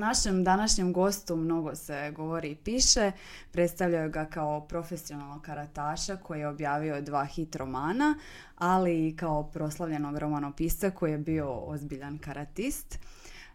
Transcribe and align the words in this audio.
našem 0.00 0.44
današnjem 0.44 0.92
gostu 0.92 1.36
mnogo 1.36 1.74
se 1.74 2.12
govori 2.16 2.50
i 2.50 2.56
piše. 2.56 3.12
Predstavljaju 3.52 4.10
ga 4.10 4.24
kao 4.24 4.60
profesionalnog 4.60 5.42
karataša 5.42 6.16
koji 6.16 6.40
je 6.40 6.48
objavio 6.48 7.00
dva 7.00 7.24
hit 7.24 7.56
romana, 7.56 8.14
ali 8.56 9.08
i 9.08 9.16
kao 9.16 9.42
proslavljenog 9.42 10.18
romanopisca 10.18 10.90
koji 10.90 11.12
je 11.12 11.18
bio 11.18 11.52
ozbiljan 11.52 12.18
karatist. 12.18 12.98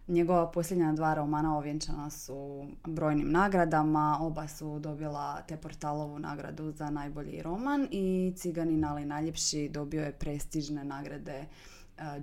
Njegova 0.07 0.51
posljednja 0.51 0.93
dva 0.93 1.13
romana 1.13 1.57
ovjenčana 1.57 2.09
su 2.09 2.67
brojnim 2.87 3.31
nagradama, 3.31 4.17
oba 4.21 4.47
su 4.47 4.79
dobila 4.79 5.41
te 5.41 5.57
portalovu 5.57 6.19
nagradu 6.19 6.71
za 6.71 6.89
najbolji 6.89 7.41
roman 7.41 7.87
i 7.91 8.33
Ciganin 8.35 8.85
ali 8.85 9.05
najljepši 9.05 9.69
dobio 9.69 10.03
je 10.03 10.11
prestižne 10.11 10.83
nagrade 10.83 11.45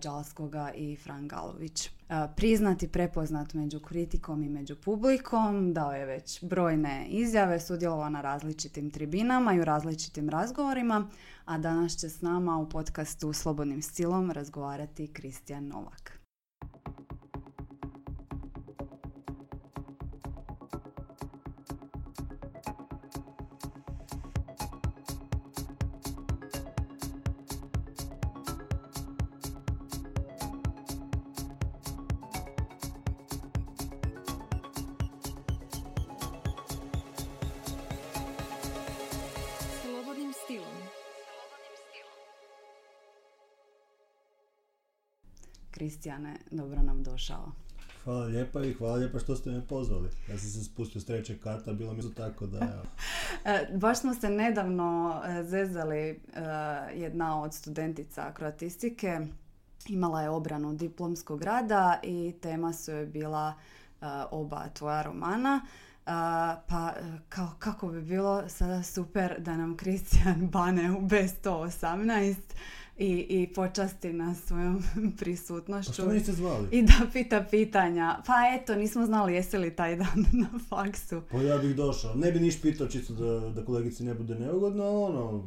Đalskoga 0.02 0.72
i 0.74 0.96
Fran 0.96 1.28
Galović. 1.28 1.90
Priznat 2.36 2.82
i 2.82 2.88
prepoznat 2.88 3.54
među 3.54 3.80
kritikom 3.80 4.42
i 4.42 4.48
među 4.48 4.76
publikom, 4.76 5.72
dao 5.72 5.92
je 5.92 6.06
već 6.06 6.44
brojne 6.44 7.06
izjave, 7.08 7.60
sudjelovao 7.60 8.10
na 8.10 8.20
različitim 8.20 8.90
tribinama 8.90 9.54
i 9.54 9.60
u 9.60 9.64
različitim 9.64 10.28
razgovorima, 10.28 11.08
a 11.44 11.58
danas 11.58 11.96
će 11.96 12.08
s 12.08 12.20
nama 12.20 12.58
u 12.58 12.68
podcastu 12.68 13.32
Slobodnim 13.32 13.82
stilom 13.82 14.30
razgovarati 14.30 15.12
Kristijan 15.12 15.68
Novak. 15.68 16.21
Kristijane, 46.02 46.36
dobro 46.50 46.82
nam 46.82 47.02
došao. 47.02 47.52
Hvala 48.04 48.24
lijepa 48.24 48.64
i 48.64 48.72
hvala 48.72 48.94
lijepa 48.94 49.18
što 49.18 49.36
ste 49.36 49.50
me 49.50 49.66
pozvali. 49.66 50.08
Ja 50.30 50.38
sam 50.38 50.50
se 50.50 50.64
spustio 50.64 51.00
s 51.00 51.04
trećeg 51.04 51.40
kata, 51.40 51.72
bilo 51.72 51.92
mi 51.92 52.14
tako 52.14 52.46
da... 52.46 52.82
E, 53.44 53.68
baš 53.74 54.00
smo 54.00 54.14
se 54.14 54.30
nedavno 54.30 55.20
e, 55.24 55.44
zezali 55.44 56.00
e, 56.00 56.16
jedna 56.94 57.42
od 57.42 57.54
studentica 57.54 58.34
kroatistike. 58.34 59.20
Imala 59.88 60.22
je 60.22 60.30
obranu 60.30 60.74
diplomskog 60.74 61.42
rada 61.42 62.00
i 62.02 62.34
tema 62.40 62.72
su 62.72 62.92
joj 62.92 63.06
bila 63.06 63.54
oba 64.30 64.68
tvoja 64.74 65.02
romana. 65.02 65.60
pa 66.68 66.92
kao, 67.28 67.48
kako 67.58 67.88
bi 67.88 68.02
bilo 68.02 68.48
sada 68.48 68.82
super 68.82 69.34
da 69.38 69.56
nam 69.56 69.76
Kristijan 69.76 70.48
bane 70.52 70.90
u 70.90 71.00
B118 71.00 72.36
i, 72.98 73.26
i 73.28 73.52
počasti 73.54 74.12
nas 74.12 74.38
svojom 74.40 74.82
prisutnošću. 75.18 75.90
Pa 75.90 75.92
što 75.92 76.12
niste 76.12 76.32
zvali? 76.32 76.68
I 76.70 76.82
da 76.82 77.06
pita 77.12 77.46
pitanja. 77.50 78.22
Pa 78.26 78.34
eto, 78.60 78.74
nismo 78.74 79.06
znali 79.06 79.34
jesi 79.34 79.58
li 79.58 79.76
taj 79.76 79.96
dan 79.96 80.26
na 80.42 80.58
faksu. 80.68 81.22
Pa 81.30 81.42
ja 81.42 81.58
bih 81.58 81.76
došao. 81.76 82.14
Ne 82.14 82.32
bi 82.32 82.40
niš 82.40 82.62
pitao 82.62 82.86
čisto 82.86 83.14
da, 83.14 83.50
da 83.50 83.64
kolegici 83.64 84.04
ne 84.04 84.14
bude 84.14 84.34
neugodno, 84.34 84.84
ali 84.84 84.96
ono, 84.96 85.44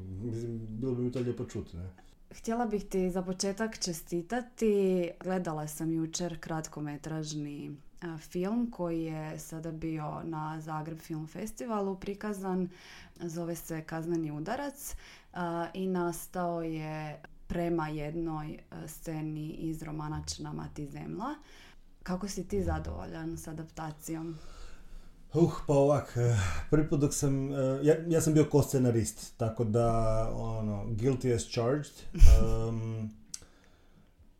bilo 0.69 0.95
bi 0.95 1.03
mi 1.03 1.11
to 1.11 1.19
lijepo 1.19 1.45
čuti, 1.45 1.77
ne? 1.77 1.89
Htjela 2.37 2.65
bih 2.65 2.85
ti 2.85 3.09
za 3.09 3.21
početak 3.21 3.79
čestitati. 3.79 5.09
Gledala 5.23 5.67
sam 5.67 5.93
jučer 5.93 6.39
kratkometražni 6.39 7.75
film 8.19 8.71
koji 8.71 9.03
je 9.03 9.39
sada 9.39 9.71
bio 9.71 10.23
na 10.23 10.61
Zagreb 10.61 10.99
Film 10.99 11.27
Festivalu 11.27 11.95
prikazan. 11.95 12.69
Zove 13.19 13.55
se 13.55 13.81
Kazneni 13.81 14.31
udarac 14.31 14.95
i 15.73 15.87
nastao 15.87 16.61
je 16.61 17.21
prema 17.47 17.89
jednoj 17.89 18.53
e, 18.53 18.59
sceni 18.87 19.49
iz 19.49 19.83
romana 19.83 20.23
Čnama 20.35 20.67
ti 20.73 20.87
zemla. 20.87 21.35
Kako 22.03 22.27
si 22.27 22.47
ti 22.47 22.63
zadovoljan 22.63 23.37
s 23.37 23.47
adaptacijom? 23.47 24.37
Uh, 25.35 25.53
pa 25.67 25.73
ovak, 25.73 26.13
e, 26.17 26.35
prvi 26.69 26.89
put 26.89 26.99
dok 26.99 27.13
sam, 27.13 27.53
e, 27.53 27.79
ja, 27.83 27.95
ja 28.07 28.21
sam 28.21 28.33
bio 28.33 28.45
ko-scenarist, 28.45 29.37
tako 29.37 29.63
da, 29.63 29.89
ono, 30.33 30.85
guilty 30.85 31.35
as 31.35 31.43
charged. 31.43 31.93
Um, 32.45 33.09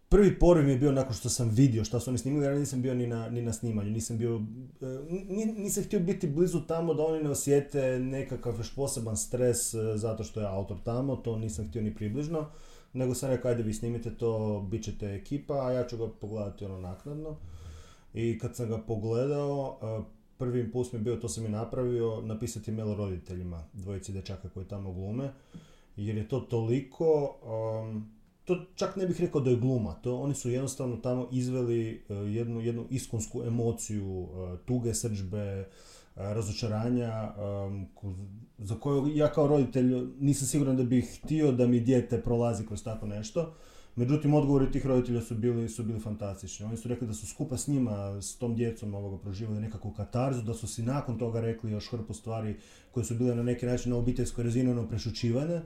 prvi 0.09 0.39
poriv 0.39 0.65
mi 0.65 0.71
je 0.71 0.77
bio 0.77 0.91
nakon 0.91 1.13
što 1.13 1.29
sam 1.29 1.49
vidio 1.49 1.83
što 1.83 1.99
su 1.99 2.09
oni 2.09 2.17
snimili, 2.17 2.45
ja 2.45 2.55
nisam 2.55 2.81
bio 2.81 2.93
ni 2.93 3.07
na, 3.07 3.29
ni 3.29 3.41
na 3.41 3.53
snimanju, 3.53 3.91
nisam 3.91 4.17
bio, 4.17 4.41
nisam 5.57 5.83
htio 5.83 5.99
biti 5.99 6.27
blizu 6.27 6.61
tamo 6.61 6.93
da 6.93 7.03
oni 7.03 7.23
ne 7.23 7.29
osjete 7.29 7.99
nekakav 7.99 8.57
još 8.57 8.75
poseban 8.75 9.17
stres 9.17 9.73
zato 9.95 10.23
što 10.23 10.39
je 10.39 10.47
autor 10.47 10.77
tamo, 10.83 11.15
to 11.15 11.37
nisam 11.37 11.67
htio 11.69 11.81
ni 11.81 11.95
približno 11.95 12.49
nego 12.95 13.15
sam 13.15 13.29
rekao 13.29 13.51
ajde 13.51 13.63
vi 13.63 13.73
snimite 13.73 14.17
to, 14.17 14.61
bit 14.71 14.83
ćete 14.83 15.15
ekipa, 15.15 15.53
a 15.53 15.71
ja 15.71 15.87
ću 15.87 15.97
ga 15.97 16.07
pogledati 16.21 16.65
ono 16.65 16.79
naknadno. 16.79 17.35
I 18.13 18.39
kad 18.39 18.55
sam 18.55 18.69
ga 18.69 18.77
pogledao, 18.77 19.79
prvi 20.37 20.59
impuls 20.59 20.93
mi 20.93 20.99
je 20.99 21.03
bio, 21.03 21.15
to 21.15 21.29
sam 21.29 21.45
i 21.45 21.49
napravio, 21.49 22.21
napisati 22.21 22.71
mail 22.71 22.95
roditeljima, 22.95 23.63
dvojici 23.73 24.13
dečaka 24.13 24.49
koji 24.49 24.65
tamo 24.65 24.93
glume, 24.93 25.33
jer 25.95 26.17
je 26.17 26.27
to 26.27 26.39
toliko, 26.39 27.35
to 28.45 28.65
čak 28.75 28.95
ne 28.95 29.07
bih 29.07 29.21
rekao 29.21 29.41
da 29.41 29.49
je 29.49 29.57
gluma, 29.57 29.93
to 29.93 30.17
oni 30.17 30.35
su 30.35 30.49
jednostavno 30.49 30.97
tamo 30.97 31.27
izveli 31.31 32.03
e, 32.09 32.13
jednu, 32.13 32.61
jednu 32.61 32.85
iskonsku 32.89 33.43
emociju, 33.43 34.23
e, 34.23 34.57
tuge, 34.65 34.93
srđbe, 34.93 35.69
razočaranja 36.15 37.31
za 38.57 38.75
koju 38.75 39.07
ja 39.15 39.31
kao 39.31 39.47
roditelj 39.47 40.07
nisam 40.19 40.47
siguran 40.47 40.77
da 40.77 40.83
bih 40.83 41.19
htio 41.23 41.51
da 41.51 41.67
mi 41.67 41.79
dijete 41.79 42.21
prolazi 42.21 42.65
kroz 42.65 42.83
tako 42.83 43.07
nešto. 43.07 43.53
Međutim, 43.95 44.33
odgovori 44.33 44.71
tih 44.71 44.85
roditelja 44.85 45.21
su 45.21 45.35
bili, 45.35 45.69
su 45.69 45.83
bili 45.83 45.99
fantastični. 45.99 46.65
Oni 46.65 46.77
su 46.77 46.87
rekli 46.87 47.07
da 47.07 47.13
su 47.13 47.27
skupa 47.27 47.57
s 47.57 47.67
njima, 47.67 48.21
s 48.21 48.37
tom 48.37 48.55
djecom 48.55 48.95
ovoga, 48.95 49.17
proživali 49.17 49.59
nekakvu 49.59 49.91
katarzu, 49.91 50.41
da 50.41 50.53
su 50.53 50.67
si 50.67 50.83
nakon 50.83 51.17
toga 51.17 51.41
rekli 51.41 51.71
još 51.71 51.89
hrpu 51.91 52.13
stvari 52.13 52.55
koje 52.91 53.03
su 53.03 53.15
bile 53.15 53.35
na 53.35 53.43
neki 53.43 53.65
način 53.65 53.91
na 53.91 53.97
obiteljskoj 53.97 54.43
razini 54.43 54.71
ono 54.71 54.87
prešućivane. 54.87 55.61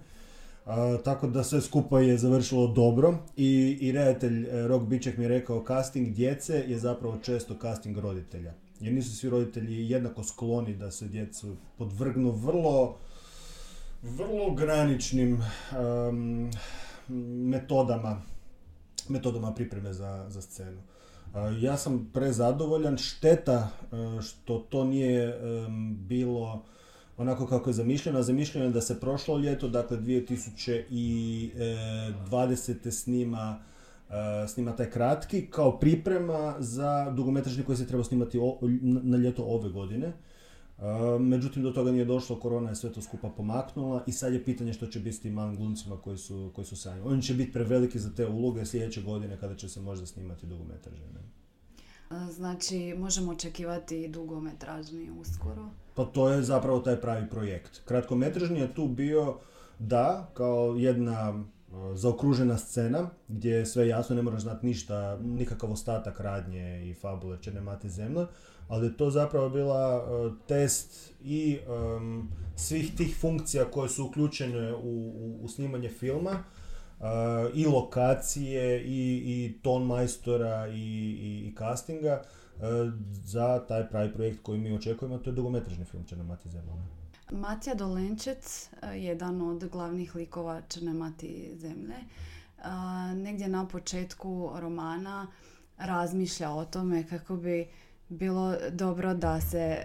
tako 1.04 1.28
da 1.28 1.44
sve 1.44 1.62
skupa 1.62 2.00
je 2.00 2.18
završilo 2.18 2.68
dobro 2.68 3.18
i, 3.38 3.78
i 3.81 3.92
redatelj 3.92 4.48
e, 4.48 4.68
Rok 4.68 4.84
Biček 4.84 5.18
mi 5.18 5.24
je 5.24 5.30
rekao 5.30 5.64
casting 5.68 6.14
djece 6.14 6.64
je 6.68 6.80
zapravo 6.80 7.18
često 7.18 7.56
casting 7.62 7.98
roditelja 7.98 8.54
jer 8.80 8.94
nisu 8.94 9.16
svi 9.16 9.30
roditelji 9.30 9.90
jednako 9.90 10.24
skloni 10.24 10.76
da 10.76 10.92
se 10.92 11.08
djecu 11.08 11.56
podvrgnu 11.78 12.32
vrlo 12.32 12.98
vrlo 14.02 14.56
graničnim 14.56 15.44
metodama 17.46 18.22
metodama 19.10 19.54
pripreme 19.54 19.94
za, 19.94 20.26
za 20.30 20.42
scenu. 20.42 20.82
ja 21.60 21.78
sam 21.78 22.10
prezadovoljan, 22.14 22.98
šteta 22.98 23.70
uh, 23.92 24.22
što 24.22 24.60
to 24.60 24.84
nije 24.84 25.40
bilo 26.08 26.64
onako 27.18 27.48
kako 27.48 27.70
je 27.70 27.74
zamišljeno. 27.74 28.24
Zamišljeno 28.24 28.66
je 28.66 28.72
da 28.72 28.82
se 28.82 29.00
prošlo 29.00 29.38
ljeto, 29.38 29.68
dakle 29.68 29.98
2020. 29.98 32.92
snima 32.92 33.60
Eh, 34.09 34.47
snima 34.47 34.75
taj 34.75 34.90
kratki 34.90 35.46
kao 35.46 35.80
priprema 35.80 36.56
za 36.59 37.12
dugometražni 37.12 37.64
koji 37.64 37.78
se 37.78 37.88
treba 37.88 38.03
snimati 38.03 38.40
na 38.81 39.18
ljeto 39.18 39.44
ove 39.44 39.70
godine. 39.70 40.08
Eh, 40.08 41.20
međutim, 41.20 41.64
do 41.64 41.72
toga 41.72 41.92
nije 41.92 42.06
došlo, 42.06 42.40
korona 42.40 42.69
je 42.69 42.75
sve 42.75 42.94
to 42.94 43.02
skupa 43.02 43.30
pomaknula 43.30 44.03
i 44.08 44.12
sad 44.12 44.34
je 44.34 44.44
pitanje 44.44 44.74
što 44.74 44.88
će 44.88 45.00
biti 45.00 45.16
s 45.16 45.19
tim 45.19 45.34
malim 45.34 45.56
glumcima 45.56 45.98
koji 45.98 46.18
su, 46.18 46.52
koji 46.56 46.66
su 46.66 46.75
sanjali. 46.75 47.12
Oni 47.12 47.22
će 47.22 47.34
biti 47.34 47.52
preveliki 47.53 48.00
za 48.00 48.09
te 48.16 48.28
uloge 48.28 48.66
sljedeće 48.66 49.02
godine 49.02 49.38
kada 49.40 49.56
će 49.56 49.69
se 49.69 49.81
možda 49.81 50.06
snimati 50.06 50.46
dugometražni. 50.46 51.06
Eh, 52.12 52.31
znači, 52.31 52.96
možemo 52.98 53.31
očekivati 53.31 54.08
dugometražni 54.08 55.12
uskoro? 55.22 55.69
Pa 55.95 56.06
to 56.06 56.30
je 56.30 56.44
zapravo 56.44 56.80
taj 56.80 57.01
pravi 57.01 57.30
projekt. 57.30 57.81
Kratkometražni 57.86 58.60
je 58.60 58.74
tu 58.74 58.88
bio, 58.88 59.38
da, 59.80 60.31
kao 60.34 60.75
jedna 60.78 61.44
zaokružena 61.94 62.57
scena 62.57 63.10
gdje 63.27 63.51
je 63.51 63.66
sve 63.66 63.88
jasno, 63.88 64.16
ne 64.16 64.21
moraš 64.21 64.42
znati 64.42 64.66
ništa, 64.66 65.18
nikakav 65.18 65.71
ostatak 65.71 66.19
radnje 66.19 66.89
i 66.89 66.94
fabule 66.94 67.38
ne 67.54 67.62
mati 67.62 67.89
zemlja, 67.89 68.27
ali 68.68 68.88
je 68.88 68.98
to 68.98 69.12
zapravo 69.12 69.50
bila 69.50 70.04
uh, 70.04 70.33
test 70.48 71.13
i 71.24 71.60
um, 71.98 72.30
svih 72.56 72.95
tih 72.95 73.18
funkcija 73.21 73.66
koje 73.66 73.89
su 73.89 74.06
uključene 74.06 74.74
u, 74.74 75.10
u, 75.10 75.39
u 75.42 75.48
snimanje 75.48 75.89
filma, 75.89 76.31
uh, 77.00 77.06
i 77.54 77.66
lokacije, 77.66 78.83
i, 78.83 79.24
i 79.25 79.60
ton 79.62 79.86
majstora, 79.86 80.68
i, 80.68 80.74
i, 80.74 81.48
i 81.48 81.56
castinga 81.57 82.22
uh, 82.22 82.63
za 83.12 83.65
taj 83.68 83.89
pravi 83.89 84.13
projekt 84.13 84.44
koji 84.44 84.60
mi 84.60 84.75
očekujemo, 84.75 85.18
to 85.18 85.30
je 85.30 85.33
dugometražni 85.33 85.86
film 85.86 86.04
mati 86.27 86.50
zemlja. 86.50 86.99
Matija 87.31 87.76
Dolenčec, 87.76 88.70
eh, 88.81 88.98
jedan 88.98 89.42
od 89.42 89.70
glavnih 89.70 90.16
likova 90.16 90.62
Črne 90.62 90.94
mati 90.94 91.52
zemlje, 91.56 91.96
eh, 91.96 92.64
negdje 93.16 93.48
na 93.48 93.68
početku 93.68 94.52
romana 94.56 95.28
razmišlja 95.78 96.52
o 96.52 96.66
tome 96.66 97.08
kako 97.08 97.36
bi 97.36 97.68
bilo 98.10 98.56
dobro 98.72 99.14
da 99.14 99.42
se 99.42 99.78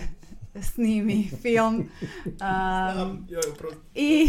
snimi 0.72 1.30
film 1.42 1.74
um, 3.04 3.26
i, 3.94 4.28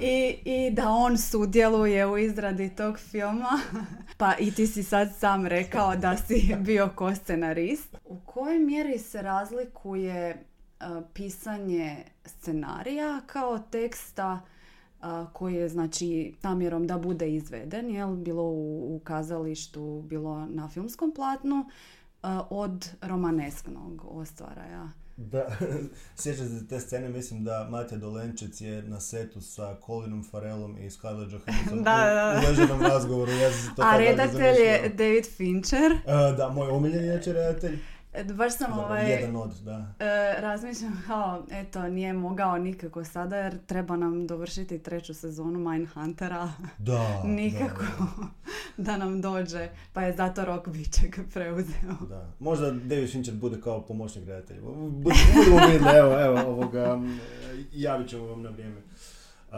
i, 0.00 0.38
i 0.44 0.70
da 0.70 0.88
on 0.88 1.18
sudjeluje 1.18 2.06
u 2.06 2.18
izradi 2.18 2.76
tog 2.76 2.98
filma. 2.98 3.60
Pa 4.18 4.34
i 4.38 4.50
ti 4.50 4.66
si 4.66 4.82
sad 4.82 5.08
sam 5.18 5.46
rekao 5.46 5.96
da 5.96 6.16
si 6.16 6.56
bio 6.58 6.88
ko-scenarist. 6.94 7.96
U 8.04 8.20
kojoj 8.20 8.58
mjeri 8.58 8.98
se 8.98 9.22
razlikuje 9.22 10.44
pisanje 11.14 12.04
scenarija 12.24 13.20
kao 13.26 13.58
teksta 13.58 14.40
uh, 15.00 15.06
koji 15.32 15.54
je 15.54 15.68
znači 15.68 16.34
namjerom 16.42 16.86
da 16.86 16.98
bude 16.98 17.34
izveden, 17.34 17.90
jel 17.90 18.16
bilo 18.16 18.42
u, 18.42 18.96
u 18.96 19.00
kazalištu, 19.04 20.02
bilo 20.06 20.46
na 20.46 20.68
filmskom 20.68 21.14
platnu, 21.14 21.56
uh, 22.22 22.30
od 22.50 22.90
romanesknog 23.02 24.04
ostvaraja. 24.08 24.90
Da, 25.16 25.46
sjećam 26.20 26.48
se 26.48 26.68
te 26.68 26.80
scene, 26.80 27.08
mislim 27.08 27.44
da 27.44 27.66
Matja 27.70 27.98
Dolenčec 27.98 28.60
je 28.60 28.82
na 28.82 29.00
setu 29.00 29.40
sa 29.40 29.76
Colinom 29.86 30.24
Farelom 30.24 30.78
i 30.78 30.90
Scarlett 30.90 31.32
Johansson 31.32 31.82
da, 31.84 32.04
da. 32.04 32.40
u 32.40 32.48
leženom 32.48 32.80
razgovoru. 32.80 33.32
Ja 33.32 33.50
to 33.76 33.82
A 33.82 33.96
redatelj 33.96 34.60
je 34.60 34.88
David 34.88 35.26
Fincher. 35.36 35.92
Uh, 35.92 36.36
da, 36.36 36.48
moj 36.48 36.68
omiljeni 36.68 37.06
je 37.06 37.22
redatelj. 37.26 37.78
Baš 38.24 38.56
sam 38.56 38.70
da, 38.70 38.80
ovaj... 38.80 39.10
Jedan 39.10 39.36
od, 39.36 39.50
da. 39.64 39.94
E, 39.98 40.40
razmišljam 40.40 41.02
kao, 41.06 41.46
eto, 41.50 41.88
nije 41.88 42.12
mogao 42.12 42.58
nikako 42.58 43.04
sada 43.04 43.36
jer 43.36 43.58
treba 43.66 43.96
nam 43.96 44.26
dovršiti 44.26 44.78
treću 44.78 45.14
sezonu 45.14 45.70
Mindhuntera. 45.70 46.52
Da. 46.78 47.22
nikako 47.38 47.84
da, 48.76 48.82
da. 48.84 48.96
nam 48.96 49.20
dođe. 49.20 49.68
Pa 49.92 50.02
je 50.02 50.16
zato 50.16 50.44
Rock 50.44 50.68
Biček 50.68 51.18
preuzeo. 51.32 51.94
Da. 52.08 52.26
Možda 52.38 52.70
David 52.70 53.10
Fincher 53.10 53.34
bude 53.34 53.60
kao 53.60 53.86
pomoćnik 53.86 54.26
redatelja. 54.26 54.60
Budemo 54.60 55.66
vidjeli, 55.72 55.98
evo, 55.98 56.20
evo, 56.20 56.50
ovoga, 56.50 57.00
javit 57.72 58.08
ćemo 58.08 58.24
vam 58.26 58.42
na 58.42 58.50
vrijeme. 58.50 58.76
Uh, 59.50 59.56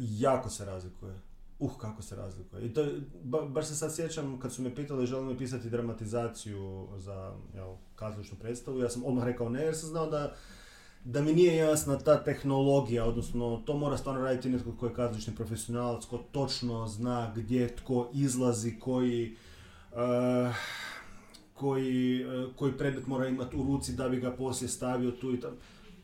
jako 0.00 0.50
se 0.50 0.64
razlikuje 0.64 1.14
uh, 1.62 1.76
kako 1.78 2.02
se 2.02 2.16
razlikuje. 2.16 2.66
I 2.66 2.74
to, 2.74 2.86
ba, 3.22 3.42
baš 3.42 3.66
se 3.66 3.76
sad 3.76 3.94
sjećam 3.94 4.40
kad 4.40 4.52
su 4.52 4.62
me 4.62 4.74
pitali 4.74 5.06
želim 5.06 5.28
li 5.28 5.38
pisati 5.38 5.70
dramatizaciju 5.70 6.88
za 6.96 7.34
jel, 7.54 7.74
kazališnu 7.94 8.38
predstavu, 8.38 8.78
ja 8.78 8.88
sam 8.88 9.04
odmah 9.04 9.24
rekao 9.24 9.48
ne 9.48 9.62
jer 9.62 9.76
sam 9.76 9.88
znao 9.88 10.10
da, 10.10 10.34
da 11.04 11.22
mi 11.22 11.32
nije 11.32 11.56
jasna 11.56 11.98
ta 11.98 12.24
tehnologija, 12.24 13.04
odnosno 13.04 13.62
to 13.66 13.76
mora 13.76 13.96
stvarno 13.96 14.24
raditi 14.24 14.48
netko 14.48 14.72
koji 14.80 14.90
je 14.90 14.94
kazališni 14.94 15.34
profesionalac, 15.34 16.04
ko 16.04 16.18
točno 16.18 16.86
zna 16.86 17.32
gdje 17.36 17.76
tko 17.76 18.10
izlazi, 18.14 18.78
koji, 18.78 19.36
uh, 19.92 20.56
koji, 21.54 22.26
uh, 22.26 22.56
koji 22.56 22.78
predmet 22.78 23.06
mora 23.06 23.28
imati 23.28 23.56
u 23.56 23.62
ruci 23.62 23.92
da 23.92 24.08
bi 24.08 24.20
ga 24.20 24.30
poslije 24.30 24.68
stavio 24.68 25.10
tu 25.10 25.34
i 25.34 25.40
tamo. 25.40 25.56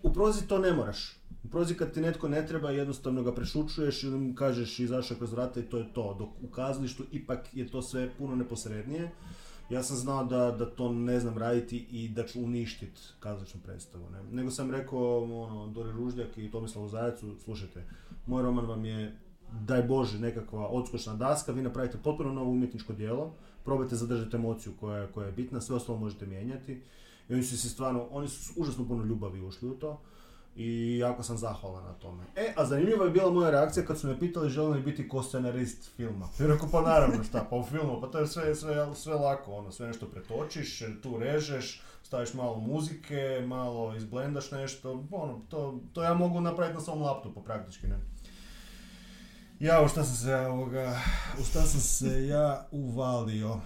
U 0.03 0.13
prozi 0.13 0.47
to 0.47 0.59
ne 0.59 0.73
moraš. 0.73 1.18
Prozi 1.51 1.75
kad 1.75 1.95
ti 1.95 2.01
netko 2.01 2.29
ne 2.29 2.47
treba, 2.47 2.71
jednostavno 2.71 3.23
ga 3.23 3.35
prešučuješ 3.35 4.03
ili 4.03 4.19
mu 4.19 4.35
kažeš 4.35 4.79
izašao 4.79 5.17
kroz 5.17 5.33
vrata 5.33 5.61
i 5.61 5.63
to 5.63 5.79
je 5.79 5.93
to. 5.93 6.17
Dok 6.19 6.29
u 6.43 6.53
kazalištu 6.53 7.05
ipak 7.13 7.55
je 7.55 7.69
to 7.69 7.83
sve 7.83 8.11
puno 8.19 8.37
neposrednije. 8.37 9.11
Ja 9.71 9.83
sam 9.83 9.97
znao 9.97 10.25
da, 10.25 10.51
da 10.51 10.67
to 10.67 10.93
ne 10.93 11.21
znam 11.21 11.39
raditi 11.39 11.87
i 11.91 12.09
da 12.09 12.27
ću 12.27 12.43
uništiti 12.43 13.01
kazališnu 13.21 13.61
predstavu. 13.65 14.11
Ne? 14.11 14.23
Nego 14.33 14.51
sam 14.51 14.71
rekao 14.71 15.25
ono, 15.25 15.67
Dori 15.67 15.93
Ružljak 15.93 16.39
i 16.39 16.51
Tomislavu 16.51 16.89
Zajacu, 16.89 17.35
slušajte, 17.45 17.85
moj 18.27 18.43
roman 18.43 18.67
vam 18.67 18.85
je, 18.85 19.19
daj 19.61 19.83
Bože, 19.83 20.19
nekakva 20.19 20.67
odskočna 20.67 21.15
daska, 21.15 21.53
vi 21.53 21.63
napravite 21.63 21.99
potpuno 22.05 22.33
novo 22.33 22.51
umjetničko 22.51 22.93
djelo, 22.93 23.35
probajte 23.65 23.97
zadržati 23.97 24.37
emociju 24.37 24.73
koja, 24.81 25.07
koja 25.07 25.27
je 25.27 25.33
bitna, 25.33 25.61
sve 25.61 25.77
ostalo 25.77 25.99
možete 25.99 26.27
mijenjati. 26.27 26.83
I 27.29 27.35
oni 27.35 27.43
su 27.43 27.59
se 27.59 27.69
stvarno, 27.69 28.07
oni 28.11 28.29
su 28.29 28.53
užasno 28.57 28.89
puno 28.89 29.05
ljubavi 29.05 29.41
ušli 29.41 29.69
u 29.69 29.75
to 29.75 30.01
i 30.57 30.99
jako 30.99 31.23
sam 31.23 31.37
zahvalan 31.37 31.85
na 31.85 31.93
tome. 31.93 32.25
E, 32.37 32.53
a 32.57 32.67
zanimljiva 32.67 33.05
je 33.05 33.11
bila 33.11 33.31
moja 33.31 33.51
reakcija 33.51 33.87
kad 33.87 33.99
su 33.99 34.07
me 34.07 34.19
pitali 34.19 34.51
želim 34.51 34.73
li 34.73 34.83
biti 34.83 35.09
ko-scenarist 35.09 35.91
filma. 35.97 36.29
I 36.41 36.47
rekao, 36.47 36.69
pa 36.73 36.81
naravno 36.81 37.25
šta, 37.25 37.47
pa 37.51 37.57
u 37.57 37.65
filmu, 37.65 38.01
pa 38.01 38.07
to 38.07 38.19
je 38.19 38.27
sve, 38.27 38.55
sve, 38.55 38.95
sve 38.95 39.15
lako, 39.15 39.53
ono, 39.53 39.73
sve 39.73 39.87
nešto 39.87 40.07
pretočiš, 40.07 40.83
tu 41.03 41.19
režeš, 41.19 41.83
staviš 42.03 42.35
malo 42.35 42.61
muzike, 42.61 43.45
malo 43.47 43.95
izblendaš 43.97 44.51
nešto, 44.51 45.05
ono, 45.11 45.41
to, 45.49 45.81
to 45.93 46.03
ja 46.03 46.15
mogu 46.15 46.41
napraviti 46.41 46.75
na 46.75 46.85
svom 46.85 47.03
laptopu 47.03 47.43
praktički, 47.43 47.87
ne. 47.87 47.99
Ja, 49.61 49.83
u 49.83 49.89
šta 49.89 50.05
sam 50.05 50.17
se, 50.17 50.37
ovoga, 50.37 51.01
u 51.41 51.45
šta 51.45 51.63
sam 51.63 51.81
se 51.81 52.27
ja 52.27 52.67
uvalio? 52.71 53.61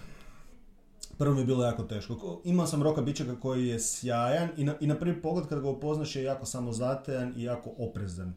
Prvo 1.17 1.33
mi 1.33 1.41
je 1.41 1.45
bilo 1.45 1.63
jako 1.63 1.83
teško. 1.83 2.41
Imao 2.43 2.67
sam 2.67 2.83
Roka 2.83 3.01
Bičeka 3.01 3.35
koji 3.39 3.67
je 3.67 3.79
sjajan 3.79 4.49
i 4.57 4.63
na, 4.63 4.75
i 4.79 4.87
na 4.87 4.95
prvi 4.95 5.21
pogled 5.21 5.47
kad 5.47 5.61
ga 5.61 5.69
upoznaš 5.69 6.15
je 6.15 6.23
jako 6.23 6.45
samozatajan 6.45 7.33
i 7.37 7.43
jako 7.43 7.69
oprezan. 7.77 8.33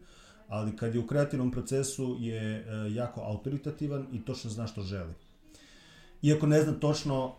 Ali 0.48 0.76
kad 0.76 0.94
je 0.94 1.00
u 1.00 1.06
kreativnom 1.06 1.50
procesu 1.50 2.16
je 2.20 2.40
e, 2.40 2.64
jako 2.94 3.20
autoritativan 3.20 4.06
i 4.12 4.24
točno 4.24 4.50
zna 4.50 4.66
što 4.66 4.82
želi. 4.82 5.12
Iako 6.22 6.46
ne 6.46 6.62
zna 6.62 6.72
točno 6.72 7.32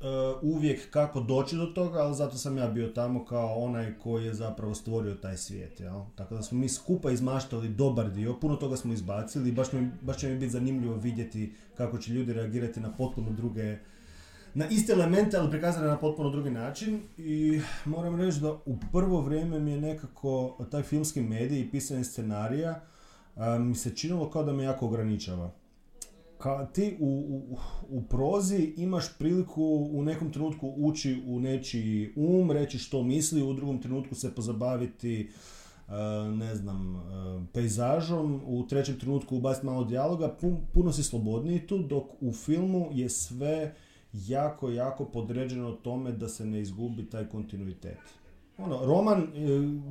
e, 0.00 0.04
uvijek 0.42 0.90
kako 0.90 1.20
doći 1.20 1.56
do 1.56 1.66
toga, 1.66 1.98
ali 1.98 2.14
zato 2.14 2.36
sam 2.36 2.58
ja 2.58 2.68
bio 2.68 2.88
tamo 2.88 3.24
kao 3.24 3.54
onaj 3.54 3.98
koji 3.98 4.24
je 4.24 4.34
zapravo 4.34 4.74
stvorio 4.74 5.14
taj 5.14 5.36
svijet. 5.36 5.80
Jel? 5.80 6.00
Tako 6.14 6.34
da 6.34 6.42
smo 6.42 6.58
mi 6.58 6.68
skupa 6.68 7.10
izmaštali 7.10 7.68
dobar 7.68 8.10
dio, 8.10 8.40
puno 8.40 8.56
toga 8.56 8.76
smo 8.76 8.92
izbacili, 8.92 9.52
baš, 9.52 9.72
mi, 9.72 9.90
baš 10.02 10.16
će 10.16 10.28
mi 10.28 10.34
biti 10.34 10.50
zanimljivo 10.50 10.94
vidjeti 10.94 11.52
kako 11.76 11.98
će 11.98 12.12
ljudi 12.12 12.32
reagirati 12.32 12.80
na 12.80 12.92
potpuno 12.92 13.30
druge 13.30 13.78
na 14.54 14.68
iste 14.68 14.92
elemente, 14.92 15.36
ali 15.36 15.50
prikazane 15.50 15.86
na 15.86 15.98
potpuno 15.98 16.30
drugi 16.30 16.50
način 16.50 17.00
i 17.18 17.60
moram 17.84 18.20
reći 18.20 18.40
da 18.40 18.52
u 18.52 18.76
prvo 18.92 19.20
vrijeme 19.20 19.58
mi 19.58 19.70
je 19.70 19.80
nekako 19.80 20.58
taj 20.70 20.82
filmski 20.82 21.20
medij 21.20 21.60
i 21.60 21.70
pisanje 21.70 22.04
scenarija 22.04 22.80
mi 23.58 23.74
se 23.74 23.96
činilo 23.96 24.30
kao 24.30 24.44
da 24.44 24.52
me 24.52 24.64
jako 24.64 24.86
ograničava. 24.86 25.50
Ka, 26.38 26.66
ti 26.66 26.96
u, 27.00 27.06
u, 27.06 27.58
u, 27.88 28.02
prozi 28.02 28.74
imaš 28.76 29.18
priliku 29.18 29.88
u 29.92 30.02
nekom 30.02 30.32
trenutku 30.32 30.74
ući 30.76 31.22
u 31.26 31.40
nečiji 31.40 32.12
um, 32.16 32.50
reći 32.50 32.78
što 32.78 33.02
misli, 33.02 33.42
u 33.42 33.52
drugom 33.52 33.82
trenutku 33.82 34.14
se 34.14 34.34
pozabaviti 34.34 35.30
ne 36.34 36.54
znam, 36.54 37.02
pejzažom, 37.52 38.42
u 38.46 38.66
trećem 38.66 38.98
trenutku 38.98 39.36
ubaciti 39.36 39.66
malo 39.66 39.84
dijaloga, 39.84 40.36
puno 40.72 40.92
si 40.92 41.02
slobodniji 41.02 41.66
tu, 41.66 41.78
dok 41.78 42.04
u 42.20 42.32
filmu 42.32 42.88
je 42.92 43.08
sve 43.08 43.74
jako, 44.12 44.70
jako 44.70 45.04
podređeno 45.04 45.72
tome 45.72 46.12
da 46.12 46.28
se 46.28 46.46
ne 46.46 46.60
izgubi 46.60 47.10
taj 47.10 47.28
kontinuitet. 47.28 47.98
Ono, 48.58 48.86
roman, 48.86 49.22
e, 49.22 49.28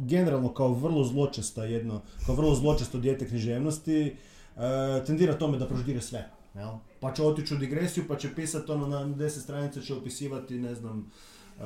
generalno 0.05 0.53
kao 0.53 0.73
vrlo 0.73 1.03
zločesta 1.03 1.63
jedno, 1.63 2.01
kao 2.25 2.35
vrlo 2.35 2.55
zločesto 2.55 2.99
dijete 2.99 3.27
književnosti, 3.27 4.01
e, 4.05 5.05
tendira 5.05 5.37
tome 5.37 5.57
da 5.57 5.67
proždire 5.67 6.01
sve. 6.01 6.29
Jel? 6.55 6.69
Pa 6.99 7.13
će 7.13 7.23
otići 7.23 7.55
u 7.55 7.57
digresiju, 7.57 8.03
pa 8.07 8.17
će 8.17 8.35
pisati 8.35 8.71
ono 8.71 8.87
na 8.87 9.05
deset 9.05 9.43
stranica 9.43 9.81
će 9.81 9.93
opisivati, 9.93 10.59
ne 10.59 10.75
znam, 10.75 11.11
e, 11.59 11.61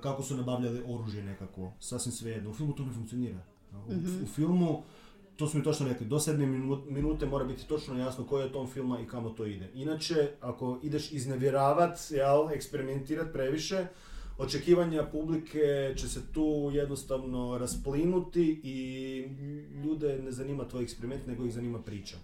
kako 0.00 0.22
su 0.22 0.36
nabavljali 0.36 0.82
oružje 0.86 1.22
nekako. 1.22 1.72
Sasvim 1.80 2.12
svejedno. 2.12 2.50
U 2.50 2.54
filmu 2.54 2.72
to 2.72 2.84
ne 2.84 2.92
funkcionira. 2.92 3.40
U, 3.72 3.92
mm-hmm. 3.92 4.24
u 4.24 4.26
filmu 4.26 4.82
to 5.38 5.46
su 5.46 5.58
mi 5.58 5.64
točno 5.64 5.88
rekli, 5.88 6.06
do 6.06 6.20
sedme 6.20 6.46
minute 6.88 7.26
mora 7.26 7.44
biti 7.44 7.68
točno 7.68 7.98
jasno 7.98 8.26
koji 8.26 8.44
je 8.44 8.52
tom 8.52 8.66
filma 8.66 9.00
i 9.00 9.06
kamo 9.06 9.30
to 9.30 9.46
ide. 9.46 9.70
Inače, 9.74 10.30
ako 10.40 10.78
ideš 10.82 11.12
iznevjeravat, 11.12 11.98
jel, 12.10 12.50
eksperimentirat 12.50 13.32
previše, 13.32 13.86
očekivanja 14.38 15.06
publike 15.12 15.94
će 15.96 16.08
se 16.08 16.20
tu 16.32 16.70
jednostavno 16.72 17.58
rasplinuti 17.58 18.60
i 18.62 19.28
ljude 19.84 20.18
ne 20.18 20.32
zanima 20.32 20.68
tvoj 20.68 20.82
eksperiment, 20.82 21.26
nego 21.26 21.44
ih 21.44 21.52
zanima 21.52 21.82
priča. 21.82 22.16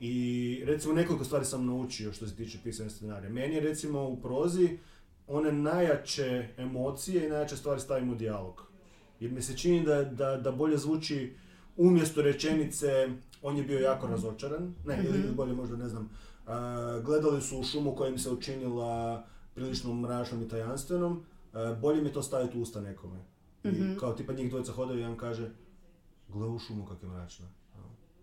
I 0.00 0.62
recimo 0.64 0.94
nekoliko 0.94 1.24
stvari 1.24 1.44
sam 1.44 1.66
naučio 1.66 2.12
što 2.12 2.26
se 2.26 2.36
tiče 2.36 2.58
pisanja 2.64 2.90
scenarija. 2.90 3.32
Meni 3.32 3.54
je 3.54 3.60
recimo 3.60 4.08
u 4.08 4.20
prozi 4.20 4.78
one 5.26 5.52
najjače 5.52 6.48
emocije 6.56 7.26
i 7.26 7.30
najjače 7.30 7.56
stvari 7.56 7.80
stavim 7.80 8.10
u 8.10 8.14
dijalog. 8.14 8.66
Jer 9.20 9.30
mi 9.30 9.42
se 9.42 9.56
čini 9.56 9.84
da, 9.84 10.04
da, 10.04 10.36
da 10.36 10.52
bolje 10.52 10.78
zvuči 10.78 11.32
umjesto 11.76 12.22
rečenice 12.22 13.08
on 13.42 13.56
je 13.56 13.62
bio 13.62 13.78
jako 13.78 14.06
razočaran, 14.06 14.74
ne, 14.86 14.96
mm-hmm. 14.96 15.06
ili 15.06 15.18
mhm. 15.18 15.36
bolje 15.36 15.52
možda 15.52 15.76
ne 15.76 15.88
znam, 15.88 16.02
uh, 16.46 17.04
gledali 17.04 17.42
su 17.42 17.58
u 17.58 17.64
šumu 17.64 17.94
koja 17.94 18.10
im 18.10 18.18
se 18.18 18.30
učinila 18.30 19.24
prilično 19.54 19.94
mračnom 19.94 20.42
i 20.42 20.48
tajanstvenom, 20.48 21.12
uh, 21.12 21.78
bolje 21.78 22.00
mi 22.02 22.08
je 22.08 22.12
to 22.12 22.22
staviti 22.22 22.58
u 22.58 22.62
usta 22.62 22.80
nekome. 22.80 23.18
I 23.64 23.68
mm-hmm. 23.68 23.96
kao 23.98 24.12
tipa 24.12 24.32
njih 24.32 24.50
dvojica 24.50 24.72
hodaju 24.72 25.00
i 25.00 25.04
on 25.04 25.16
kaže, 25.16 25.50
gle 26.28 26.46
u 26.46 26.58
šumu 26.58 26.86
kak 26.86 27.02
je 27.02 27.08
mračna. 27.08 27.46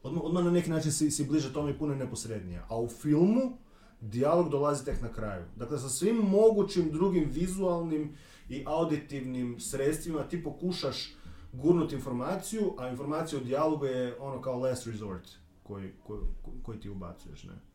Odmah, 0.04 0.24
odmah 0.24 0.44
na 0.44 0.52
neki 0.52 0.70
način 0.70 0.92
si, 0.92 1.12
si 1.12 1.26
bliže 1.26 1.54
tome 1.54 1.72
i 1.72 1.78
puno 1.78 1.96
neposrednije. 1.96 2.62
A 2.70 2.80
u 2.80 2.88
filmu 2.88 3.58
dijalog 4.02 4.50
dolazi 4.50 4.86
tek 4.86 5.02
na 5.02 5.14
kraju. 5.14 5.46
Dakle, 5.56 5.80
sa 5.80 5.90
svim 5.90 6.16
mogućim 6.16 6.92
drugim 6.92 7.30
vizualnim 7.34 8.16
i 8.50 8.64
auditivnim 8.66 9.60
sredstvima 9.60 10.24
ti 10.24 10.44
pokušaš 10.44 11.16
gurnuti 11.54 11.96
informaciju, 11.96 12.74
a 12.78 12.90
informacija 12.90 13.42
u 13.42 13.44
dijalogu 13.44 13.86
je 13.86 14.18
ono 14.20 14.42
kao 14.42 14.60
last 14.60 14.88
resort 14.88 15.30
koji, 15.64 15.92
koji, 16.08 16.22
koji 16.64 16.80
ti 16.80 16.90
ubacuješ, 16.90 17.44
ne. 17.44 17.70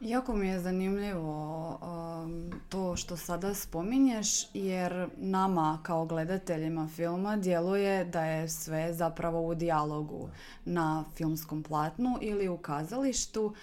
Jako 0.00 0.36
mi 0.36 0.48
je 0.48 0.60
zanimljivo 0.60 1.68
um, 1.68 2.52
to 2.68 2.96
što 2.96 3.16
sada 3.16 3.54
spominješ 3.54 4.54
jer 4.54 5.08
nama 5.16 5.78
kao 5.82 6.06
gledateljima 6.06 6.88
filma 6.88 7.36
djeluje 7.36 8.04
da 8.04 8.24
je 8.24 8.48
sve 8.48 8.94
zapravo 8.94 9.46
u 9.46 9.54
dijalogu 9.54 10.28
na 10.64 11.04
filmskom 11.14 11.62
platnu 11.62 12.18
ili 12.20 12.48
u 12.48 12.56
kazalištu 12.58 13.54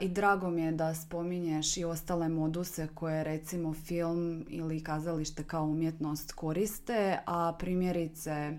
i 0.00 0.08
drago 0.08 0.50
mi 0.50 0.62
je 0.62 0.72
da 0.72 0.94
spominješ 0.94 1.76
i 1.76 1.84
ostale 1.84 2.28
moduse 2.28 2.88
koje 2.94 3.24
recimo 3.24 3.74
film 3.74 4.46
ili 4.48 4.84
kazalište 4.84 5.42
kao 5.44 5.64
umjetnost 5.64 6.32
koriste, 6.32 7.18
a 7.26 7.56
primjerice 7.58 8.58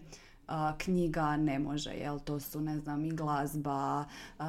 knjiga 0.77 1.37
ne 1.37 1.59
može, 1.59 1.91
jel? 1.91 2.19
To 2.19 2.39
su, 2.39 2.61
ne 2.61 2.79
znam, 2.79 3.05
i 3.05 3.11
glazba, 3.11 4.05
e, 4.39 4.43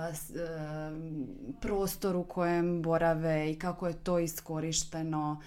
prostor 1.61 2.17
u 2.17 2.25
kojem 2.25 2.83
borave 2.83 3.51
i 3.51 3.59
kako 3.59 3.87
je 3.87 3.95
to 3.95 4.19
iskorišteno. 4.19 5.41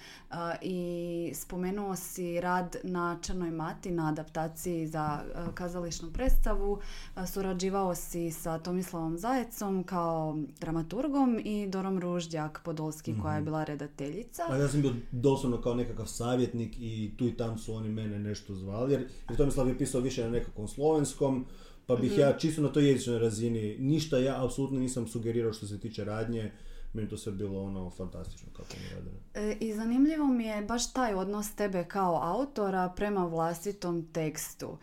I 0.61 1.31
spomenuo 1.35 1.95
si 1.95 2.41
rad 2.41 2.75
na 2.83 3.17
Črnoj 3.21 3.51
mati 3.51 3.91
na 3.91 4.09
adaptaciji 4.09 4.87
za 4.87 5.19
e, 5.21 5.39
kazališnu 5.53 6.11
predstavu. 6.13 6.79
Surađivao 7.27 7.95
si 7.95 8.31
sa 8.31 8.59
Tomislavom 8.59 9.17
Zajecom 9.17 9.83
kao 9.83 10.37
dramaturgom 10.59 11.41
i 11.43 11.67
Dorom 11.67 11.99
Ruždjak 11.99 12.61
Podolski 12.63 13.15
koja 13.21 13.33
je 13.33 13.39
mhm. 13.39 13.45
bila 13.45 13.63
redateljica. 13.63 14.43
A 14.49 14.57
ja 14.57 14.67
sam 14.67 14.81
bio 14.81 14.93
doslovno 15.11 15.61
kao 15.61 15.73
nekakav 15.73 16.05
savjetnik 16.05 16.75
i 16.79 17.11
tu 17.17 17.27
i 17.27 17.37
tam 17.37 17.57
su 17.57 17.73
oni 17.73 17.89
mene 17.89 18.19
nešto 18.19 18.55
zvali 18.55 18.93
jer, 18.93 19.07
Tomislav 19.37 19.67
je 19.67 19.77
pisao 19.77 20.01
više 20.01 20.23
na 20.23 20.29
nekakvom 20.39 20.67
slovenskom, 20.67 21.45
pa 21.85 21.95
bih 21.95 22.11
mhm. 22.11 22.19
ja 22.19 22.37
čisto 22.37 22.61
na 22.61 22.71
toj 22.71 22.87
jezičnoj 22.89 23.19
razini, 23.19 23.77
ništa 23.79 24.17
ja 24.17 24.45
apsolutno 24.45 24.79
nisam 24.79 25.07
sugerirao 25.07 25.53
što 25.53 25.67
se 25.67 25.79
tiče 25.79 26.05
radnje, 26.05 26.51
meni 26.93 27.09
to 27.09 27.17
sve 27.17 27.31
bilo 27.31 27.63
ono 27.63 27.89
fantastično 27.89 28.47
kako 28.53 28.69
mi. 28.73 29.11
E, 29.33 29.57
I 29.59 29.73
zanimljivo 29.73 30.27
mi 30.27 30.45
je 30.45 30.61
baš 30.61 30.93
taj 30.93 31.13
odnos 31.13 31.55
tebe 31.55 31.85
kao 31.87 32.19
autora 32.23 32.93
prema 32.95 33.25
vlastitom 33.25 34.07
tekstu. 34.13 34.77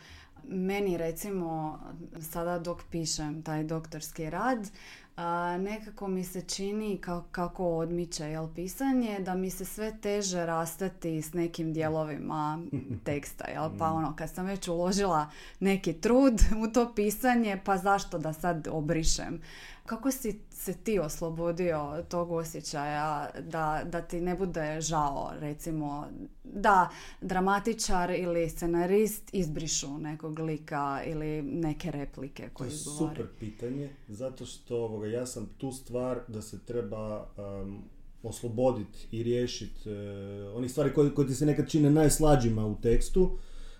Meni 0.48 0.96
recimo, 0.96 1.78
sada 2.20 2.58
dok 2.58 2.82
pišem 2.90 3.42
taj 3.42 3.64
doktorski 3.64 4.30
rad, 4.30 4.68
a, 5.16 5.58
nekako 5.58 6.08
mi 6.08 6.24
se 6.24 6.40
čini 6.40 7.00
kako 7.30 7.76
odmiče 7.76 8.24
jel, 8.24 8.48
pisanje, 8.54 9.18
da 9.20 9.34
mi 9.34 9.50
se 9.50 9.64
sve 9.64 10.00
teže 10.00 10.46
rastati 10.46 11.22
s 11.22 11.32
nekim 11.32 11.72
dijelovima 11.72 12.58
teksta. 13.04 13.48
Jel? 13.48 13.70
Pa 13.78 13.90
mm. 13.90 13.96
ono, 13.96 14.16
kad 14.16 14.30
sam 14.30 14.46
već 14.46 14.68
uložila 14.68 15.30
neki 15.60 15.92
trud 15.92 16.40
u 16.64 16.72
to 16.72 16.92
pisanje, 16.94 17.60
pa 17.64 17.76
zašto 17.76 18.18
da 18.18 18.32
sad 18.32 18.68
obrišem? 18.70 19.40
Kako 19.86 20.10
si 20.10 20.40
se 20.66 20.74
ti 20.74 20.98
oslobodio 20.98 22.04
tog 22.08 22.30
osjećaja 22.30 23.30
da, 23.40 23.82
da 23.92 24.02
ti 24.02 24.20
ne 24.20 24.34
bude 24.34 24.80
žao, 24.80 25.32
recimo, 25.40 26.06
da 26.44 26.90
dramatičar 27.20 28.10
ili 28.10 28.50
scenarist 28.50 29.34
izbrišu 29.34 29.98
nekog 29.98 30.38
lika 30.38 31.02
ili 31.06 31.42
neke 31.42 31.90
replike 31.90 32.48
koje? 32.52 32.68
To 32.68 32.74
je 32.74 32.78
super 32.78 33.26
pitanje, 33.40 33.90
zato 34.08 34.46
što 34.46 34.76
ovoga, 34.76 35.06
ja 35.06 35.26
sam 35.26 35.46
tu 35.58 35.72
stvar 35.72 36.20
da 36.28 36.42
se 36.42 36.58
treba 36.64 37.26
um, 37.36 37.82
osloboditi 38.22 39.06
i 39.10 39.22
riješiti 39.22 39.90
uh, 39.90 40.56
onih 40.56 40.70
stvari 40.70 40.94
koje, 40.94 41.14
koje 41.14 41.28
ti 41.28 41.34
se 41.34 41.46
nekad 41.46 41.68
čine 41.70 41.90
najslađima 41.90 42.66
u 42.66 42.76
tekstu, 42.80 43.38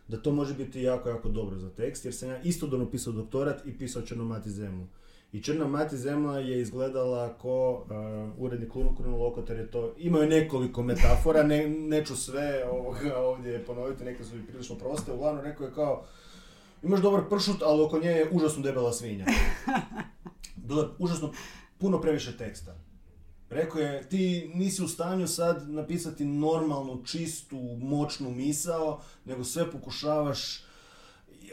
da 0.09 0.23
to 0.23 0.33
može 0.33 0.55
biti 0.55 0.83
jako, 0.83 1.09
jako 1.09 1.29
dobro 1.29 1.59
za 1.59 1.71
tekst, 1.71 2.05
jer 2.05 2.15
sam 2.15 2.29
ja 2.29 2.43
istodobno 2.43 2.91
pisao 2.91 3.13
doktorat 3.13 3.67
i 3.67 3.79
pisao 3.79 4.03
Črnomati 4.03 4.51
zemlju. 4.51 4.87
I 5.33 5.43
Črna 5.43 5.67
mati 5.67 5.97
zemlja 5.97 6.39
je 6.39 6.61
izgledala 6.61 7.35
ko 7.39 7.71
uh, 7.73 8.45
urednik 8.45 8.73
Kruno 8.73 9.17
Lokotar 9.17 9.57
je 9.57 9.71
to, 9.71 9.95
imaju 9.99 10.29
nekoliko 10.29 10.83
metafora, 10.83 11.43
ne, 11.43 11.69
neću 11.69 12.17
sve 12.17 12.65
ovoga 12.71 13.17
ovdje 13.19 13.65
ponoviti, 13.65 14.05
neke 14.05 14.25
su 14.25 14.37
i 14.37 14.47
prilično 14.47 14.77
proste, 14.77 15.13
uglavnom 15.13 15.45
rekao 15.45 15.67
je 15.67 15.75
kao, 15.75 16.05
imaš 16.83 17.01
dobar 17.01 17.23
pršut, 17.31 17.63
ali 17.63 17.83
oko 17.83 17.99
nje 17.99 18.09
je 18.09 18.29
užasno 18.33 18.63
debela 18.63 18.93
svinja. 18.93 19.27
Bilo 20.67 20.83
je 20.83 20.89
užasno 20.99 21.33
puno 21.79 22.01
previše 22.01 22.37
teksta. 22.37 22.77
Rekao 23.51 23.81
je, 23.81 24.09
ti 24.09 24.51
nisi 24.55 24.83
u 24.83 24.89
stanju 24.89 25.27
sad 25.27 25.71
napisati 25.71 26.25
normalnu, 26.25 27.03
čistu, 27.05 27.57
moćnu 27.81 28.31
misao, 28.31 29.01
nego 29.25 29.45
sve 29.45 29.71
pokušavaš 29.71 30.65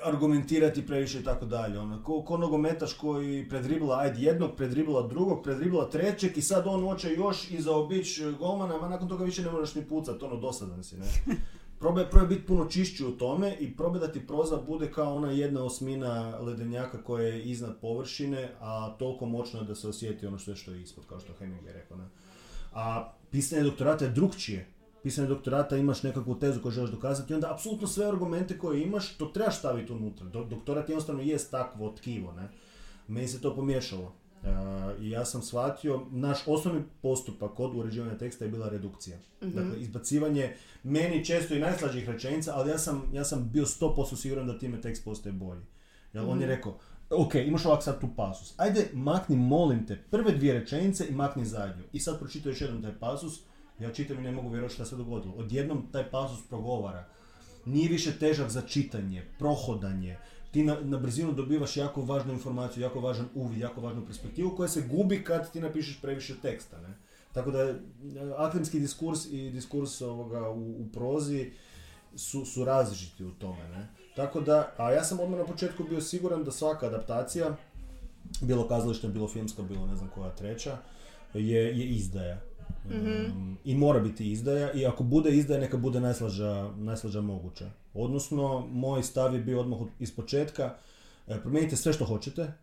argumentirati 0.04 0.88
previše 0.88 1.20
i 1.20 1.24
tako 1.24 1.46
dalje. 1.46 1.80
Ono, 1.80 2.04
ko, 2.04 2.22
ko 2.22 2.38
nogometaš 2.38 2.94
koji 2.94 3.50
predribla 3.50 4.00
ajde 4.00 4.22
jednog, 4.22 4.56
predribla 4.58 5.08
drugog, 5.08 5.44
predribla 5.44 5.90
trećeg 5.90 6.38
i 6.38 6.42
sad 6.42 6.68
on 6.68 6.82
hoće 6.82 7.14
još 7.14 7.52
i 7.52 7.62
zaobići 7.62 8.34
golmana, 8.40 8.86
a 8.86 8.90
nakon 8.90 9.10
toga 9.10 9.26
više 9.26 9.42
ne 9.42 9.52
možeš 9.52 9.76
ni 9.76 9.86
pucat, 9.86 10.24
ono 10.24 10.36
dosadan 10.36 10.84
si, 10.84 10.98
ne? 10.98 11.06
Probaj, 11.80 12.10
probaj 12.10 12.28
biti 12.28 12.46
puno 12.46 12.66
čišći 12.66 13.06
u 13.06 13.12
tome 13.12 13.56
i 13.60 13.78
probaj 13.78 14.00
da 14.00 14.12
ti 14.12 14.28
proza 14.28 14.58
bude 14.68 14.92
kao 14.92 15.16
ona 15.16 15.32
jedna 15.32 15.64
osmina 15.64 16.38
ledenjaka 16.40 17.04
koja 17.04 17.28
je 17.28 17.44
iznad 17.44 17.80
površine, 17.82 18.52
a 18.60 18.96
toliko 19.00 19.26
moćna 19.26 19.62
da 19.62 19.76
se 19.76 19.88
osjeti 19.88 20.28
ono 20.28 20.38
što 20.38 20.72
je 20.72 20.82
ispod, 20.82 21.04
kao 21.10 21.20
što 21.20 21.34
Hemingway 21.40 21.74
rekao. 21.74 21.98
Ne? 21.98 22.04
A 22.74 23.12
pisanje 23.32 23.64
doktorata 23.64 24.06
je 24.06 24.12
drugčije 24.12 24.68
pisanje 25.04 25.28
doktorata 25.28 25.78
imaš 25.78 26.04
nekakvu 26.04 26.40
tezu 26.40 26.62
koju 26.62 26.72
želiš 26.72 26.92
dokazati 26.92 27.34
i 27.34 27.36
onda 27.36 27.52
apsolutno 27.52 27.88
sve 27.88 28.06
argumente 28.06 28.58
koje 28.58 28.82
imaš, 28.82 29.18
to 29.18 29.26
trebaš 29.26 29.58
staviti 29.58 29.94
unutra. 29.94 30.26
doktorat 30.28 30.90
jednostavno 30.90 31.22
jest 31.22 31.52
takvo 31.52 31.90
tkivo, 31.90 32.32
ne. 32.32 32.50
Meni 33.08 33.28
se 33.28 33.42
to 33.42 33.56
pomiješalo. 33.56 34.16
Uh, 34.44 34.50
I 35.02 35.10
ja 35.10 35.26
sam 35.26 35.42
shvatio, 35.42 36.02
naš 36.12 36.38
osnovni 36.48 36.84
postupak 37.02 37.54
kod 37.54 37.76
uređivanja 37.76 38.18
teksta 38.18 38.46
je 38.46 38.52
bila 38.52 38.70
redukcija. 38.70 39.18
mm 39.18 39.50
Dakle, 39.50 39.80
izbacivanje 39.82 40.56
meni 40.84 41.26
često 41.26 41.54
i 41.54 41.60
najslađih 41.60 42.10
rečenica, 42.10 42.54
ali 42.56 42.70
ja 42.70 42.78
sam, 42.78 43.10
ja 43.14 43.24
sam 43.24 43.50
bio 43.54 43.66
100% 43.66 44.16
siguran 44.16 44.48
da 44.48 44.58
time 44.58 44.82
tekst 44.82 45.06
postaje 45.06 45.34
bolji. 45.34 45.62
Jel, 46.14 46.30
On 46.30 46.42
je 46.42 46.48
mhm. 46.48 46.56
rekao, 46.56 46.78
ok, 47.10 47.36
imaš 47.36 47.66
ovak 47.66 47.84
sad 47.84 48.02
tu 48.02 48.08
pasus. 48.16 48.54
Ajde, 48.58 48.90
makni, 48.94 49.36
molim 49.36 49.88
te, 49.88 50.04
prve 50.12 50.32
dvije 50.32 50.54
rečenice 50.54 51.08
i 51.10 51.14
makni 51.14 51.46
zadnju. 51.46 51.84
I 51.94 52.00
sad 52.00 52.20
pročitaj 52.20 52.52
još 52.52 52.62
jednom 52.62 52.82
taj 52.82 53.00
pasus 53.00 53.42
ja 53.80 53.94
čitam 53.94 54.20
i 54.20 54.22
ne 54.22 54.32
mogu 54.32 54.50
vjerovati 54.50 54.74
šta 54.74 54.86
se 54.86 54.96
dogodilo. 54.96 55.34
Odjednom 55.34 55.88
taj 55.92 56.10
pasus 56.12 56.48
progovara. 56.50 57.06
Nije 57.66 57.90
više 57.90 58.12
težak 58.20 58.50
za 58.50 58.62
čitanje, 58.62 59.26
prohodanje. 59.40 60.18
Ti 60.52 60.64
na, 60.64 60.78
na 60.82 60.98
brzinu 60.98 61.32
dobivaš 61.32 61.78
jako 61.78 62.02
važnu 62.02 62.34
informaciju, 62.34 62.84
jako 62.84 63.00
važan 63.00 63.30
uvid, 63.34 63.60
jako 63.60 63.82
važnu 63.82 64.06
perspektivu 64.06 64.56
koja 64.56 64.70
se 64.70 64.82
gubi 64.82 65.24
kad 65.24 65.52
ti 65.52 65.62
napišeš 65.62 66.02
previše 66.02 66.36
teksta. 66.42 66.82
Ne? 66.82 66.94
Tako 67.34 67.52
da 67.52 67.60
e, 67.60 67.76
akademski 68.38 68.80
diskurs 68.80 69.26
i 69.26 69.50
diskurs 69.50 70.02
ovoga 70.02 70.50
u, 70.50 70.82
u 70.82 70.86
prozi 70.94 71.52
su, 72.16 72.46
su 72.46 72.66
različiti 72.66 73.26
u 73.26 73.32
tome. 73.32 73.70
Ne? 73.70 73.88
Tako 74.16 74.42
da, 74.42 74.74
a 74.78 74.92
ja 74.92 75.04
sam 75.04 75.20
odmah 75.20 75.40
na 75.40 75.46
početku 75.46 75.84
bio 75.84 76.02
siguran 76.02 76.44
da 76.44 76.52
svaka 76.52 76.86
adaptacija, 76.86 77.56
bilo 78.42 78.68
kazališna, 78.68 79.10
bilo 79.10 79.28
filmska, 79.28 79.62
bilo 79.62 79.88
ne 79.88 79.96
znam 79.96 80.10
koja 80.10 80.36
treća, 80.36 80.78
je, 81.34 81.80
je 81.80 81.86
izdaja 81.86 82.53
mm 82.90 83.58
I 83.64 83.76
mora 83.76 84.00
biti 84.00 84.32
izdaja 84.32 84.72
i 84.74 84.86
ako 84.86 85.04
bude 85.04 85.32
izdaja 85.32 85.60
neka 85.60 85.78
bude 85.78 86.00
najslaža, 86.00 86.72
najslaža 86.78 87.22
moguća. 87.22 87.72
Odnosno, 87.94 88.68
moj 88.68 89.04
stav 89.04 89.34
je 89.34 89.42
bio 89.42 89.60
odmah 89.60 89.80
iz 90.00 90.16
početka, 90.16 90.76
e, 91.28 91.42
promijenite 91.42 91.76
sve 91.76 91.94
što 91.94 92.06
hoćete, 92.06 92.54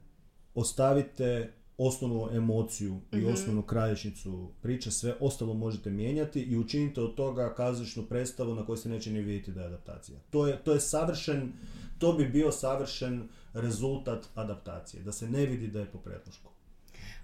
ostavite 0.54 1.52
osnovnu 1.78 2.28
emociju 2.32 3.00
i 3.12 3.16
mm 3.16 3.32
osnovnu 3.32 3.62
kralješnicu 3.62 4.50
priče, 4.62 4.90
sve 4.90 5.14
ostalo 5.20 5.54
možete 5.54 5.90
mijenjati 5.90 6.40
i 6.40 6.58
učinite 6.58 7.00
od 7.00 7.14
toga 7.14 7.54
kazališnu 7.54 8.02
predstavu 8.02 8.54
na 8.54 8.66
kojoj 8.66 8.76
se 8.76 8.88
neće 8.88 9.10
ni 9.10 9.20
vidjeti 9.20 9.52
da 9.52 9.60
je 9.60 9.66
adaptacija. 9.66 10.18
To 10.30 10.46
je, 10.46 10.58
to 10.64 10.72
je 10.72 10.80
savršen, 10.80 11.52
to 11.98 12.12
bi 12.12 12.28
bio 12.28 12.52
savršen 12.52 13.28
rezultat 13.54 14.26
adaptacije, 14.34 15.02
da 15.02 15.12
se 15.12 15.30
ne 15.30 15.46
vidi 15.46 15.68
da 15.68 15.80
je 15.80 15.86
po 15.86 15.98
predlošku. 15.98 16.50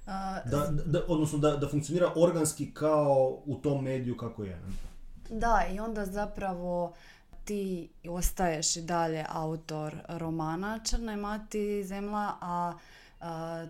Da, 0.07 0.73
da, 0.87 1.03
odnosno 1.09 1.39
da, 1.39 1.57
da 1.57 1.69
funkcionira 1.69 2.13
organski 2.17 2.75
kao 2.75 3.43
u 3.47 3.57
tom 3.57 3.85
mediju 3.85 4.17
kako 4.17 4.45
je. 4.45 4.63
Da, 5.31 5.63
i 5.75 5.81
onda 5.81 6.05
zapravo 6.05 6.93
ti 7.45 7.89
ostaješ 8.09 8.77
i 8.77 8.83
dalje 8.83 9.25
autor 9.29 9.97
romana 10.09 10.81
Črne 10.85 11.17
mati 11.17 11.85
zemlja, 11.85 12.33
a, 12.41 12.73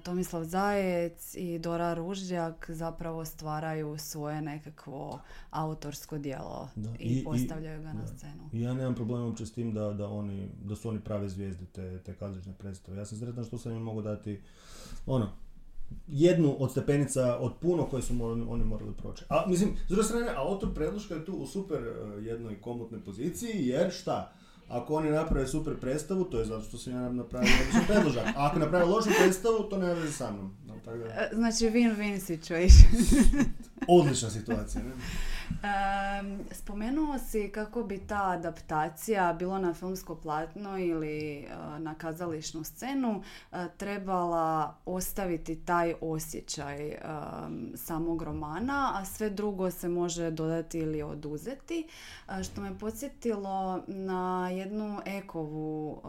Tomislav 0.02 0.44
Zajec 0.44 1.34
i 1.34 1.58
Dora 1.58 1.94
Ružđak 1.94 2.70
zapravo 2.70 3.24
stvaraju 3.24 3.98
svoje 3.98 4.42
nekakvo 4.42 5.20
autorsko 5.50 6.18
djelo 6.18 6.68
i, 6.98 7.24
postavljaju 7.24 7.82
ga 7.82 7.92
na 7.92 8.06
scenu. 8.06 8.48
I 8.52 8.60
ja 8.60 8.74
nemam 8.74 8.94
problema 8.94 9.26
uopće 9.26 9.46
s 9.46 9.52
tim 9.52 9.74
da, 9.74 9.92
da, 9.92 10.08
oni, 10.08 10.48
da 10.64 10.76
su 10.76 10.88
oni 10.88 11.00
prave 11.00 11.28
zvijezde 11.28 11.64
te, 11.72 11.98
te 11.98 12.14
kazališne 12.14 12.52
predstave. 12.52 12.98
Ja 12.98 13.04
sam 13.04 13.18
sretan 13.18 13.44
što 13.44 13.58
sam 13.58 13.72
im 13.72 13.82
mogu 13.82 14.02
dati 14.02 14.42
ono, 15.06 15.32
jednu 16.08 16.56
od 16.58 16.70
stepenica 16.70 17.36
od 17.36 17.52
puno 17.60 17.86
koje 17.86 18.02
su 18.02 18.12
oni 18.48 18.64
morali 18.64 18.92
proći. 18.98 19.24
A 19.28 19.44
mislim, 19.48 19.70
s 19.86 19.88
druge 19.88 20.02
strane, 20.02 20.32
autor 20.36 20.74
predloška 20.74 21.14
je 21.14 21.24
tu 21.24 21.32
u 21.32 21.46
super 21.46 21.78
uh, 21.78 22.24
jednoj 22.24 22.60
komotnoj 22.60 23.04
poziciji, 23.04 23.66
jer 23.66 23.90
šta? 23.92 24.32
Ako 24.68 24.94
oni 24.94 25.10
naprave 25.10 25.46
super 25.46 25.76
predstavu, 25.80 26.24
to 26.24 26.38
je 26.38 26.44
zato 26.44 26.64
što 26.64 26.78
sam 26.78 26.92
ja 26.92 27.12
napravio 27.12 27.50
odličan 27.60 27.86
predložak. 27.86 28.26
A 28.26 28.46
ako 28.46 28.58
naprave 28.58 28.84
lošu 28.84 29.08
predstavu, 29.22 29.62
to 29.62 29.78
nema 29.78 29.92
veze 29.92 30.12
sa 30.12 30.30
mnom. 30.30 30.54
No, 30.66 30.74
tako 30.84 30.98
da, 30.98 31.04
E, 31.04 31.30
Znači 31.34 31.64
win-win 31.64 32.20
situation. 32.20 32.90
odlična 33.88 34.30
situacija. 34.30 34.82
Ne? 34.84 34.90
Em, 35.50 36.38
spomenuo 36.52 37.18
si 37.18 37.48
kako 37.48 37.82
bi 37.82 37.98
ta 37.98 38.30
adaptacija, 38.30 39.32
bilo 39.38 39.58
na 39.58 39.74
filmsko 39.74 40.14
platno 40.14 40.78
ili 40.78 41.38
e, 41.38 41.48
na 41.78 41.94
kazališnu 41.94 42.64
scenu, 42.64 43.22
e, 43.52 43.66
trebala 43.76 44.76
ostaviti 44.86 45.56
taj 45.56 45.94
osjećaj 46.00 46.96
samog 47.74 48.22
romana, 48.22 48.92
a 48.94 49.04
sve 49.04 49.30
drugo 49.30 49.70
se 49.70 49.88
može 49.88 50.30
dodati 50.30 50.78
ili 50.78 51.02
oduzeti, 51.02 51.88
što 52.44 52.60
me 52.60 52.78
podsjetilo 52.78 53.82
na 53.86 54.50
jednu 54.50 55.00
Ekovu 55.04 56.02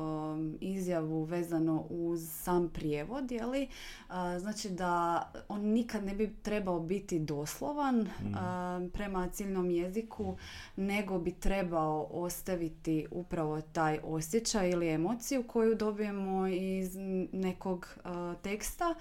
izjavu 0.62 1.24
vezano 1.24 1.84
uz 1.89 2.29
sam 2.32 2.70
prijevod, 2.70 3.32
je 3.32 3.46
li? 3.46 3.67
A, 4.10 4.39
Znači 4.39 4.70
da 4.70 5.22
on 5.50 5.62
nikad 5.62 6.06
ne 6.06 6.13
bi 6.13 6.36
trebao 6.41 6.79
biti 6.79 7.20
doslovan 7.20 8.08
a, 8.36 8.88
prema 8.94 9.26
ciljnom 9.29 9.72
jeziku, 9.72 10.38
nego 10.75 11.19
bi 11.19 11.31
trebao 11.31 12.07
ostaviti 12.12 13.07
upravo 13.12 13.62
taj 13.62 14.00
osjećaj 14.03 14.69
ili 14.69 14.89
emociju 14.89 15.43
koju 15.43 15.75
dobijemo 15.75 16.48
iz 16.48 16.96
nekog 17.31 17.98
a, 18.03 18.36
teksta 18.43 18.96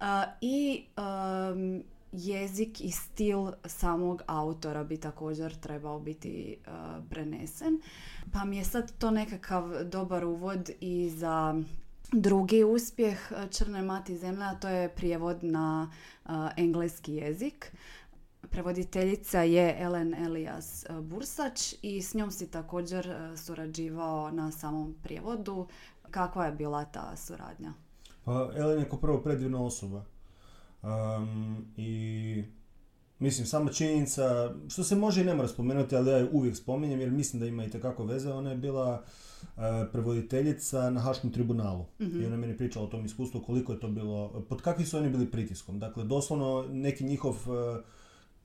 a, 0.00 0.24
i 0.40 0.84
am, 0.96 1.82
jezik 2.12 2.80
i 2.80 2.90
stil 2.90 3.52
samog 3.64 4.22
autora 4.26 4.84
bi 4.84 4.96
također 4.96 5.54
trebao 5.54 6.00
biti 6.00 6.56
a, 6.66 7.00
prenesen. 7.10 7.80
Pa 8.32 8.44
mi 8.44 8.56
je 8.56 8.64
sad 8.64 8.98
to 8.98 9.10
nekakav 9.10 9.84
dobar 9.84 10.24
uvod 10.24 10.70
i 10.80 11.10
za 11.10 11.62
drugi 12.12 12.64
uspjeh 12.64 13.32
Črne 13.50 13.82
mati 13.82 14.18
zemlje, 14.18 14.44
a 14.44 14.54
to 14.54 14.68
je 14.68 14.88
prijevod 14.88 15.44
na 15.44 15.90
e, 16.26 16.30
engleski 16.56 17.14
jezik. 17.14 17.72
Prevoditeljica 18.48 19.42
je 19.42 19.76
Ellen 19.78 20.14
Elias 20.14 20.84
e, 20.84 21.00
Bursač 21.00 21.74
i 21.82 22.02
s 22.02 22.14
njom 22.14 22.30
si 22.30 22.50
također 22.50 23.10
e, 23.10 23.36
surađivao 23.36 24.30
na 24.30 24.52
samom 24.52 24.94
prijevodu. 25.02 25.66
Kakva 26.10 26.46
je 26.46 26.52
bila 26.52 26.84
ta 26.84 27.16
suradnja? 27.16 27.72
Pa 28.24 28.50
Ellen 28.56 28.78
je 28.78 28.88
kao 28.88 28.98
prvo 28.98 29.22
predivna 29.22 29.62
osoba. 29.62 30.04
Um, 30.82 31.66
I 31.76 32.44
mislim, 33.18 33.46
sama 33.46 33.72
činjenica, 33.72 34.54
što 34.68 34.84
se 34.84 34.96
može 34.96 35.20
i 35.20 35.24
ne 35.24 35.34
mora 35.34 35.48
spomenuti, 35.48 35.96
ali 35.96 36.10
ja 36.10 36.16
je 36.16 36.30
uvijek 36.32 36.56
spominjem 36.56 37.00
jer 37.00 37.10
mislim 37.10 37.40
da 37.40 37.46
ima 37.46 37.64
i 37.64 37.70
tekako 37.70 38.04
veze, 38.04 38.32
ona 38.32 38.50
je 38.50 38.56
bila 38.56 39.02
uh, 39.42 39.62
prevoditeljica 39.92 40.90
na 40.90 41.00
Haškom 41.00 41.32
tribunalu. 41.32 41.84
I 41.98 42.26
ona 42.26 42.34
je 42.34 42.40
meni 42.40 42.56
pričala 42.56 42.84
o 42.84 42.88
tom 42.88 43.04
iskustvu 43.04 43.40
koliko 43.40 43.72
je 43.72 43.80
to 43.80 43.88
bilo, 43.88 44.44
pod 44.48 44.62
kakvim 44.62 44.86
su 44.86 44.98
oni 44.98 45.10
bili 45.10 45.30
pritiskom. 45.30 45.78
Dakle, 45.78 46.04
doslovno 46.04 46.66
neki 46.70 47.04
njihov 47.04 47.30
uh, 47.30 47.84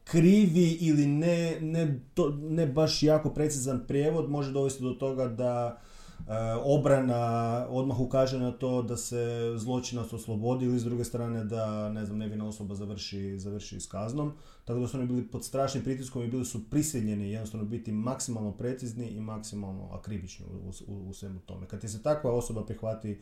krivi 0.05 0.71
ili 0.71 1.07
ne, 1.07 1.57
ne, 1.61 1.99
to, 2.13 2.29
ne 2.29 2.67
baš 2.67 3.03
jako 3.03 3.29
precizan 3.29 3.83
prijevod 3.87 4.29
može 4.29 4.51
dovesti 4.51 4.83
do 4.83 4.91
toga 4.91 5.27
da 5.27 5.81
e, 6.19 6.31
obrana 6.63 7.65
odmah 7.69 7.99
ukaže 7.99 8.39
na 8.39 8.51
to 8.51 8.81
da 8.81 8.97
se 8.97 9.53
zločinac 9.57 10.13
oslobodi 10.13 10.65
ili 10.65 10.79
s 10.79 10.83
druge 10.83 11.03
strane 11.03 11.43
da 11.43 11.89
ne 11.89 12.05
znam 12.05 12.17
nevina 12.17 12.47
osoba 12.47 12.75
završi, 12.75 13.39
završi 13.39 13.79
s 13.79 13.87
kaznom. 13.87 14.33
Tako 14.65 14.79
da 14.79 14.87
su 14.87 14.97
oni 14.97 15.07
bili 15.07 15.27
pod 15.27 15.45
strašnim 15.45 15.83
pritiskom 15.83 16.23
i 16.23 16.27
bili 16.27 16.45
su 16.45 16.69
prisiljeni 16.69 17.31
jednostavno 17.31 17.65
biti 17.65 17.91
maksimalno 17.91 18.51
precizni 18.51 19.07
i 19.07 19.21
maksimalno 19.21 19.89
akribični 19.91 20.45
u, 20.45 20.71
u, 20.87 21.09
u 21.09 21.13
svemu 21.13 21.39
tome. 21.39 21.67
Kad 21.67 21.81
ti 21.81 21.89
se 21.89 22.03
takva 22.03 22.31
osoba 22.31 22.65
prihvati, 22.65 23.19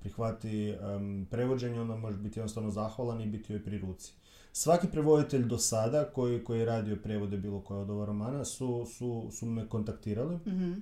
prihvati 0.00 0.68
em, 0.68 1.26
prevođenje, 1.30 1.80
onda 1.80 1.96
može 1.96 2.18
biti 2.18 2.38
jednostavno 2.38 2.70
zahvalan 2.70 3.20
i 3.20 3.26
biti 3.26 3.52
joj 3.52 3.64
pri 3.64 3.78
ruci. 3.78 4.12
Svaki 4.56 4.86
prevoditelj 4.88 5.44
do 5.44 5.58
sada 5.58 6.04
koji, 6.04 6.44
koji 6.44 6.58
je 6.58 6.64
radio 6.64 6.96
prevode 6.96 7.36
bilo 7.36 7.60
koje 7.60 7.80
od 7.80 7.90
ova 7.90 8.06
romana 8.06 8.44
su, 8.44 8.86
su, 8.98 9.28
su 9.32 9.46
me 9.46 9.68
kontaktirali 9.68 10.36
Mhm. 10.46 10.72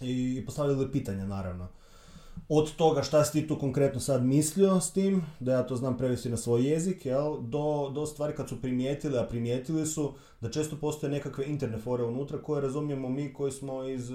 i 0.00 0.42
postavljali 0.46 0.92
pitanja 0.92 1.26
naravno. 1.26 1.68
Od 2.48 2.76
toga 2.76 3.02
šta 3.02 3.24
si 3.24 3.32
ti 3.32 3.48
tu 3.48 3.58
konkretno 3.58 4.00
sad 4.00 4.24
mislio 4.24 4.80
s 4.80 4.92
tim, 4.92 5.22
da 5.40 5.52
ja 5.52 5.66
to 5.66 5.76
znam 5.76 5.96
prevesti 5.96 6.28
na 6.28 6.36
svoj 6.36 6.70
jezik, 6.70 7.06
jel, 7.06 7.40
do, 7.40 7.90
do 7.94 8.06
stvari 8.06 8.36
kad 8.36 8.48
su 8.48 8.60
primijetili, 8.62 9.18
a 9.18 9.26
primijetili 9.26 9.86
su 9.86 10.12
da 10.40 10.50
često 10.50 10.76
postoje 10.76 11.10
nekakve 11.10 11.46
interne 11.46 11.78
fore 11.78 12.04
unutra 12.04 12.42
koje 12.42 12.62
razumijemo 12.62 13.08
mi 13.08 13.32
koji 13.32 13.52
smo 13.52 13.84
iz, 13.84 14.10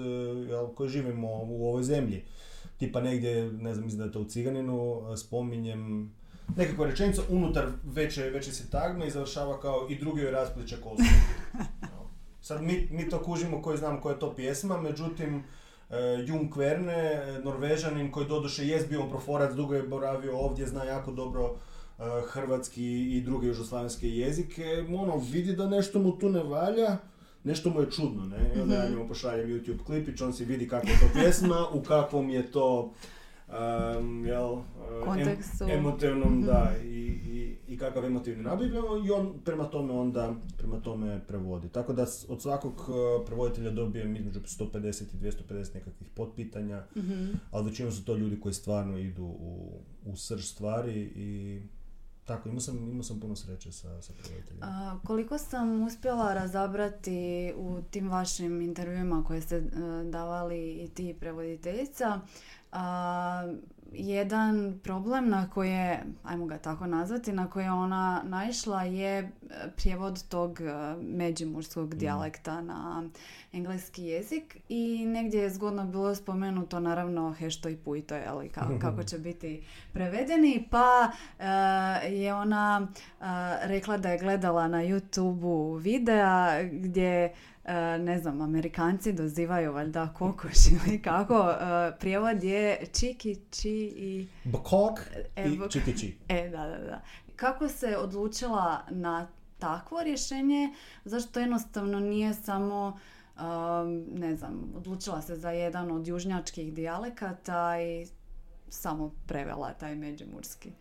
jel, 0.48 0.66
koji 0.68 0.88
živimo 0.88 1.28
u 1.28 1.68
ovoj 1.68 1.82
zemlji. 1.82 2.22
Tipa 2.78 3.00
negdje, 3.00 3.52
ne 3.52 3.74
znam, 3.74 3.84
mislim 3.84 3.98
da 3.98 4.04
je 4.04 4.12
to 4.12 4.20
u 4.20 4.24
Ciganinu, 4.24 5.02
spominjem 5.16 6.12
nekakva 6.56 6.86
rečenica 6.86 7.22
unutar 7.28 7.66
veće, 7.84 8.22
veće 8.22 8.52
sintagme 8.52 9.06
i 9.06 9.10
završava 9.10 9.60
kao 9.60 9.86
i 9.90 9.98
drugi 9.98 10.20
joj 10.20 10.30
raspliče 10.30 10.76
kosu. 10.80 11.02
Sad 12.42 12.62
mi, 12.62 12.88
mi 12.90 13.08
to 13.08 13.22
kužimo 13.22 13.62
koji 13.62 13.78
znam 13.78 14.00
koja 14.00 14.12
je 14.12 14.18
to 14.18 14.34
pjesma, 14.34 14.80
međutim 14.80 15.42
e, 15.90 15.96
Jung 16.26 16.56
Verne, 16.56 16.92
e, 16.92 17.40
Norvežanin 17.44 18.10
koji 18.10 18.26
doduše 18.26 18.66
jest 18.66 18.88
bio 18.88 19.08
proforac, 19.08 19.54
dugo 19.54 19.74
je 19.74 19.82
boravio 19.82 20.38
ovdje, 20.38 20.66
zna 20.66 20.84
jako 20.84 21.12
dobro 21.12 21.54
e, 21.98 22.02
hrvatski 22.28 23.16
i 23.16 23.20
druge 23.20 23.46
južoslavenske 23.46 24.08
jezike, 24.08 24.84
ono, 24.94 25.16
vidi 25.16 25.56
da 25.56 25.68
nešto 25.68 25.98
mu 25.98 26.18
tu 26.18 26.28
ne 26.28 26.42
valja, 26.42 26.96
nešto 27.44 27.70
mu 27.70 27.80
je 27.80 27.90
čudno, 27.90 28.24
ne? 28.24 28.52
I 28.56 28.60
onda 28.60 28.74
ja 28.74 28.88
njemu 28.88 29.08
pošaljem 29.08 29.48
YouTube 29.48 29.84
klipić, 29.84 30.20
on 30.20 30.32
si 30.32 30.44
vidi 30.44 30.68
kakva 30.68 30.90
je 30.90 31.00
to 31.00 31.06
pjesma, 31.14 31.68
u 31.72 31.82
kakvom 31.82 32.30
je 32.30 32.52
to 32.52 32.92
um, 33.98 34.24
jel, 34.24 34.52
uh, 34.52 34.62
em- 35.16 35.26
emotivnom, 35.70 36.42
da, 36.42 36.72
i, 36.82 36.88
i, 37.26 37.34
i 37.68 37.78
kakav 37.78 38.04
emotivni 38.04 38.44
naboj 38.44 38.66
i 39.06 39.10
on 39.10 39.32
prema 39.44 39.64
tome 39.64 39.92
onda, 39.92 40.34
prema 40.58 40.80
tome 40.80 41.20
prevodi. 41.28 41.68
Tako 41.68 41.92
da 41.92 42.02
od 42.28 42.42
svakog 42.42 42.72
uh, 42.72 42.86
prevoditelja 43.26 43.70
dobijem 43.70 44.16
između 44.16 44.40
150 44.40 44.76
i 45.14 45.18
250 45.20 45.74
nekakvih 45.74 46.08
potpitanja, 46.10 46.82
Mhm. 46.96 47.24
ali 47.50 47.64
većinom 47.64 47.92
su 47.92 48.04
to 48.04 48.16
ljudi 48.16 48.40
koji 48.40 48.54
stvarno 48.54 48.98
idu 48.98 49.24
u, 49.24 49.72
u 50.06 50.16
srž 50.16 50.44
stvari 50.44 51.12
i 51.16 51.60
tako, 52.24 52.48
imao 52.48 52.60
sam, 52.60 52.90
imao 52.90 53.02
sam 53.02 53.20
puno 53.20 53.36
sreće 53.36 53.72
sa, 53.72 54.02
sa 54.02 54.12
prevoditeljima. 54.14 55.00
Koliko 55.04 55.38
sam 55.38 55.82
uspjela 55.82 56.34
razabrati 56.34 57.18
u 57.56 57.78
tim 57.90 58.08
vašim 58.08 58.60
intervjuima 58.60 59.24
koje 59.24 59.40
ste 59.40 59.56
e, 59.56 59.62
davali 60.04 60.72
i 60.74 60.88
ti 60.88 61.16
prevoditeljica, 61.20 62.20
a, 62.74 63.54
jedan 63.96 64.78
problem 64.82 65.28
na 65.28 65.50
koje, 65.50 66.04
ajmo 66.24 66.46
ga 66.46 66.58
tako 66.58 66.86
nazvati, 66.86 67.32
na 67.32 67.50
koje 67.50 67.64
je 67.64 67.70
ona 67.70 68.22
naišla 68.24 68.82
je 68.82 69.18
e, 69.18 69.28
prijevod 69.76 70.28
tog 70.28 70.60
e, 70.60 70.64
međimurskog 71.02 71.94
dijalekta 71.94 72.60
na 72.60 73.02
engleski 73.52 74.04
jezik 74.04 74.56
i 74.68 75.06
negdje 75.06 75.40
je 75.40 75.50
zgodno 75.50 75.84
bilo 75.84 76.14
spomenuto 76.14 76.80
naravno 76.80 77.32
hešto 77.32 77.68
i 77.68 77.76
pujto, 77.76 78.14
je 78.14 78.32
li, 78.32 78.48
ka- 78.48 78.78
kako 78.82 79.02
će 79.02 79.18
biti 79.18 79.62
prevedeni, 79.92 80.68
pa 80.70 81.10
e, 81.38 81.44
je 82.14 82.34
ona 82.34 82.88
e, 83.20 83.24
rekla 83.62 83.98
da 83.98 84.10
je 84.10 84.18
gledala 84.18 84.68
na 84.68 84.78
YouTube 84.78 85.78
videa 85.80 86.62
gdje 86.62 87.34
ne 87.98 88.18
znam, 88.18 88.40
Amerikanci 88.40 89.12
dozivaju 89.12 89.72
valjda 89.72 90.08
kokoš 90.18 90.56
ili 90.86 91.02
kako, 91.02 91.50
e, 91.50 91.56
prijevod 91.98 92.44
je 92.44 92.86
čiki, 92.92 93.36
či 93.50 93.70
i... 93.96 94.28
Bokok 94.44 95.00
E, 95.36 95.48
i 95.48 95.58
bok- 95.58 95.72
čikići. 95.72 96.16
E, 96.28 96.48
da, 96.48 96.66
da, 96.66 96.78
da. 96.78 97.00
Kako 97.36 97.68
se 97.68 97.96
odlučila 97.96 98.80
na 98.90 99.26
takvo 99.58 100.02
rješenje? 100.02 100.74
Zašto 101.04 101.40
jednostavno 101.40 102.00
nije 102.00 102.34
samo, 102.34 102.98
um, 103.36 104.04
ne 104.14 104.36
znam, 104.36 104.72
odlučila 104.76 105.22
se 105.22 105.36
za 105.36 105.50
jedan 105.50 105.90
od 105.90 106.06
južnjačkih 106.06 106.74
dijalekata 106.74 107.80
i 107.80 108.06
samo 108.74 109.14
prevela 109.26 109.72
taj 109.72 109.94
međimurski. 109.94 110.72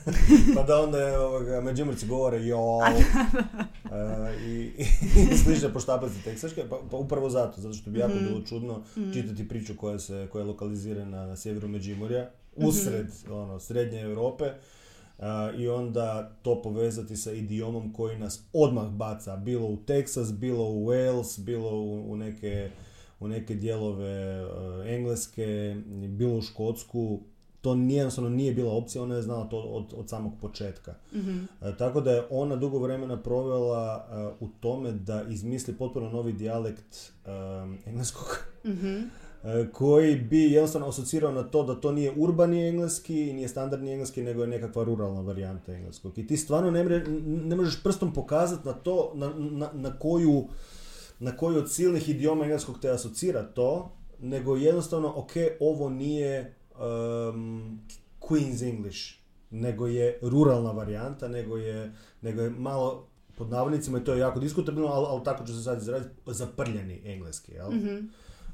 Pa 0.56 0.62
da 0.62 0.80
onda 0.80 0.98
je, 0.98 1.18
ovoga, 1.18 1.60
Međimurci 1.60 2.06
govore 2.06 2.46
jol 2.46 2.80
e, 2.86 2.96
i, 4.46 4.72
i 5.32 5.36
sliče 5.36 5.72
poštapati 5.72 6.24
teksaške, 6.24 6.64
pa, 6.70 6.76
pa 6.90 6.96
upravo 6.96 7.30
zato, 7.30 7.60
zato 7.60 7.74
što 7.74 7.90
bi 7.90 7.98
jako 7.98 8.14
bilo 8.28 8.40
čudno 8.40 8.82
čitati 9.12 9.48
priču 9.48 9.76
koja, 9.76 9.98
se, 9.98 10.28
koja 10.32 10.42
je 10.42 10.46
lokalizirana 10.46 11.26
na 11.26 11.36
sjeveru 11.36 11.68
Međimurja, 11.68 12.30
usred 12.56 13.06
ono, 13.30 13.60
srednje 13.60 14.00
Europe, 14.00 14.44
a, 15.18 15.50
i 15.58 15.68
onda 15.68 16.36
to 16.42 16.62
povezati 16.62 17.16
sa 17.16 17.32
idiomom 17.32 17.92
koji 17.92 18.18
nas 18.18 18.42
odmah 18.52 18.88
baca, 18.88 19.36
bilo 19.36 19.66
u 19.66 19.76
Teksas, 19.76 20.32
bilo 20.32 20.64
u 20.64 20.86
Wales, 20.86 21.40
bilo 21.40 21.70
u, 21.70 22.12
u 22.12 22.16
neke 22.16 22.70
u 23.20 23.28
neke 23.28 23.54
dijelove 23.54 24.10
e, 24.10 24.94
Engleske, 24.94 25.76
bilo 26.08 26.36
u 26.36 26.42
Škotsku, 26.42 27.20
to 27.60 27.74
nije, 27.74 27.98
jednostavno 27.98 28.30
nije 28.30 28.54
bila 28.54 28.72
opcija, 28.72 29.02
ona 29.02 29.14
je 29.14 29.22
znala 29.22 29.48
to 29.48 29.58
od, 29.58 29.94
od 29.96 30.08
samog 30.08 30.32
početka. 30.40 30.94
E, 31.62 31.76
tako 31.78 32.00
da 32.00 32.10
je 32.10 32.26
ona 32.30 32.56
dugo 32.56 32.78
vremena 32.78 33.22
provela 33.22 34.06
e, 34.10 34.44
u 34.44 34.48
tome 34.60 34.92
da 34.92 35.22
izmisli 35.28 35.74
potpuno 35.74 36.10
novi 36.10 36.32
dijalekt 36.32 37.12
e, 37.26 37.30
engleskog. 37.86 38.38
Mhm. 38.64 38.96
e, 39.44 39.66
koji 39.72 40.16
bi 40.16 40.42
jednostavno 40.42 40.88
asocirao 40.88 41.32
na 41.32 41.42
to 41.42 41.62
da 41.62 41.74
to 41.74 41.92
nije 41.92 42.12
urbani 42.16 42.68
engleski 42.68 43.28
i 43.28 43.32
nije 43.32 43.48
standardni 43.48 43.92
engleski, 43.92 44.22
nego 44.22 44.42
je 44.42 44.48
nekakva 44.48 44.84
ruralna 44.84 45.20
varijanta 45.20 45.72
engleskog. 45.72 46.18
I 46.18 46.26
ti 46.26 46.36
stvarno 46.36 46.70
ne, 46.70 46.84
ne 47.24 47.56
možeš 47.56 47.82
prstom 47.82 48.14
pokazati 48.14 48.66
na 48.66 48.72
to, 48.72 49.12
na, 49.14 49.32
na, 49.36 49.70
na, 49.72 49.98
koju, 49.98 50.44
na 51.18 51.36
koju 51.36 51.58
od 51.58 51.72
silnih 51.72 52.08
idioma 52.08 52.44
engleskog 52.44 52.78
te 52.80 52.90
asocira 52.90 53.42
to, 53.42 53.92
nego 54.20 54.56
jednostavno, 54.56 55.12
ok, 55.16 55.32
ovo 55.60 55.88
nije 55.88 56.57
um, 56.78 57.80
Queen's 58.20 58.68
English, 58.68 59.18
nego 59.50 59.86
je 59.86 60.18
ruralna 60.22 60.70
varijanta, 60.70 61.28
nego 61.28 61.56
je, 61.56 61.92
nego 62.22 62.42
je 62.42 62.50
malo 62.50 63.06
pod 63.34 63.50
navodnicima 63.50 63.98
i 63.98 64.04
to 64.04 64.12
je 64.12 64.18
jako 64.18 64.40
diskutabilno, 64.40 64.88
ali, 64.88 65.06
ali 65.08 65.24
tako 65.24 65.46
ću 65.46 65.52
se 65.52 65.62
sad 65.62 65.78
izraziti, 65.78 66.14
zaprljeni 66.26 67.02
engleski, 67.04 67.52
jel? 67.52 67.70
Mm-hmm. 67.70 68.10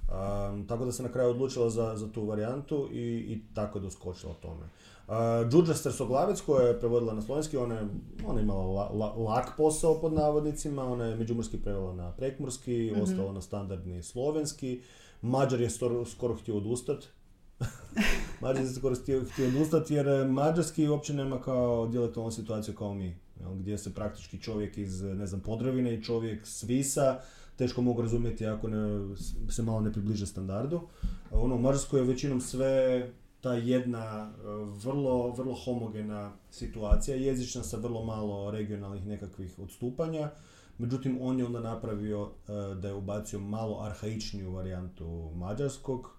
Um, 0.08 0.66
tako 0.66 0.84
da 0.84 0.92
se 0.92 1.02
na 1.02 1.12
kraju 1.12 1.30
odlučila 1.30 1.70
za, 1.70 1.96
za 1.96 2.12
tu 2.12 2.26
varijantu 2.26 2.88
i, 2.92 3.02
i 3.02 3.40
tako 3.54 3.78
je 3.78 3.82
doskočila 3.82 4.34
tome. 4.34 4.66
Uh, 5.08 5.14
Đuđa 5.50 5.74
Stersoglavec 5.74 6.40
koja 6.40 6.66
je 6.66 6.78
prevodila 6.80 7.14
na 7.14 7.22
slovenski, 7.22 7.56
ona 7.56 7.74
je, 7.74 7.88
ona 8.26 8.40
je 8.40 8.44
imala 8.44 8.64
la, 8.64 8.88
la, 8.88 9.14
lak 9.14 9.56
posao 9.56 10.00
pod 10.00 10.12
navodnicima, 10.12 10.84
ona 10.84 11.04
je 11.04 11.16
međumorski 11.16 11.58
prevela 11.58 11.94
na 11.94 12.12
prekmorski, 12.12 12.90
mm-hmm. 12.90 13.02
ostala 13.02 13.32
na 13.32 13.40
standardni 13.40 14.02
slovenski. 14.02 14.80
Mađar 15.22 15.60
je 15.60 15.70
skoro, 15.70 16.04
skoro 16.04 16.34
htio 16.34 16.56
odustati. 16.56 17.06
Mađar 18.40 18.64
je 18.64 18.70
skoro 18.70 18.94
htio, 18.94 19.24
htio 19.32 19.48
odustati 19.48 19.94
jer 19.94 20.28
mađarski 20.28 20.88
uopće 20.88 21.14
nema 21.14 21.40
kao 21.40 21.86
dijalektualnu 21.86 22.32
situaciju 22.32 22.74
kao 22.74 22.94
mi. 22.94 23.16
Gdje 23.54 23.78
se 23.78 23.94
praktički 23.94 24.40
čovjek 24.40 24.78
iz, 24.78 25.02
ne 25.02 25.26
znam, 25.26 25.40
Podravine 25.40 25.94
i 25.94 26.02
čovjek 26.02 26.46
s 26.46 26.62
Visa 26.62 27.20
teško 27.56 27.82
mogu 27.82 28.02
razumjeti 28.02 28.46
ako 28.46 28.68
ne, 28.68 29.16
se 29.50 29.62
malo 29.62 29.80
ne 29.80 29.92
približe 29.92 30.26
standardu. 30.26 30.80
Ono, 31.30 31.54
u 31.54 31.58
Mađarskoj 31.58 32.00
je 32.00 32.06
većinom 32.06 32.40
sve 32.40 33.10
ta 33.40 33.54
jedna 33.54 34.30
e, 34.30 34.42
vrlo, 34.84 35.30
vrlo 35.30 35.54
homogena 35.54 36.32
situacija, 36.50 37.16
jezična 37.16 37.62
sa 37.62 37.76
vrlo 37.76 38.04
malo 38.04 38.50
regionalnih 38.50 39.06
nekakvih 39.06 39.58
odstupanja. 39.58 40.30
Međutim, 40.78 41.18
on 41.20 41.38
je 41.38 41.46
onda 41.46 41.60
napravio 41.60 42.30
e, 42.48 42.74
da 42.74 42.88
je 42.88 42.94
ubacio 42.94 43.38
malo 43.38 43.80
arhaičniju 43.80 44.52
varijantu 44.52 45.30
mađarskog 45.34 46.10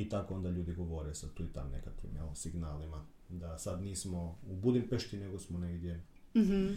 i 0.00 0.08
tako 0.08 0.34
onda 0.34 0.50
ljudi 0.50 0.74
govore 0.74 1.14
sa 1.14 1.28
tu 1.34 1.44
i 1.44 1.52
tam 1.52 1.70
nekakvim 1.70 2.16
jel, 2.16 2.34
signalima. 2.34 3.06
Da 3.28 3.58
sad 3.58 3.82
nismo 3.82 4.38
u 4.46 4.56
Budimpešti, 4.56 5.16
nego 5.16 5.38
smo 5.38 5.58
negdje 5.58 6.04
mm 6.34 6.76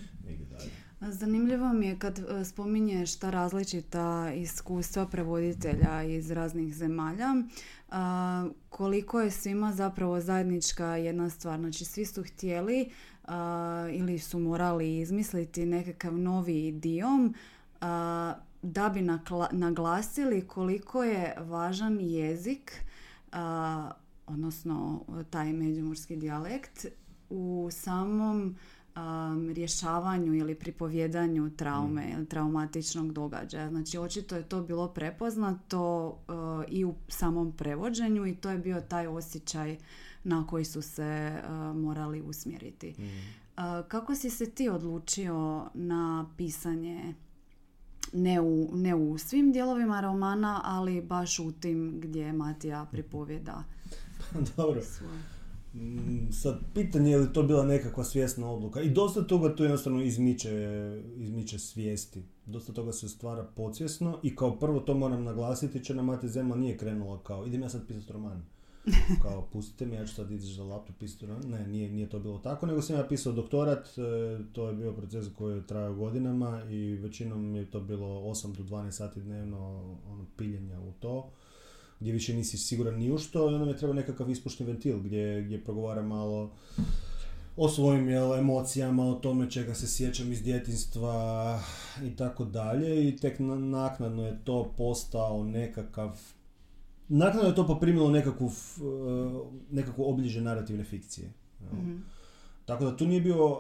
Zanimljivo 1.01 1.73
mi 1.73 1.87
je 1.87 1.99
kad 1.99 2.19
e, 2.19 2.45
spominješ 2.45 3.15
ta 3.15 3.29
različita 3.29 4.33
iskustva 4.35 5.05
prevoditelja 5.05 6.03
iz 6.03 6.31
raznih 6.31 6.75
zemalja, 6.75 7.33
koliko 8.69 9.21
je 9.21 9.31
svima 9.31 9.73
zapravo 9.73 10.21
zajednička 10.21 10.85
jedna 10.85 11.29
stvar. 11.29 11.59
Znači 11.59 11.85
svi 11.85 12.05
su 12.05 12.23
htjeli 12.23 12.89
ili 13.91 14.19
su 14.19 14.39
morali 14.39 14.99
izmisliti 14.99 15.65
nekakav 15.65 16.17
novi 16.17 16.67
idiom 16.67 17.35
da 18.61 18.89
bi 18.93 19.07
naglasili 19.51 20.47
koliko 20.47 21.03
je 21.03 21.35
važan 21.39 21.97
jezik, 22.01 22.83
odnosno 24.27 25.05
taj 25.29 25.53
međumorski 25.53 26.15
dijalekt 26.15 26.85
u 27.29 27.69
samom 27.71 28.55
um, 28.95 29.49
rješavanju 29.49 30.33
ili 30.33 30.55
pripovjedanju 30.55 31.49
traume 31.55 32.05
mm. 32.07 32.11
ili 32.13 32.25
traumatičnog 32.25 33.13
događaja. 33.13 33.69
Znači 33.69 33.97
očito 33.97 34.35
je 34.35 34.49
to 34.49 34.61
bilo 34.61 34.87
prepoznato 34.87 36.07
uh, 36.07 36.15
i 36.67 36.85
u 36.85 36.95
samom 37.07 37.51
prevođenju 37.57 38.25
i 38.25 38.35
to 38.35 38.49
je 38.49 38.57
bio 38.57 38.81
taj 38.81 39.07
osjećaj 39.07 39.77
na 40.23 40.47
koji 40.47 40.65
su 40.65 40.81
se 40.81 41.41
uh, 41.43 41.77
morali 41.77 42.21
usmjeriti. 42.21 42.95
Mm. 42.99 43.03
Uh, 43.03 43.87
kako 43.87 44.15
si 44.15 44.29
se 44.29 44.49
ti 44.49 44.69
odlučio 44.69 45.65
na 45.73 46.29
pisanje 46.37 47.13
ne 48.13 48.41
u, 48.41 48.69
ne 48.73 48.95
u 48.95 49.17
svim 49.17 49.51
dijelovima 49.51 50.01
romana, 50.01 50.61
ali 50.63 51.01
baš 51.01 51.39
u 51.39 51.51
tim 51.51 51.99
gdje 51.99 52.33
Matija 52.33 52.85
pripovjeda 52.91 53.63
Dobro. 54.57 54.81
Svoje. 54.81 55.19
Mm, 55.73 56.31
sad, 56.31 56.59
pitanje 56.73 57.11
je 57.11 57.17
li 57.17 57.33
to 57.33 57.43
bila 57.43 57.65
nekakva 57.65 58.03
svjesna 58.03 58.51
odluka. 58.51 58.81
I 58.81 58.89
dosta 58.89 59.27
toga 59.27 59.55
to 59.55 59.63
jednostavno 59.63 60.01
izmiče, 60.01 60.51
izmiče 61.15 61.59
svijesti. 61.59 62.23
Dosta 62.45 62.73
toga 62.73 62.91
se 62.91 63.09
stvara 63.09 63.43
podsvjesno 63.55 64.19
i 64.23 64.35
kao 64.35 64.59
prvo 64.59 64.79
to 64.79 64.93
moram 64.93 65.23
naglasiti, 65.23 65.83
će 65.83 65.95
nam 65.95 66.05
Mati 66.05 66.29
Zemla 66.29 66.55
nije 66.55 66.77
krenula 66.77 67.23
kao 67.23 67.45
idem 67.45 67.61
ja 67.61 67.69
sad 67.69 67.87
pisati 67.87 68.13
roman. 68.13 68.45
Kao 69.21 69.47
pustite 69.53 69.85
mi, 69.85 69.95
ja 69.95 70.05
ću 70.05 70.15
sad 70.15 70.31
ići 70.31 70.45
za 70.45 70.63
laptop 70.63 70.95
roman. 71.21 71.49
Ne, 71.49 71.67
nije, 71.67 71.89
nije 71.89 72.09
to 72.09 72.19
bilo 72.19 72.37
tako, 72.37 72.65
nego 72.65 72.81
sam 72.81 72.95
ja 72.95 73.07
pisao 73.07 73.33
doktorat, 73.33 73.87
e, 73.87 74.01
to 74.53 74.67
je 74.67 74.73
bio 74.73 74.93
proces 74.93 75.25
koji 75.37 75.55
je 75.55 75.67
trajao 75.67 75.93
godinama 75.93 76.63
i 76.69 76.95
većinom 76.95 77.55
je 77.55 77.71
to 77.71 77.79
bilo 77.79 78.07
8 78.07 78.55
do 78.55 78.63
12 78.63 78.91
sati 78.91 79.21
dnevno 79.21 79.57
ono, 80.11 80.25
piljenja 80.37 80.79
u 80.79 80.91
to 80.91 81.29
gdje 81.99 82.13
više 82.13 82.33
nisi 82.33 82.57
siguran 82.57 82.95
ni 82.95 83.11
u 83.11 83.17
što 83.17 83.51
i 83.51 83.53
onda 83.53 83.65
mi 83.65 83.77
treba 83.77 83.93
nekakav 83.93 84.29
ispušni 84.29 84.65
ventil 84.65 84.99
gdje, 84.99 85.41
gdje 85.41 85.63
progovara 85.63 86.01
malo 86.01 86.51
o 87.57 87.69
svojim 87.69 88.09
jel, 88.09 88.35
emocijama, 88.35 89.05
o 89.05 89.13
tome 89.13 89.51
čega 89.51 89.75
se 89.75 89.87
sjećam 89.87 90.31
iz 90.31 90.43
djetinstva 90.43 91.59
i 92.03 92.15
tako 92.15 92.45
dalje 92.45 93.07
i 93.07 93.17
tek 93.17 93.35
naknadno 93.59 94.27
je 94.27 94.39
to 94.43 94.73
postao 94.77 95.43
nekakav 95.43 96.19
naknadno 97.17 97.49
je 97.49 97.55
to 97.55 97.67
poprimilo 97.67 98.09
nekakvu, 98.11 98.51
nekakvu 99.71 100.09
obliže 100.09 100.41
narativne 100.41 100.83
fikcije. 100.83 101.31
mm 101.73 102.13
tako 102.65 102.85
da 102.85 102.97
tu 102.97 103.07
nije 103.07 103.21
bio, 103.21 103.57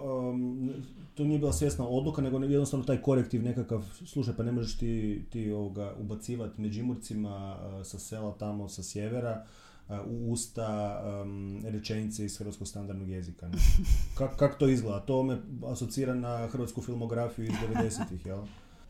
tu 1.15 1.25
nije 1.25 1.39
bila 1.39 1.53
svjesna 1.53 1.87
odluka, 1.87 2.21
nego 2.21 2.39
jednostavno 2.39 2.85
taj 2.85 3.01
korektiv 3.01 3.43
nekakav, 3.43 3.85
slušaj 4.05 4.33
pa 4.37 4.43
ne 4.43 4.51
možeš 4.51 4.77
ti, 4.77 5.23
ti 5.29 5.51
ovoga 5.51 5.93
ubacivati 5.99 6.61
međimurcima 6.61 7.55
uh, 7.55 7.85
sa 7.85 7.99
sela 7.99 8.33
tamo 8.39 8.69
sa 8.69 8.83
sjevera 8.83 9.45
uh, 9.89 9.95
u 10.05 10.31
usta 10.31 11.01
um, 11.21 11.61
rečenice 11.65 12.25
iz 12.25 12.37
hrvatskog 12.37 12.67
standardnog 12.67 13.09
jezika. 13.09 13.49
Kako 14.17 14.37
kak 14.37 14.57
to 14.57 14.67
izgleda? 14.67 14.99
To 14.99 15.23
me 15.23 15.37
asocira 15.65 16.15
na 16.15 16.47
hrvatsku 16.47 16.81
filmografiju 16.81 17.45
iz 17.45 17.51
90-ih, 17.51 18.25
jel? 18.25 18.43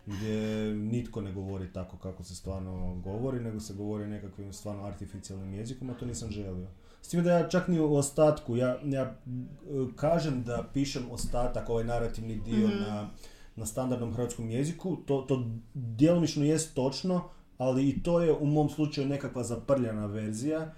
Gdje 0.05 0.73
nitko 0.73 1.21
ne 1.21 1.31
govori 1.31 1.73
tako 1.73 1.97
kako 1.97 2.23
se 2.23 2.35
stvarno 2.35 2.95
govori, 3.03 3.39
nego 3.39 3.59
se 3.59 3.73
govori 3.73 4.07
nekakvim 4.07 4.53
stvarno 4.53 4.83
artificijalnim 4.83 5.53
jezikom, 5.53 5.89
a 5.89 5.93
to 5.93 6.05
nisam 6.05 6.29
želio. 6.29 6.67
S 7.01 7.07
time 7.07 7.23
da 7.23 7.31
ja 7.31 7.49
čak 7.49 7.67
ni 7.67 7.79
u 7.79 7.95
ostatku, 7.95 8.55
ja, 8.55 8.77
ja 8.83 9.01
e, 9.01 9.15
kažem 9.95 10.43
da 10.43 10.69
pišem 10.73 11.11
ostatak, 11.11 11.69
ovaj 11.69 11.83
narativni 11.83 12.35
dio 12.35 12.67
mm 12.67 12.79
na, 12.79 13.09
na 13.55 13.65
standardnom 13.65 14.13
hrvatskom 14.13 14.49
jeziku, 14.49 14.95
to, 14.95 15.21
to 15.21 15.45
djelomično 15.73 16.45
jest 16.45 16.75
točno, 16.75 17.23
ali 17.57 17.89
i 17.89 18.03
to 18.03 18.19
je 18.19 18.33
u 18.33 18.45
mom 18.45 18.69
slučaju 18.69 19.07
nekakva 19.07 19.43
zaprljana 19.43 20.05
verzija, 20.05 20.73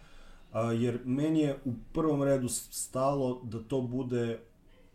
a, 0.51 0.61
jer 0.71 0.99
meni 1.05 1.39
je 1.39 1.59
u 1.65 1.73
prvom 1.93 2.23
redu 2.23 2.49
stalo 2.49 3.41
da 3.43 3.63
to 3.63 3.81
bude 3.81 4.39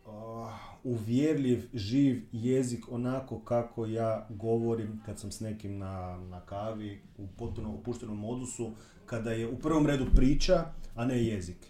a, 0.07 0.59
uvjerljiv, 0.85 1.69
živ 1.75 2.23
jezik 2.33 2.93
onako 2.93 3.38
kako 3.38 3.87
ja 3.87 4.27
govorim 4.31 5.01
kad 5.07 5.19
sam 5.19 5.31
s 5.31 5.40
nekim 5.40 5.79
na, 5.79 6.19
na 6.31 6.40
kavi 6.40 7.01
u 7.19 7.27
potpuno 7.27 7.75
opuštenom 7.75 8.19
modusu, 8.19 8.71
kada 9.07 9.31
je 9.31 9.49
u 9.49 9.59
prvom 9.59 9.87
redu 9.87 10.07
priča, 10.14 10.64
a 10.95 11.05
ne 11.05 11.25
jezik. 11.25 11.66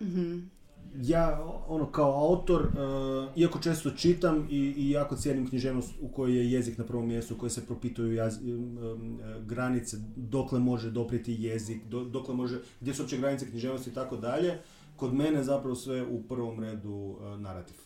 mm 0.00 0.56
Ja, 1.02 1.44
ono, 1.68 1.86
kao 1.92 2.28
autor, 2.28 2.62
uh, 2.62 3.36
iako 3.36 3.58
često 3.58 3.90
čitam 3.90 4.46
i, 4.50 4.74
i 4.76 4.90
jako 4.90 5.16
cijenim 5.16 5.48
književnost 5.48 5.94
u 6.00 6.08
kojoj 6.08 6.36
je 6.36 6.52
jezik 6.52 6.78
na 6.78 6.84
prvom 6.84 7.06
mjestu, 7.06 7.34
u 7.34 7.38
kojoj 7.38 7.50
se 7.50 7.66
propituju 7.66 8.14
jaz, 8.14 8.38
um, 8.42 9.18
granice, 9.46 9.96
dokle 10.16 10.58
može 10.58 10.90
doprijeti 10.90 11.36
jezik, 11.38 11.84
do, 11.88 12.04
dokle 12.04 12.34
može, 12.34 12.60
gdje 12.80 12.94
su 12.94 13.02
uopće 13.02 13.18
granice 13.18 13.50
književnosti 13.50 13.90
i 13.90 13.94
tako 13.94 14.16
dalje, 14.16 14.58
kod 14.96 15.14
mene 15.14 15.44
zapravo 15.44 15.74
sve 15.74 16.06
u 16.06 16.22
prvom 16.22 16.60
redu 16.60 16.90
uh, 16.90 17.40
narativ. 17.40 17.85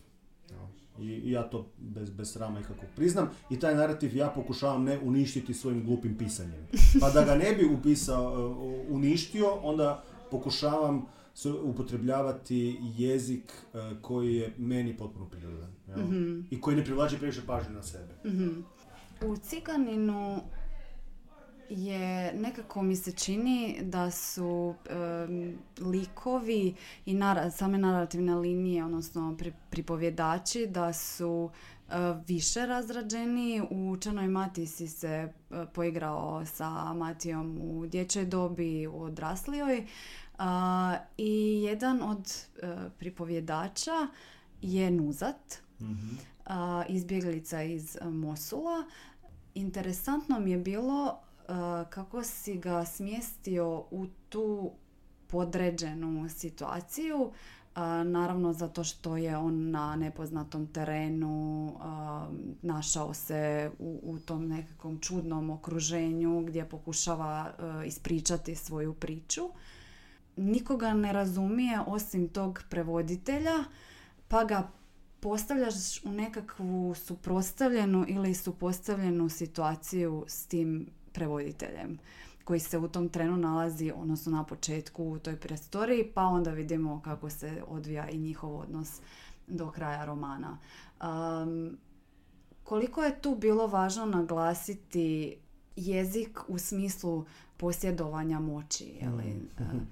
I, 1.01 1.31
ja 1.31 1.43
to 1.43 1.67
bez, 1.77 2.09
bez 2.09 2.31
srama 2.31 2.59
ikako 2.59 2.85
priznam. 2.95 3.29
I 3.49 3.59
taj 3.59 3.75
narativ 3.75 4.15
ja 4.15 4.29
pokušavam 4.29 4.83
ne 4.83 4.99
uništiti 4.99 5.53
svojim 5.53 5.85
glupim 5.85 6.17
pisanjem. 6.17 6.67
Pa 6.99 7.09
da 7.09 7.23
ga 7.25 7.35
ne 7.35 7.53
bi 7.53 7.65
upisao, 7.65 8.49
uh, 8.49 8.95
uništio, 8.95 9.53
onda 9.63 10.03
pokušavam 10.31 11.05
upotrebljavati 11.63 12.77
jezik 12.97 13.53
uh, 13.73 14.01
koji 14.01 14.35
je 14.35 14.53
meni 14.57 14.97
potpuno 14.97 15.25
prirodan. 15.25 15.69
mm 15.97 16.47
I 16.49 16.61
koji 16.61 16.75
ne 16.75 16.83
privlači 16.83 17.17
previše 17.17 17.41
pažnje 17.47 17.73
na 17.73 17.83
sebe. 17.83 18.13
mm 18.25 18.63
U 19.25 19.37
Ciganinu 19.37 20.41
je 21.71 22.33
nekako 22.33 22.81
mi 22.81 22.95
se 22.95 23.11
čini 23.11 23.77
da 23.81 24.11
su 24.11 24.75
likovi 25.79 26.75
i 27.05 27.19
same 27.51 27.77
narativne 27.77 28.35
linije, 28.35 28.85
odnosno 28.85 29.35
pri, 29.37 29.53
pripovjedači, 29.69 30.67
da 30.67 30.93
su 30.93 31.49
više 32.27 32.65
razrađeniji. 32.65 33.61
U 33.69 33.97
Črnoj 33.97 34.27
mati 34.27 34.65
si 34.67 34.87
se 34.87 35.07
e, 35.07 35.29
poigrao 35.73 36.45
sa 36.45 36.93
Matijom 36.93 37.57
u 37.61 37.85
dječjoj 37.87 38.25
dobi, 38.25 38.87
u 38.87 39.01
odraslijoj. 39.01 39.85
I 41.17 41.63
jedan 41.63 42.01
od 42.01 42.45
pripovjedača 42.97 44.07
je 44.61 44.91
Nuzat, 44.91 45.61
mm 45.79 46.31
izbjeglica 46.89 47.63
iz 47.63 47.97
Mosula. 48.01 48.83
Interesantno 49.53 50.39
mi 50.39 50.51
je 50.51 50.57
bilo 50.57 51.19
kako 51.89 52.23
si 52.23 52.57
ga 52.57 52.85
smjestio 52.85 53.83
u 53.91 54.07
tu 54.29 54.71
podređenu 55.27 56.29
situaciju? 56.29 57.31
Naravno 58.05 58.53
zato 58.53 58.83
što 58.83 59.17
je 59.17 59.37
on 59.37 59.69
na 59.69 59.95
nepoznatom 59.95 60.67
terenu 60.67 61.73
našao 62.61 63.13
se 63.13 63.71
u, 63.79 63.99
u 64.03 64.19
tom 64.19 64.47
nekakvom 64.47 64.99
čudnom 64.99 65.49
okruženju 65.49 66.41
gdje 66.41 66.69
pokušava 66.69 67.51
ispričati 67.85 68.55
svoju 68.55 68.93
priču. 68.93 69.41
Nikoga 70.35 70.93
ne 70.93 71.13
razumije 71.13 71.79
osim 71.87 72.27
tog 72.27 72.63
prevoditelja 72.69 73.63
pa 74.27 74.43
ga 74.43 74.71
postavljaš 75.19 76.05
u 76.05 76.11
nekakvu 76.11 76.95
suprotstavljenu 76.95 78.05
ili 78.07 78.33
supostavljenu 78.33 79.29
situaciju 79.29 80.25
s 80.27 80.47
tim 80.47 80.89
prevoditeljem 81.13 81.99
koji 82.43 82.59
se 82.59 82.77
u 82.77 82.87
tom 82.87 83.09
trenu 83.09 83.37
nalazi, 83.37 83.91
odnosno 83.95 84.31
na 84.31 84.43
početku 84.43 85.03
u 85.03 85.19
toj 85.19 85.35
prestoriji, 85.35 86.11
pa 86.13 86.23
onda 86.23 86.51
vidimo 86.51 87.01
kako 87.01 87.29
se 87.29 87.63
odvija 87.67 88.09
i 88.09 88.17
njihov 88.17 88.59
odnos 88.59 89.01
do 89.47 89.71
kraja 89.71 90.05
romana. 90.05 90.57
Um, 91.01 91.77
koliko 92.63 93.03
je 93.03 93.21
tu 93.21 93.35
bilo 93.35 93.67
važno 93.67 94.05
naglasiti 94.05 95.37
jezik 95.75 96.39
u 96.47 96.57
smislu 96.57 97.25
posjedovanja 97.57 98.39
moći? 98.39 98.85
Jeli? 99.01 99.23
Mm, 99.59 99.87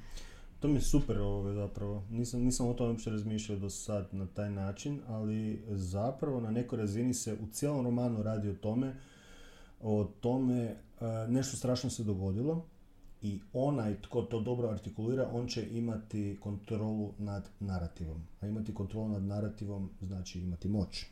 to 0.59 0.67
mi 0.67 0.73
je 0.73 0.81
super 0.81 1.19
ovo 1.19 1.53
zapravo. 1.53 2.03
Nisam, 2.09 2.41
nisam 2.41 2.67
o 2.67 2.73
tome 2.73 2.89
uopće 2.89 3.09
razmišljao 3.09 3.59
do 3.59 3.69
sad 3.69 4.07
na 4.11 4.27
taj 4.27 4.51
način, 4.51 5.01
ali 5.07 5.63
zapravo 5.69 6.41
na 6.41 6.51
nekoj 6.51 6.77
razini 6.77 7.13
se 7.13 7.33
u 7.33 7.47
cijelom 7.51 7.85
romanu 7.85 8.23
radi 8.23 8.49
o 8.49 8.53
tome 8.53 8.95
o 9.81 10.03
tome 10.03 10.75
E, 11.01 11.27
nešto 11.27 11.57
strašno 11.57 11.89
se 11.89 12.03
dogodilo 12.03 12.65
i 13.21 13.39
onaj 13.53 14.01
tko 14.01 14.21
to 14.21 14.39
dobro 14.39 14.69
artikulira, 14.69 15.29
on 15.33 15.47
će 15.47 15.67
imati 15.71 16.37
kontrolu 16.39 17.13
nad 17.17 17.49
narativom. 17.59 18.21
A 18.41 18.47
imati 18.47 18.73
kontrolu 18.73 19.07
nad 19.07 19.23
narativom 19.23 19.89
znači 20.01 20.39
imati 20.39 20.67
moć. 20.67 21.05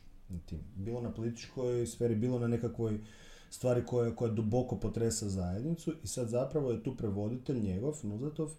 Bilo 0.74 1.00
na 1.00 1.12
političkoj 1.12 1.86
sferi, 1.86 2.14
bilo 2.14 2.38
na 2.38 2.48
nekakvoj 2.48 3.00
stvari 3.50 3.86
koja, 3.86 4.16
koja 4.16 4.32
duboko 4.32 4.76
potresa 4.76 5.28
zajednicu 5.28 5.92
i 6.02 6.06
sad 6.06 6.28
zapravo 6.28 6.70
je 6.70 6.82
tu 6.82 6.96
prevoditelj 6.96 7.60
njegov, 7.60 8.00
Nuzatov, 8.02 8.50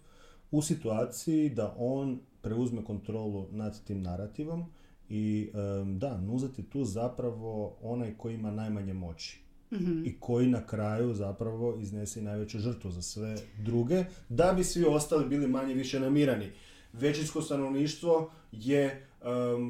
u 0.50 0.62
situaciji 0.62 1.50
da 1.50 1.74
on 1.78 2.20
preuzme 2.42 2.84
kontrolu 2.84 3.46
nad 3.50 3.84
tim 3.84 4.02
narativom 4.02 4.64
i 5.08 5.50
da, 5.98 6.20
Nuzat 6.20 6.58
je 6.58 6.70
tu 6.70 6.84
zapravo 6.84 7.76
onaj 7.82 8.14
koji 8.18 8.34
ima 8.34 8.50
najmanje 8.50 8.94
moći 8.94 9.49
mm 9.72 10.06
i 10.06 10.16
koji 10.20 10.48
na 10.48 10.66
kraju 10.66 11.14
zapravo 11.14 11.76
iznese 11.80 12.22
najveću 12.22 12.58
žrtvu 12.58 12.90
za 12.90 13.02
sve 13.02 13.36
druge, 13.58 14.04
da 14.28 14.52
bi 14.52 14.64
svi 14.64 14.84
ostali 14.84 15.28
bili 15.28 15.48
manje 15.48 15.74
više 15.74 16.00
namirani. 16.00 16.50
Većinsko 16.92 17.42
stanovništvo 17.42 18.30
je 18.52 19.06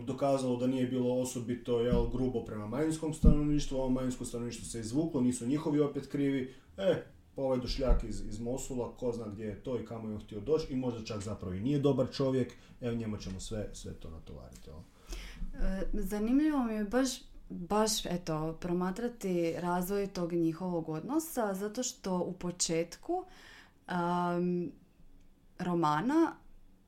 dokazalo 0.04 0.56
da 0.56 0.66
nije 0.66 0.86
bilo 0.86 1.20
osobito 1.20 1.80
jel, 1.80 2.08
grubo 2.08 2.44
prema 2.44 2.66
manjinskom 2.66 3.14
stanovništvu, 3.14 3.76
ovo 3.76 3.88
manjinsko 3.88 4.24
stanovništvo 4.24 4.64
se 4.64 4.80
izvuklo, 4.80 5.20
nisu 5.20 5.46
njihovi 5.46 5.80
opet 5.80 6.06
krivi, 6.06 6.54
e, 6.76 7.02
ovaj 7.36 7.58
došljak 7.58 8.04
iz, 8.04 8.22
iz 8.28 8.40
Mosula, 8.40 8.96
ko 8.96 9.12
zna 9.12 9.26
gdje 9.28 9.44
je 9.44 9.62
to 9.62 9.80
i 9.80 9.86
kamo 9.86 10.08
je 10.08 10.14
on 10.14 10.20
htio 10.20 10.40
doći 10.40 10.72
i 10.72 10.76
možda 10.76 11.04
čak 11.04 11.20
zapravo 11.20 11.54
i 11.54 11.60
nije 11.60 11.78
dobar 11.78 12.06
čovjek, 12.12 12.52
evo 12.80 12.96
njemu 12.96 13.16
ćemo 13.16 13.40
sve, 13.40 13.68
sve 13.72 13.92
to 13.92 14.10
natovariti. 14.10 14.70
E, 14.70 15.82
zanimljivo 15.92 16.64
mi 16.64 16.74
je 16.74 16.84
baš 16.84 17.08
baš 17.50 18.06
eto 18.06 18.58
promatrati 18.60 19.52
razvoj 19.58 20.06
tog 20.06 20.32
njihovog 20.32 20.88
odnosa 20.88 21.54
zato 21.54 21.82
što 21.82 22.18
u 22.18 22.32
početku 22.32 23.24
um, 23.88 24.72
romana 25.58 26.32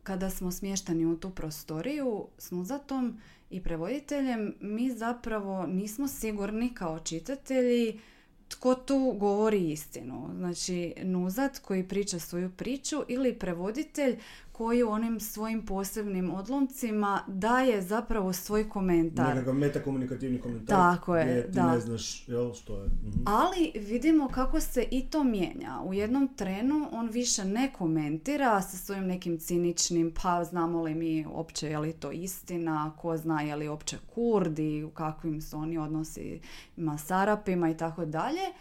kada 0.03 0.31
smo 0.31 0.51
smješteni 0.53 1.07
u 1.07 1.17
tu 1.17 1.31
prostoriju 1.31 2.27
s 2.39 2.51
Nuzatom 2.51 3.19
i 3.51 3.63
prevoditeljem 3.63 4.55
mi 4.61 4.91
zapravo 4.91 5.67
nismo 5.67 6.09
sigurni 6.09 6.75
kao 6.75 7.01
čitatelji 7.01 8.01
tko 8.49 8.75
tu 8.75 9.17
govori 9.19 9.71
istinu. 9.71 10.29
Znači 10.37 10.95
Nuzat 11.03 11.59
koji 11.59 11.89
priča 11.89 12.19
svoju 12.19 12.51
priču 12.57 12.97
ili 13.09 13.39
prevoditelj 13.39 14.19
koji 14.63 14.83
u 14.83 14.91
onim 14.91 15.21
svojim 15.21 15.67
posebnim 15.67 16.35
odlomcima 16.35 17.21
daje 17.27 17.83
zapravo 17.83 18.33
svoj 18.33 18.69
komentar. 18.69 19.29
Nekakav 19.29 19.55
metakomunikativni 19.55 20.41
komentar. 20.41 20.77
Tako 20.77 21.17
je, 21.17 21.47
ti 21.47 21.53
da. 21.53 21.73
ne 21.73 21.81
znaš 21.81 22.29
jel, 22.29 22.53
što 22.55 22.83
je. 22.83 22.87
Mhm. 22.87 23.23
Ali 23.25 23.73
vidimo 23.75 24.29
kako 24.29 24.61
se 24.61 24.87
i 24.91 25.11
to 25.11 25.25
mijenja. 25.25 25.81
U 25.85 25.95
jednom 25.95 26.29
trenu 26.37 26.89
on 26.93 27.09
više 27.09 27.45
ne 27.45 27.73
komentira 27.73 28.63
sa 28.63 28.77
svojim 28.77 29.07
nekim 29.07 29.39
ciničnim 29.39 30.13
pa 30.23 30.45
znamo 30.45 30.83
li 30.83 30.95
mi 30.95 31.27
uopće 31.27 31.69
je 31.69 31.79
li 31.79 31.93
to 31.93 32.11
istina, 32.11 32.93
ko 32.99 33.17
zna 33.17 33.43
je 33.43 33.57
li 33.57 33.69
uopće 33.69 33.97
kurdi, 34.15 34.85
u 34.85 34.91
kakvim 34.91 35.43
su 35.43 35.57
oni 35.57 35.79
odnosima 35.79 36.99
s 36.99 37.11
Arapima 37.11 37.71
i 37.71 37.77
tako 37.77 38.05
dalje. 38.05 38.53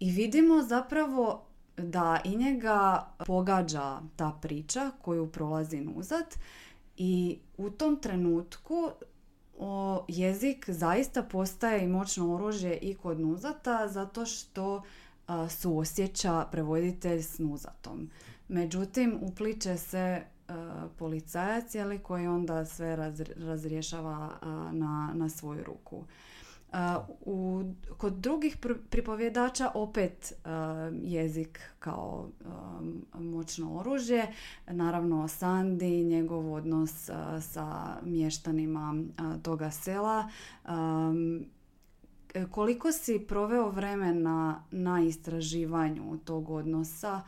I 0.00 0.10
vidimo 0.10 0.62
zapravo 0.62 1.49
da 1.82 2.20
i 2.24 2.36
njega 2.36 3.06
pogađa 3.26 4.00
ta 4.16 4.38
priča 4.42 4.90
koju 5.02 5.32
prolazi 5.32 5.80
nuzat 5.80 6.38
i 6.96 7.38
u 7.56 7.70
tom 7.70 7.96
trenutku 7.96 8.90
o, 9.58 10.04
jezik 10.08 10.70
zaista 10.70 11.22
postaje 11.22 11.84
i 11.84 11.88
moćno 11.88 12.34
oružje 12.34 12.76
i 12.76 12.94
kod 12.94 13.20
nuzata 13.20 13.88
zato 13.88 14.26
što 14.26 14.82
a, 15.26 15.48
suosjeća 15.48 16.46
prevoditelj 16.52 17.22
s 17.22 17.38
nuzatom. 17.38 18.10
Međutim, 18.48 19.18
upliče 19.20 19.76
se 19.76 20.22
policajac 20.98 21.74
jeli, 21.74 21.98
koji 21.98 22.26
onda 22.26 22.64
sve 22.64 23.12
razrješava 23.36 24.30
na, 24.72 25.12
na 25.14 25.28
svoju 25.28 25.64
ruku. 25.64 26.04
U, 27.20 27.64
kod 27.96 28.12
drugih 28.12 28.56
pripovjedača 28.90 29.70
opet 29.74 30.32
jezik 31.02 31.60
kao 31.78 32.28
moćno 33.14 33.78
oružje. 33.78 34.32
Naravno 34.66 35.28
Sandi, 35.28 36.04
njegov 36.04 36.54
odnos 36.54 37.10
sa 37.40 37.96
mještanima 38.04 38.94
toga 39.42 39.70
sela. 39.70 40.28
Koliko 42.50 42.92
si 42.92 43.24
proveo 43.28 43.70
vremena 43.70 44.64
na 44.70 45.02
istraživanju 45.02 46.18
tog 46.24 46.50
odnosa 46.50 47.20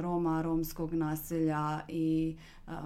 Roma, 0.00 0.42
romskog 0.42 0.94
naselja 0.94 1.80
i 1.88 2.36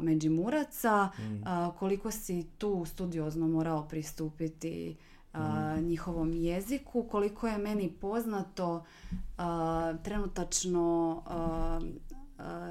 Međimuraca, 0.00 1.08
mm. 1.18 1.42
koliko 1.78 2.10
si 2.10 2.46
tu 2.58 2.84
studiozno 2.84 3.48
morao 3.48 3.88
pristupiti 3.88 4.96
Mm. 5.34 5.84
njihovom 5.84 6.32
jeziku. 6.32 7.02
Koliko 7.02 7.48
je 7.48 7.58
meni 7.58 7.92
poznato, 8.00 8.84
trenutačno 10.02 11.22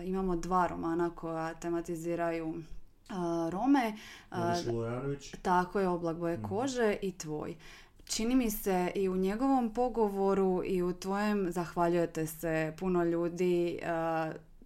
imamo 0.06 0.36
dva 0.36 0.68
romana 0.68 1.10
koja 1.10 1.54
tematiziraju 1.54 2.54
Rome. 3.50 3.94
Tako 5.42 5.80
je, 5.80 5.88
Oblak 5.88 6.18
boje 6.18 6.38
mm. 6.38 6.44
kože 6.44 6.98
i 7.02 7.12
tvoj. 7.12 7.56
Čini 8.06 8.36
mi 8.36 8.52
se 8.52 8.92
i 8.96 9.10
u 9.10 9.18
njegovom 9.18 9.74
pogovoru 9.74 10.62
i 10.66 10.84
u 10.84 10.94
tvojem 10.94 11.52
zahvaljujete 11.52 12.28
se 12.28 12.74
puno 12.80 13.04
ljudi. 13.04 13.80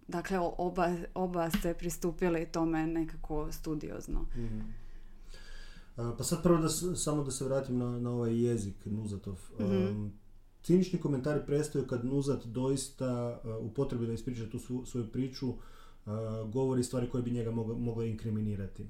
Dakle, 0.08 0.38
oba, 0.38 0.90
oba 1.14 1.50
ste 1.50 1.74
pristupili 1.74 2.46
tome 2.46 2.86
nekako 2.86 3.52
studiozno. 3.52 4.20
mm 4.20 4.83
pa 5.96 6.24
sad 6.24 6.42
prvo 6.42 6.58
da, 6.58 6.68
samo 6.96 7.24
da 7.24 7.30
se 7.30 7.44
vratim 7.44 7.78
na, 7.78 8.00
na 8.00 8.10
ovaj 8.10 8.42
jezik 8.42 8.86
Nuzatov. 8.86 9.38
mm 9.60 10.24
cinični 10.64 11.00
komentari 11.00 11.40
prestaju 11.46 11.86
kad 11.86 12.04
Nuzat 12.04 12.46
doista 12.46 13.40
u 13.60 13.70
potrebi 13.74 14.06
da 14.06 14.12
ispriča 14.12 14.50
tu 14.50 14.58
svoju 14.86 15.12
priču 15.12 15.54
govori 16.52 16.82
stvari 16.82 17.10
koje 17.10 17.22
bi 17.22 17.30
njega 17.30 17.50
mogle 17.50 18.10
inkriminirati. 18.10 18.88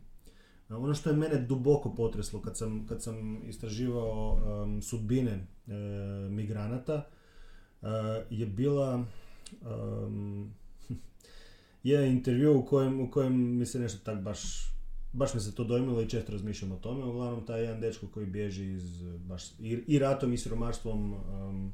ono 0.68 0.94
što 0.94 1.10
je 1.10 1.16
mene 1.16 1.40
duboko 1.40 1.94
potreslo 1.94 2.40
kad 2.40 2.58
sam, 2.58 2.86
kad 2.86 3.02
sam 3.02 3.42
istraživao 3.48 4.38
um, 4.62 4.82
sudbine 4.82 5.46
migranata 6.30 7.06
je 8.30 8.46
bila 8.46 9.04
um, 9.62 10.54
jedan 11.82 12.06
intervju 12.06 12.58
u 12.58 12.66
kojem, 12.66 13.00
u 13.00 13.10
kojem 13.10 13.58
mi 13.58 13.66
se 13.66 13.78
nešto 13.78 14.04
tak 14.04 14.22
baš 14.22 14.73
baš 15.14 15.34
me 15.34 15.40
se 15.40 15.54
to 15.54 15.64
dojmilo 15.64 16.02
i 16.02 16.08
često 16.08 16.32
razmišljam 16.32 16.72
o 16.72 16.76
tome. 16.76 17.04
Uglavnom, 17.04 17.46
taj 17.46 17.60
jedan 17.60 17.80
dečko 17.80 18.06
koji 18.06 18.26
bježi 18.26 18.72
iz, 18.72 19.02
baš, 19.02 19.50
i, 19.60 19.84
i 19.86 19.98
ratom 19.98 20.32
i 20.32 20.38
siromaštvom 20.38 21.12
um, 21.12 21.72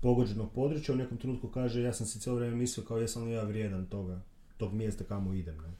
pogođenog 0.00 0.52
područja, 0.52 0.94
u 0.94 0.98
nekom 0.98 1.18
trenutku 1.18 1.48
kaže, 1.48 1.82
ja 1.82 1.92
sam 1.92 2.06
si 2.06 2.20
cijelo 2.20 2.38
vrijeme 2.38 2.56
mislio 2.56 2.86
kao 2.86 2.98
jesam 2.98 3.24
li 3.24 3.32
ja 3.32 3.42
vrijedan 3.42 3.86
toga, 3.86 4.20
tog 4.56 4.72
mjesta 4.72 5.04
kamo 5.04 5.32
idem. 5.32 5.56
Ne? 5.56 5.72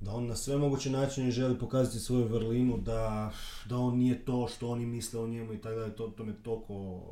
Da 0.00 0.12
on 0.12 0.26
na 0.26 0.36
sve 0.36 0.56
moguće 0.56 0.90
načine 0.90 1.30
želi 1.30 1.58
pokazati 1.58 1.98
svoju 1.98 2.24
vrlinu, 2.24 2.78
da, 2.78 3.32
da 3.68 3.78
on 3.78 3.98
nije 3.98 4.24
to 4.24 4.48
što 4.48 4.68
oni 4.68 4.86
misle 4.86 5.20
o 5.20 5.26
njemu 5.26 5.52
i 5.52 5.58
tako 5.58 5.74
dalje, 5.74 5.96
to, 5.96 6.08
to 6.08 6.24
me 6.24 6.34
toliko 6.42 7.02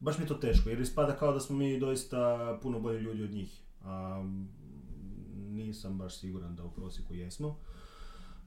baš 0.00 0.18
mi 0.18 0.24
je 0.24 0.28
to 0.28 0.34
teško, 0.34 0.68
jer 0.70 0.80
ispada 0.80 1.16
kao 1.16 1.32
da 1.32 1.40
smo 1.40 1.56
mi 1.56 1.80
doista 1.80 2.58
puno 2.62 2.80
bolji 2.80 3.00
ljudi 3.00 3.24
od 3.24 3.30
njih. 3.30 3.60
A, 3.84 4.24
nisam 5.58 5.98
baš 5.98 6.18
siguran 6.18 6.56
da 6.56 6.64
u 6.64 6.70
prosjeku 6.70 7.14
jesmo. 7.14 7.56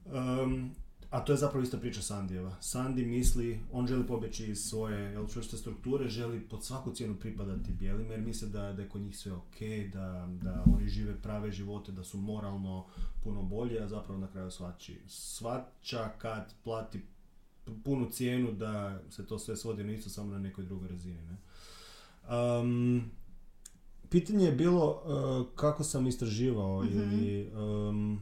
Um, 0.05 0.71
a 1.11 1.25
to 1.25 1.33
je 1.33 1.37
zapravo 1.37 1.63
ista 1.63 1.77
priča 1.77 2.01
Sandijeva. 2.01 2.55
Sandi 2.59 3.05
misli, 3.05 3.59
on 3.71 3.87
želi 3.87 4.07
pobjeći 4.07 4.45
iz 4.45 4.59
svoje 4.59 5.11
jel, 5.11 5.27
čvrste 5.27 5.57
strukture, 5.57 6.09
želi 6.09 6.39
pod 6.39 6.65
svaku 6.65 6.91
cijenu 6.91 7.15
pripadati 7.15 7.71
bijelima 7.71 8.13
jer 8.13 8.21
misle 8.21 8.47
da, 8.47 8.73
da 8.73 8.81
je 8.81 8.89
kod 8.89 9.01
njih 9.01 9.17
sve 9.17 9.33
ok, 9.33 9.59
da, 9.93 10.29
da 10.41 10.63
oni 10.73 10.87
žive 10.87 11.21
prave 11.21 11.51
živote, 11.51 11.91
da 11.91 12.03
su 12.03 12.17
moralno 12.17 12.85
puno 13.23 13.41
bolji, 13.43 13.79
a 13.79 13.87
zapravo 13.87 14.19
na 14.19 14.27
kraju 14.27 14.51
svači. 14.51 15.01
Svača 15.07 16.09
kad 16.17 16.53
plati 16.63 17.01
punu 17.83 18.09
cijenu 18.11 18.51
da 18.51 19.01
se 19.09 19.25
to 19.25 19.39
sve 19.39 19.55
svodi 19.55 19.83
na 19.83 19.91
isto 19.91 20.09
samo 20.09 20.31
na 20.31 20.39
nekoj 20.39 20.65
drugoj 20.65 20.87
razini. 20.87 21.21
Ne? 21.21 21.37
Um, 22.59 23.11
pitanje 24.11 24.45
je 24.45 24.51
bilo 24.51 25.01
uh, 25.05 25.55
kako 25.55 25.83
sam 25.83 26.07
istraživao 26.07 26.83
mm 26.83 26.87
ili 26.87 27.51
um, 27.51 28.19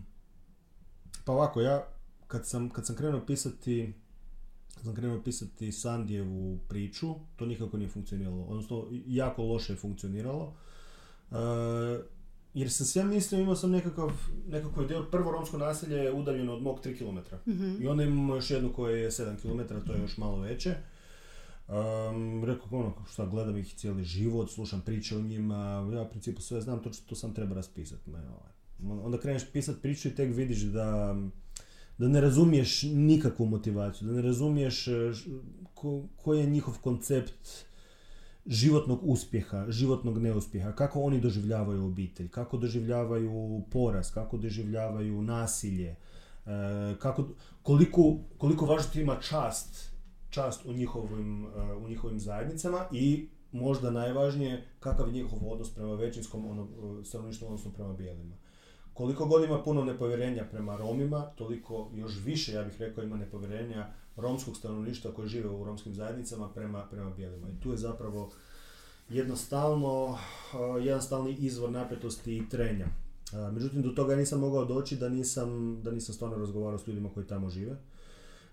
pa 1.26 1.32
ovako 1.32 1.62
ja 1.62 1.88
kad 2.28 2.48
sam, 2.48 2.70
kad 2.70 2.86
sam 2.86 2.96
krenuo 2.96 3.26
pisati 3.26 3.94
kad 4.76 4.86
sam 4.86 4.96
krenuo 4.96 5.22
pisati 5.24 5.72
Sandijevu 5.72 6.60
priču, 6.68 7.16
to 7.36 7.46
nikako 7.46 7.78
nije 7.78 7.90
funkcioniralo, 7.90 8.44
odnosno 8.44 8.88
jako 9.06 9.44
loše 9.44 9.74
je 9.74 9.78
funkcioniralo. 9.78 10.54
Uh, 11.32 11.38
jer 12.54 12.72
sam 12.72 13.02
ja 13.02 13.08
mislio, 13.08 13.42
imao 13.42 13.56
sam 13.56 13.72
nekakav, 13.72 14.12
nekakav 14.48 14.84
ideju, 14.84 15.06
prvo 15.12 15.32
romsko 15.32 15.58
naselje 15.58 15.96
je 15.96 16.14
udaljeno 16.14 16.54
od 16.54 16.62
mog 16.62 16.80
3 16.86 16.98
km. 16.98 17.52
mm 17.52 17.84
I 17.84 17.88
onda 17.88 18.04
imamo 18.04 18.36
još 18.36 18.52
jedno 18.52 18.74
koje 18.74 19.02
je 19.02 19.12
7 19.12 19.36
km, 19.42 19.88
to 19.88 19.94
je 19.94 20.02
još 20.02 20.18
malo 20.18 20.40
veće. 20.40 20.76
Um, 21.70 22.44
rekao 22.44 22.80
ono, 22.80 22.94
šta 23.12 23.26
gledam 23.26 23.58
ih 23.58 23.76
cijeli 23.76 24.04
život, 24.04 24.52
slušam 24.52 24.82
priče 24.82 25.18
o 25.18 25.22
njima, 25.22 25.90
ja 25.94 26.02
u 26.02 26.10
principu 26.10 26.42
sve 26.42 26.62
znam, 26.62 26.84
to, 26.84 26.90
to 27.06 27.16
sam 27.16 27.34
treba 27.34 27.56
raspisati. 27.56 28.12
Ovaj. 28.12 29.04
Onda 29.04 29.20
kreneš 29.20 29.52
pisati 29.54 29.82
priču 29.82 30.08
i 30.08 30.16
tek 30.16 30.36
vidiš 30.36 30.62
da, 30.62 31.16
da 31.98 32.08
ne 32.08 32.22
razumiješ 32.22 32.84
nikakvu 32.84 33.46
motivaciju, 33.46 34.08
da 34.08 34.14
ne 34.14 34.22
razumiješ 34.22 34.88
e, 34.88 34.92
ko, 35.74 36.04
koji 36.16 36.40
je 36.40 36.46
njihov 36.50 36.78
koncept 36.82 37.50
životnog 38.46 39.00
uspjeha, 39.04 39.66
životnog 39.70 40.18
neuspjeha, 40.18 40.72
kako 40.72 41.02
oni 41.02 41.22
doživljavaju 41.22 41.86
obitelj, 41.86 42.30
kako 42.30 42.58
doživljavaju 42.58 43.64
poraz, 43.72 44.12
kako 44.12 44.38
doživljavaju 44.38 45.22
nasilje, 45.22 45.90
e, 45.90 45.98
kako, 47.00 47.28
koliko, 47.64 48.18
koliko 48.38 48.66
važno 48.66 49.02
ima 49.02 49.20
čast 49.22 49.99
čast 50.30 50.66
u 50.66 50.74
njihovim, 50.74 51.46
eh, 51.46 51.74
u 51.74 51.88
njihovim 51.88 52.20
zajednicama 52.20 52.86
i 52.92 53.30
možda 53.52 53.92
najvažnije 53.92 54.68
kakav 54.80 55.08
je 55.08 55.14
njihov 55.14 55.40
odnos 55.52 55.74
prema 55.74 55.94
većinskom 55.94 56.46
ono, 56.46 56.68
stanovništvu 57.04 57.46
odnosno 57.46 57.72
prema 57.72 57.94
bijelima. 57.94 58.36
Koliko 58.94 59.26
god 59.26 59.44
ima 59.44 59.64
puno 59.64 59.84
nepovjerenja 59.84 60.46
prema 60.52 60.78
Romima, 60.78 61.22
toliko 61.22 61.92
još 61.94 62.14
više, 62.26 62.54
ja 62.54 62.64
bih 62.64 62.76
rekao, 62.80 63.04
ima 63.04 63.18
nepovjerenja 63.18 63.88
romskog 64.16 64.58
stanovništva 64.58 65.12
koji 65.12 65.28
žive 65.28 65.50
u 65.50 65.64
romskim 65.64 65.94
zajednicama 65.94 66.50
prema, 66.50 66.86
prema 66.92 67.10
bijelima. 67.10 67.48
I 67.50 67.60
tu 67.64 67.72
je 67.72 67.78
zapravo 67.78 68.32
jednostavno, 69.10 70.18
eh, 70.54 70.84
jedan 70.84 71.02
stalni 71.02 71.36
izvor 71.40 71.72
napetosti 71.72 72.38
i 72.38 72.50
trenja. 72.50 72.88
Međutim, 73.52 73.82
do 73.82 73.90
toga 73.90 74.16
nisam 74.16 74.40
mogao 74.40 74.66
doći 74.66 74.96
da 74.96 75.10
nisam, 75.10 75.82
da 75.84 75.92
nisam 75.92 76.16
stvarno 76.16 76.38
razgovarao 76.38 76.80
s 76.80 76.88
ljudima 76.88 77.10
koji 77.14 77.28
tamo 77.28 77.50
žive. 77.50 77.78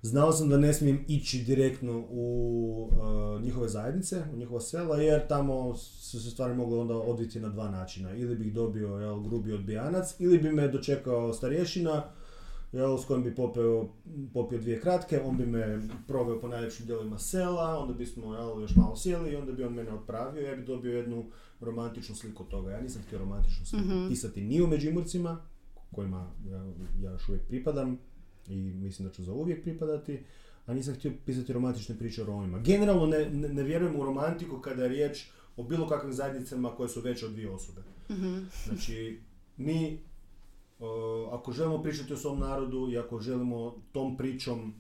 Znao 0.06 0.32
sam 0.32 0.48
da 0.48 0.58
ne 0.58 0.74
smijem 0.74 1.04
ići 1.08 1.42
direktno 1.42 2.04
u 2.10 2.90
uh, 2.92 3.42
njihove 3.42 3.68
zajednice, 3.68 4.24
u 4.34 4.36
njihova 4.36 4.60
sela, 4.60 4.96
jer 4.96 5.26
tamo 5.26 5.76
su 5.76 6.20
se 6.20 6.30
stvari 6.30 6.54
mogle 6.54 6.78
onda 6.78 6.94
odviti 6.94 7.40
na 7.40 7.48
dva 7.48 7.70
načina. 7.70 8.14
Ili 8.14 8.36
bih 8.36 8.54
dobio 8.54 8.88
jel, 8.88 9.20
grubi 9.20 9.52
odbijanac, 9.52 10.14
ili 10.18 10.38
bi 10.38 10.52
me 10.52 10.68
dočekao 10.68 11.32
starješina, 11.32 12.04
jel, 12.72 12.98
s 12.98 13.04
kojim 13.04 13.22
bi 13.22 13.34
popio, 13.34 13.88
popio 14.34 14.58
dvije 14.58 14.80
kratke, 14.80 15.20
on 15.20 15.36
bi 15.36 15.46
me 15.46 15.80
proveo 16.06 16.40
po 16.40 16.48
najljepšim 16.48 16.86
dijelovima 16.86 17.18
sela, 17.18 17.78
onda 17.78 17.94
bismo 17.94 18.34
jel, 18.34 18.60
još 18.60 18.76
malo 18.76 18.96
sjeli 18.96 19.30
i 19.30 19.36
onda 19.36 19.52
bi 19.52 19.64
on 19.64 19.74
mene 19.74 19.92
odpravio 19.92 20.48
ja 20.48 20.56
bih 20.56 20.66
dobio 20.66 20.96
jednu 20.96 21.24
romantičnu 21.60 22.14
sliku 22.14 22.44
toga. 22.44 22.70
Ja 22.70 22.80
nisam 22.80 23.02
htio 23.06 23.18
romantičnu 23.18 23.66
sliku 23.66 23.86
mm 23.86 24.08
pisati 24.08 24.44
ni 24.44 24.62
u 24.62 24.66
Međimurcima, 24.66 25.38
kojima 25.92 26.30
ja, 26.50 26.64
ja 27.02 27.12
još 27.12 27.28
uvijek 27.28 27.46
pripadam, 27.46 27.98
i 28.48 28.56
mislim 28.56 29.08
da 29.08 29.14
ću 29.14 29.22
za 29.22 29.32
uvijek 29.32 29.62
pripadati, 29.62 30.24
a 30.66 30.74
nisam 30.74 30.94
htio 30.94 31.12
pisati 31.26 31.52
romantične 31.52 31.98
priče 31.98 32.22
o 32.22 32.26
Romima. 32.26 32.58
Generalno 32.58 33.06
ne, 33.06 33.30
ne, 33.30 33.48
ne 33.48 33.62
vjerujem 33.62 34.00
u 34.00 34.04
romantiku 34.04 34.60
kada 34.60 34.82
je 34.82 34.88
riječ 34.88 35.26
o 35.56 35.62
bilo 35.62 35.88
kakvim 35.88 36.12
zajednicama 36.12 36.70
koje 36.70 36.88
su 36.88 37.00
veće 37.00 37.26
od 37.26 37.32
dvije 37.32 37.50
osobe. 37.50 37.80
mm 38.10 38.48
Znači, 38.64 39.20
mi 39.56 39.98
ako 41.32 41.52
želimo 41.52 41.82
pričati 41.82 42.12
o 42.12 42.16
svom 42.16 42.38
narodu 42.38 42.90
i 42.90 42.98
ako 42.98 43.20
želimo 43.20 43.74
tom 43.92 44.16
pričom 44.16 44.74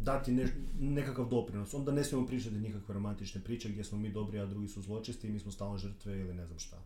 dati 0.00 0.32
ne, 0.32 0.48
nekakav 0.80 1.28
doprinos. 1.28 1.74
Onda 1.74 1.92
ne 1.92 2.04
smijemo 2.04 2.26
pričati 2.26 2.56
nikakve 2.56 2.94
romantične 2.94 3.40
priče 3.40 3.68
gdje 3.68 3.84
smo 3.84 3.98
mi 3.98 4.12
dobri, 4.12 4.38
a 4.38 4.46
drugi 4.46 4.68
su 4.68 4.82
zločisti 4.82 5.26
i 5.26 5.30
mi 5.30 5.38
smo 5.38 5.52
stalno 5.52 5.78
žrtve 5.78 6.20
ili 6.20 6.34
ne 6.34 6.46
znam 6.46 6.58
šta. 6.58 6.76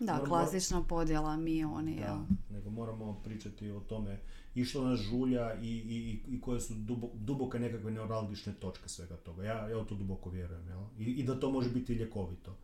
Da, 0.00 0.12
moramo, 0.12 0.24
klasična 0.28 0.82
podjela 0.82 1.36
mi 1.36 1.64
oni, 1.64 1.96
da, 2.00 2.24
nego 2.50 2.70
moramo 2.70 3.20
pričati 3.24 3.70
o 3.70 3.80
tome 3.80 4.20
i 4.54 4.64
što 4.64 4.84
nas 4.84 5.00
žulja 5.00 5.54
i, 5.62 5.68
i, 5.68 6.20
i 6.34 6.40
koje 6.40 6.60
su 6.60 6.74
duboke 7.14 7.58
nekakve 7.58 7.90
neuralgične 7.90 8.52
točke 8.52 8.88
svega 8.88 9.16
toga. 9.16 9.44
Ja, 9.44 9.68
ja 9.68 9.84
to 9.84 9.94
duboko 9.94 10.30
vjerujem. 10.30 10.68
Jel? 10.68 10.80
I, 10.98 11.04
I 11.04 11.22
da 11.22 11.40
to 11.40 11.50
može 11.50 11.70
biti 11.70 11.94
ljekovito. 11.94 12.56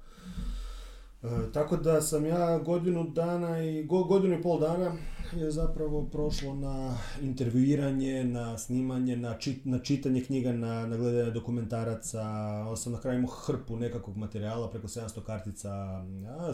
E, 1.22 1.52
tako 1.52 1.76
da 1.76 2.00
sam 2.00 2.26
ja 2.26 2.58
godinu 2.58 3.10
dana 3.10 3.64
i 3.64 3.84
godinu 3.84 4.38
i 4.38 4.42
pol 4.42 4.60
dana 4.60 4.96
je 5.32 5.50
zapravo 5.50 6.04
prošlo 6.04 6.54
na 6.54 6.98
intervjuiranje, 7.22 8.24
na 8.24 8.58
snimanje, 8.58 9.16
na, 9.16 9.38
na 9.64 9.78
čitanje 9.78 10.24
knjiga, 10.24 10.52
na, 10.52 10.86
na 10.86 10.96
gledanje 10.96 11.30
dokumentaraca. 11.30 12.22
Onda 12.64 12.76
sam 12.76 12.92
na 12.92 13.00
kraju 13.00 13.18
imao 13.18 13.30
hrpu 13.30 13.76
nekakvog 13.76 14.16
materijala, 14.16 14.70
preko 14.70 14.88
700 14.88 15.22
kartica, 15.22 16.04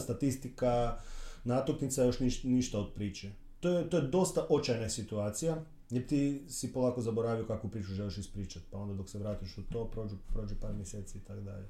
statistika, 0.01 0.97
natuknica, 1.43 2.03
još 2.03 2.19
ništa 2.43 2.79
od 2.79 2.93
priče. 2.93 3.31
To 3.63 3.69
je, 3.69 3.89
to 3.89 3.97
je 3.97 4.03
dosta 4.03 4.45
očajna 4.49 4.89
situacija, 4.89 5.57
jer 5.89 6.07
ti 6.07 6.43
si 6.49 6.73
polako 6.73 7.01
zaboravio 7.01 7.45
kakvu 7.45 7.69
priču 7.69 7.93
želiš 7.93 8.17
ispričati, 8.17 8.65
pa 8.71 8.77
onda 8.77 8.93
dok 8.93 9.09
se 9.09 9.19
vratiš 9.19 9.57
u 9.57 9.63
to, 9.63 9.85
prođu, 9.85 10.15
prođe 10.33 10.55
par 10.61 10.73
mjeseci 10.73 11.17
i 11.17 11.21
tako 11.21 11.41
dalje. 11.41 11.67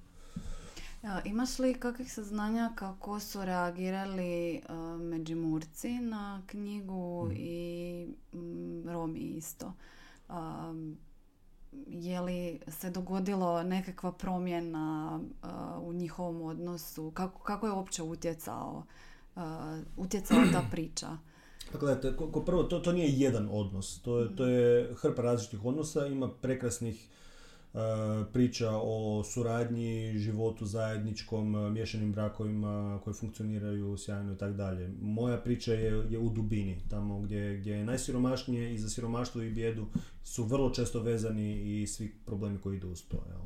Imaš 1.25 1.59
li 1.59 1.73
kakvih 1.73 2.13
saznanja 2.13 2.71
kako 2.75 3.19
su 3.19 3.45
reagirali 3.45 4.61
uh, 4.69 5.01
Međimurci 5.01 5.99
na 5.99 6.41
knjigu 6.47 7.25
mm. 7.25 7.31
i 7.35 8.07
mm, 8.33 8.89
Romi 8.89 9.19
isto? 9.19 9.73
Um, 10.29 10.97
je 11.87 12.21
li 12.21 12.59
se 12.67 12.89
dogodilo 12.89 13.63
nekakva 13.63 14.11
promjena 14.11 15.19
u 15.81 15.93
njihovom 15.93 16.41
odnosu? 16.41 17.11
Kako, 17.11 17.39
kako 17.39 17.67
je 17.67 17.73
uopće 17.73 18.03
utjecao, 18.03 18.83
utjecala 19.97 20.43
ta 20.51 20.63
priča? 20.71 21.17
Pa 21.73 21.79
gledajte, 21.79 22.17
ko, 22.17 22.43
prvo, 22.45 22.63
to, 22.63 22.79
to 22.79 22.91
nije 22.91 23.19
jedan 23.19 23.49
odnos. 23.51 24.01
To 24.01 24.19
je, 24.19 24.35
to 24.35 24.45
je 24.45 24.93
hrpa 24.95 25.21
različitih 25.21 25.65
odnosa. 25.65 26.05
Ima 26.05 26.29
prekrasnih 26.41 27.09
priča 28.33 28.71
o 28.83 29.23
suradnji, 29.23 30.17
životu 30.17 30.65
zajedničkom, 30.65 31.73
miješanim 31.73 32.11
brakovima 32.11 32.99
koji 33.03 33.13
funkcioniraju 33.13 33.97
sjajno 33.97 34.33
i 34.33 34.37
tako 34.37 34.53
dalje. 34.53 34.91
Moja 35.01 35.37
priča 35.37 35.73
je, 35.73 36.05
je 36.09 36.19
u 36.19 36.29
dubini, 36.29 36.81
tamo 36.89 37.19
gdje, 37.19 37.57
gdje 37.57 37.73
je 37.73 37.85
najsiromašnije 37.85 38.73
i 38.73 38.77
za 38.77 38.89
siromaštvo 38.89 39.41
i 39.41 39.51
bijedu 39.51 39.87
su 40.23 40.43
vrlo 40.43 40.69
često 40.69 41.01
vezani 41.01 41.81
i 41.81 41.87
svi 41.87 42.15
problemi 42.25 42.57
koji 42.61 42.77
idu 42.77 42.89
uz 42.89 43.03
to. 43.07 43.17
Jel? 43.29 43.41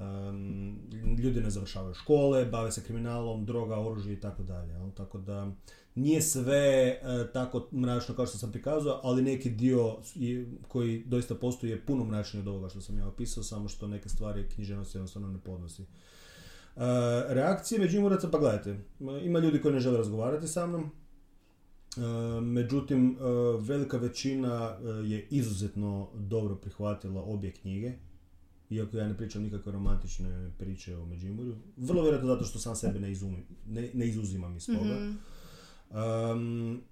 Um, 0.00 0.78
ljudi 1.18 1.40
ne 1.40 1.50
završavaju 1.50 1.94
škole, 1.94 2.44
bave 2.44 2.72
se 2.72 2.84
kriminalom, 2.84 3.44
droga, 3.46 3.80
oružje 3.80 4.12
i 4.12 4.20
tako 4.20 4.42
dalje. 4.42 4.74
Tako 4.96 5.18
da 5.18 5.52
nije 5.94 6.22
sve 6.22 6.96
uh, 7.02 7.32
tako 7.32 7.68
mračno 7.72 8.14
kao 8.14 8.26
što 8.26 8.38
sam 8.38 8.52
prikazao, 8.52 9.00
ali 9.02 9.22
neki 9.22 9.50
dio 9.50 9.96
koji 10.68 11.04
doista 11.04 11.34
postoji 11.34 11.70
je 11.70 11.86
puno 11.86 12.04
mračniji 12.04 12.40
od 12.40 12.48
ovoga 12.48 12.68
što 12.68 12.80
sam 12.80 12.98
ja 12.98 13.06
opisao, 13.06 13.42
samo 13.42 13.68
što 13.68 13.88
neke 13.88 14.08
stvari 14.08 14.48
književnost 14.54 14.94
jednostavno 14.94 15.28
ne 15.28 15.38
podnosi. 15.38 15.82
Uh, 15.82 16.82
reakcije 17.28 17.78
Međimuraca, 17.78 18.28
pa 18.30 18.38
gledajte, 18.38 18.78
ima 19.22 19.38
ljudi 19.38 19.60
koji 19.60 19.74
ne 19.74 19.80
žele 19.80 19.96
razgovarati 19.96 20.48
sa 20.48 20.66
mnom, 20.66 20.90
međutim, 22.42 23.16
velika 23.60 23.96
većina 23.96 24.76
je 25.04 25.26
izuzetno 25.30 26.08
dobro 26.14 26.54
prihvatila 26.54 27.22
obje 27.22 27.52
knjige 27.52 27.92
iako 28.70 28.96
ja 28.96 29.08
ne 29.08 29.16
pričam 29.16 29.42
nikakve 29.42 29.72
romantične 29.72 30.50
priče 30.58 30.96
o 30.96 31.06
Međimurju. 31.06 31.56
Vrlo 31.76 32.02
vjerojatno 32.02 32.28
zato 32.28 32.44
što 32.44 32.58
sam 32.58 32.76
sebe 32.76 33.00
ne, 33.00 33.12
izumi, 33.12 33.46
ne, 33.66 33.90
ne 33.94 34.08
izuzimam 34.08 34.56
iz 34.56 34.66
toga. 34.66 35.12
Um, 35.90 36.82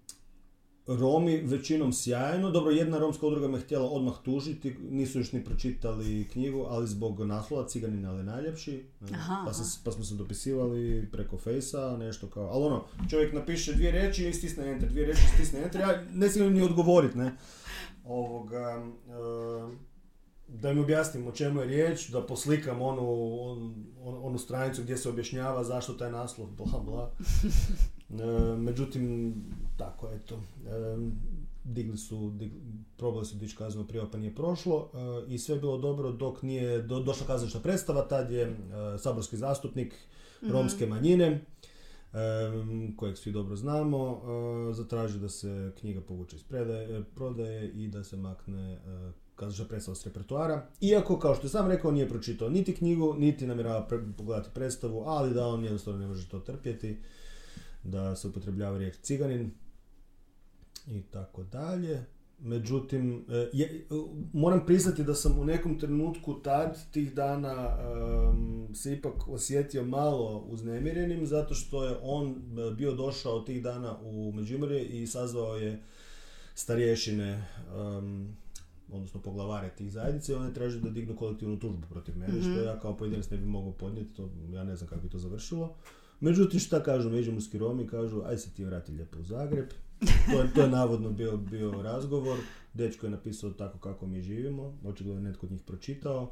Romi 0.88 1.36
većinom 1.36 1.92
sjajno, 1.92 2.50
dobro 2.50 2.70
jedna 2.70 2.98
romska 2.98 3.26
udruga 3.26 3.48
me 3.48 3.60
htjela 3.60 3.90
odmah 3.90 4.14
tužiti, 4.24 4.76
nisu 4.90 5.18
još 5.18 5.32
ni 5.32 5.44
pročitali 5.44 6.28
knjigu, 6.32 6.66
ali 6.68 6.86
zbog 6.86 7.20
naslova 7.20 7.68
Ciganin 7.68 8.06
ali 8.06 8.22
najljepši, 8.22 8.84
Aha, 9.12 9.42
pa, 9.46 9.52
se, 9.52 9.78
pa 9.84 9.92
smo 9.92 10.04
se 10.04 10.14
dopisivali 10.14 11.08
preko 11.12 11.38
fejsa, 11.38 11.96
nešto 11.96 12.26
kao, 12.26 12.44
ali 12.44 12.64
ono, 12.64 12.84
čovjek 13.10 13.32
napiše 13.32 13.72
dvije 13.72 13.90
riječi 13.90 14.28
i 14.28 14.32
stisne 14.32 14.70
enter, 14.70 14.88
dvije 14.88 15.06
riječi 15.06 15.22
stisne 15.34 15.62
enter, 15.62 15.80
ja 15.80 16.04
ne 16.12 16.28
smijem 16.28 16.52
ni 16.52 16.62
odgovorit, 16.62 17.14
ne. 17.14 17.36
Ovoga, 18.04 18.86
da 20.48 20.70
im 20.70 20.78
objasnim 20.78 21.26
o 21.26 21.32
čemu 21.32 21.60
je 21.60 21.66
riječ, 21.66 22.08
da 22.08 22.26
poslikam 22.26 22.82
onu, 22.82 23.08
on, 24.00 24.18
onu 24.22 24.38
stranicu 24.38 24.82
gdje 24.82 24.96
se 24.96 25.08
objašnjava 25.08 25.64
zašto 25.64 25.92
taj 25.92 26.12
naslov, 26.12 26.46
bla 26.46 26.80
bla. 26.84 27.10
E, 28.10 28.56
međutim, 28.56 29.34
tako 29.76 30.08
eto, 30.12 30.34
e, 30.34 30.38
digli 31.64 31.96
su, 31.96 32.32
probali 32.96 33.26
su 33.26 33.36
dići 33.36 33.56
kazneno 33.56 33.86
prijava 33.86 34.10
pa 34.10 34.18
nije 34.18 34.34
prošlo. 34.34 34.90
E, 34.94 35.32
i 35.34 35.38
sve 35.38 35.54
je 35.54 35.60
bilo 35.60 35.78
dobro 35.78 36.12
dok 36.12 36.42
nije 36.42 36.82
do, 36.82 37.00
došla 37.00 37.26
kazališna 37.26 37.60
predstava, 37.60 38.08
tad 38.08 38.30
je 38.30 38.56
saborski 38.98 39.36
zastupnik 39.36 39.92
mm 39.92 40.18
romske 40.50 40.86
manjine, 40.86 41.44
kojeg 42.96 43.16
svi 43.16 43.32
dobro 43.32 43.56
znamo, 43.56 44.22
zatražio 44.72 45.20
da 45.20 45.28
se 45.28 45.72
knjiga 45.80 46.00
povuče 46.00 46.36
iz 46.36 46.42
predaje, 46.42 47.04
prodaje 47.14 47.70
i 47.70 47.88
da 47.88 48.04
se 48.04 48.16
makne 48.16 48.78
kazališna 49.34 49.64
predstava 49.64 49.94
s 49.94 50.06
repertoara. 50.06 50.66
Iako, 50.80 51.18
kao 51.18 51.34
što 51.34 51.48
sam 51.48 51.68
rekao, 51.68 51.90
nije 51.90 52.08
pročitao 52.08 52.48
niti 52.48 52.74
knjigu, 52.74 53.14
niti 53.14 53.46
namjerava 53.46 53.88
pogledati 54.16 54.50
predstavu, 54.54 55.02
ali 55.06 55.34
da 55.34 55.46
on 55.46 55.64
jednostavno 55.64 56.00
ne 56.00 56.06
može 56.06 56.28
to 56.28 56.38
trpjeti, 56.38 56.98
da 57.82 58.16
se 58.16 58.28
upotrebljava 58.28 58.78
riječ 58.78 58.96
ciganin 59.02 59.50
i 60.86 61.02
tako 61.02 61.42
dalje. 61.42 62.04
Međutim, 62.40 63.24
e, 63.30 63.50
je, 63.52 63.86
moram 64.32 64.66
priznati 64.66 65.04
da 65.04 65.14
sam 65.14 65.38
u 65.38 65.44
nekom 65.44 65.78
trenutku 65.78 66.34
tad, 66.34 66.90
tih 66.90 67.14
dana, 67.14 67.78
se 68.74 68.92
ipak 68.92 69.28
osjetio 69.28 69.84
malo 69.84 70.38
uznemirenim, 70.38 71.26
zato 71.26 71.54
što 71.54 71.84
je 71.84 71.96
on 72.02 72.30
e, 72.30 72.74
bio 72.74 72.94
došao 72.94 73.40
tih 73.40 73.62
dana 73.62 73.98
u 74.02 74.32
Međimurje 74.32 74.84
i 74.84 75.06
sazvao 75.06 75.56
je 75.56 75.82
starješine 76.54 77.44
odnosno 78.92 79.20
poglavare 79.20 79.70
tih 79.76 79.92
zajednice 79.92 80.32
i 80.32 80.34
one 80.34 80.54
traže 80.54 80.80
da 80.80 80.90
dignu 80.90 81.16
kolektivnu 81.16 81.58
tužbu 81.58 81.86
protiv 81.90 82.18
mene, 82.18 82.40
što 82.40 82.50
mhm. 82.50 82.64
ja 82.64 82.80
kao 82.80 82.96
pojedinac 82.96 83.30
ne 83.30 83.36
bi 83.36 83.46
mogao 83.46 83.72
podnijeti, 83.72 84.14
to, 84.14 84.30
ja 84.52 84.64
ne 84.64 84.76
znam 84.76 84.88
kako 84.88 85.02
bi 85.02 85.08
to 85.08 85.18
završilo. 85.18 85.76
Međutim, 86.20 86.60
šta 86.60 86.82
kažu 86.82 87.10
Međimurski 87.10 87.58
Romi? 87.58 87.86
Kažu, 87.86 88.22
aj 88.24 88.38
se 88.38 88.50
ti 88.50 88.64
vrati 88.64 88.92
lijepo 88.92 89.18
u 89.18 89.24
Zagreb. 89.24 89.68
To 90.30 90.40
je, 90.40 90.52
to 90.54 90.60
je 90.60 90.68
navodno 90.68 91.10
bio, 91.10 91.36
bio 91.36 91.82
razgovor. 91.82 92.38
Dečko 92.74 93.06
je 93.06 93.10
napisao 93.10 93.50
tako 93.50 93.78
kako 93.78 94.06
mi 94.06 94.22
živimo. 94.22 94.78
Očigledno 94.84 95.22
je 95.22 95.28
netko 95.28 95.46
od 95.46 95.52
njih 95.52 95.62
pročitao. 95.62 96.30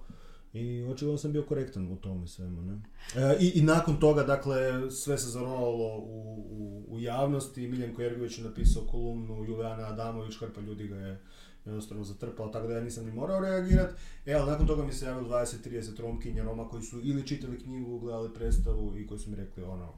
I 0.52 0.82
očigledno 0.82 1.18
sam 1.18 1.32
bio 1.32 1.42
korektan 1.42 1.92
u 1.92 1.96
tome 1.96 2.26
svemu. 2.26 2.62
Ne? 2.62 2.80
E, 3.16 3.36
i, 3.40 3.52
I 3.54 3.62
nakon 3.62 4.00
toga, 4.00 4.22
dakle, 4.22 4.90
sve 4.90 5.18
se 5.18 5.28
zaronalo 5.28 5.98
u, 5.98 6.44
u, 6.50 6.84
u 6.88 7.00
javnosti. 7.00 7.68
Miljenko 7.68 8.02
Jergović 8.02 8.38
je 8.38 8.44
napisao 8.44 8.82
kolumnu, 8.82 9.44
Julijana 9.44 9.86
Adamović, 9.86 10.38
hrpa 10.38 10.60
ljudi 10.60 10.88
ga 10.88 10.96
je 10.96 11.20
jednostavno 11.66 12.04
zatrpalo, 12.04 12.48
tako 12.48 12.66
da 12.66 12.74
ja 12.74 12.80
nisam 12.80 13.06
ni 13.06 13.12
morao 13.12 13.40
reagirati. 13.40 13.94
E, 14.26 14.34
ali 14.34 14.50
nakon 14.50 14.66
toga 14.66 14.84
mi 14.84 14.92
se 14.92 15.04
javilo 15.04 15.28
20-30 15.28 16.00
romkinja 16.00 16.44
Roma 16.44 16.68
koji 16.68 16.82
su 16.82 17.00
ili 17.02 17.26
čitali 17.26 17.58
knjigu, 17.58 17.98
gledali 17.98 18.34
predstavu 18.34 18.98
i 18.98 19.06
koji 19.06 19.20
su 19.20 19.30
mi 19.30 19.36
rekli 19.36 19.64
ono, 19.64 19.92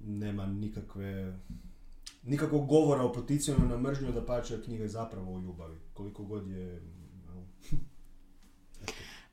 nema 0.00 0.46
nikakve, 0.46 1.38
nikakvog 2.22 2.66
govora 2.66 3.02
o 3.02 3.12
poticijama 3.12 3.64
na 3.64 3.78
mržnju 3.78 4.12
da 4.12 4.26
pače 4.26 4.62
knjiga 4.62 4.82
je 4.82 4.88
zapravo 4.88 5.34
o 5.34 5.40
ljubavi. 5.40 5.76
Koliko 5.94 6.24
god 6.24 6.48
je 6.48 6.82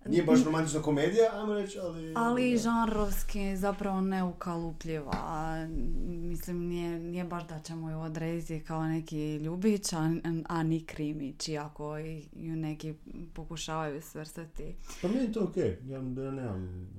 nije 0.09 0.23
baš 0.23 0.43
romantična 0.43 0.81
komedija, 0.81 1.25
ajmo 1.33 1.53
reći, 1.53 1.79
ali... 1.79 2.13
Ali 2.15 2.57
žanrovski 2.57 3.57
zapravo 3.57 4.01
neukalupljiva. 4.01 5.67
Mislim, 6.07 6.67
nije, 6.67 6.99
nije 6.99 7.23
baš 7.23 7.47
da 7.47 7.59
ćemo 7.59 7.89
ju 7.89 7.99
odrediti 7.99 8.59
kao 8.59 8.87
neki 8.87 9.35
ljubić, 9.35 9.93
a, 9.93 10.11
a 10.47 10.63
ni 10.63 10.85
krimić, 10.85 11.47
iako 11.47 11.97
ju 11.97 12.55
neki 12.55 12.93
pokušavaju 13.33 14.01
svrstati. 14.01 14.75
Pa 15.01 15.07
meni 15.07 15.21
je 15.21 15.31
to 15.31 15.43
okej, 15.43 15.77
okay. 15.83 15.89
ja, 15.89 16.23
ja 16.25 16.31
nemam... 16.31 16.89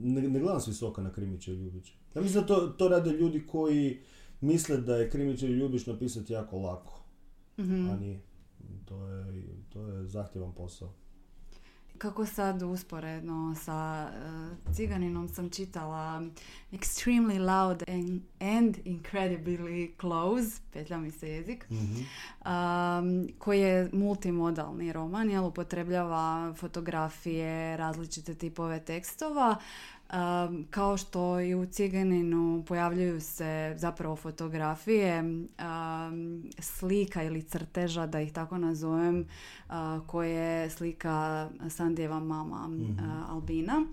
Ne, 0.00 0.22
ne 0.22 0.40
gledam 0.40 0.60
s 0.60 0.68
visoka 0.68 1.02
na 1.02 1.12
krimiće 1.12 1.52
i 1.52 1.56
ljubiće. 1.56 1.92
Ja 2.14 2.22
mislim 2.22 2.40
da 2.40 2.46
to, 2.46 2.66
to 2.66 2.88
rade 2.88 3.10
ljudi 3.10 3.46
koji 3.46 4.00
misle 4.40 4.76
da 4.76 4.96
je 4.96 5.10
krimiće 5.10 5.46
i 5.46 5.52
ljubić 5.52 5.86
napisati 5.86 6.32
jako 6.32 6.58
lako. 6.58 7.00
Mm-hmm. 7.58 7.90
A 7.90 7.96
nije. 7.96 8.20
To 8.84 9.06
je, 9.06 9.24
to 9.68 9.88
je 9.88 10.06
zahtjevan 10.06 10.52
posao. 10.52 10.92
Kako 11.98 12.26
sad 12.26 12.62
usporedno 12.62 13.54
sa 13.54 14.08
uh, 14.08 14.74
Ciganinom 14.74 15.28
sam 15.28 15.50
čitala 15.50 16.22
Extremely 16.72 17.38
Loud 17.38 17.82
and, 17.88 18.22
and 18.40 18.76
Incredibly 18.84 19.90
Close, 20.00 20.60
petlja 20.72 20.98
mi 20.98 21.10
se 21.10 21.28
jezik, 21.28 21.66
mm 21.70 22.04
koji 23.38 23.60
je 23.60 23.90
multimodalni 23.92 24.92
roman, 24.92 25.30
jel 25.30 25.44
upotrebljava 25.44 26.54
fotografije, 26.54 27.76
različite 27.76 28.34
tipove 28.34 28.80
tekstova, 28.80 29.56
kao 30.70 30.96
što 30.96 31.40
i 31.40 31.54
u 31.54 31.66
Ciganinu 31.66 32.64
pojavljuju 32.68 33.20
se 33.20 33.74
zapravo 33.76 34.16
fotografije 34.16 35.24
slika 36.58 37.22
ili 37.22 37.42
crteža, 37.42 38.06
da 38.06 38.20
ih 38.20 38.32
tako 38.32 38.58
nazovem, 38.58 39.26
koje 40.06 40.70
slika 40.70 41.48
Sandijeva 41.68 42.20
mama 42.20 42.68
mm 42.68 42.96
Albina. 43.28 43.86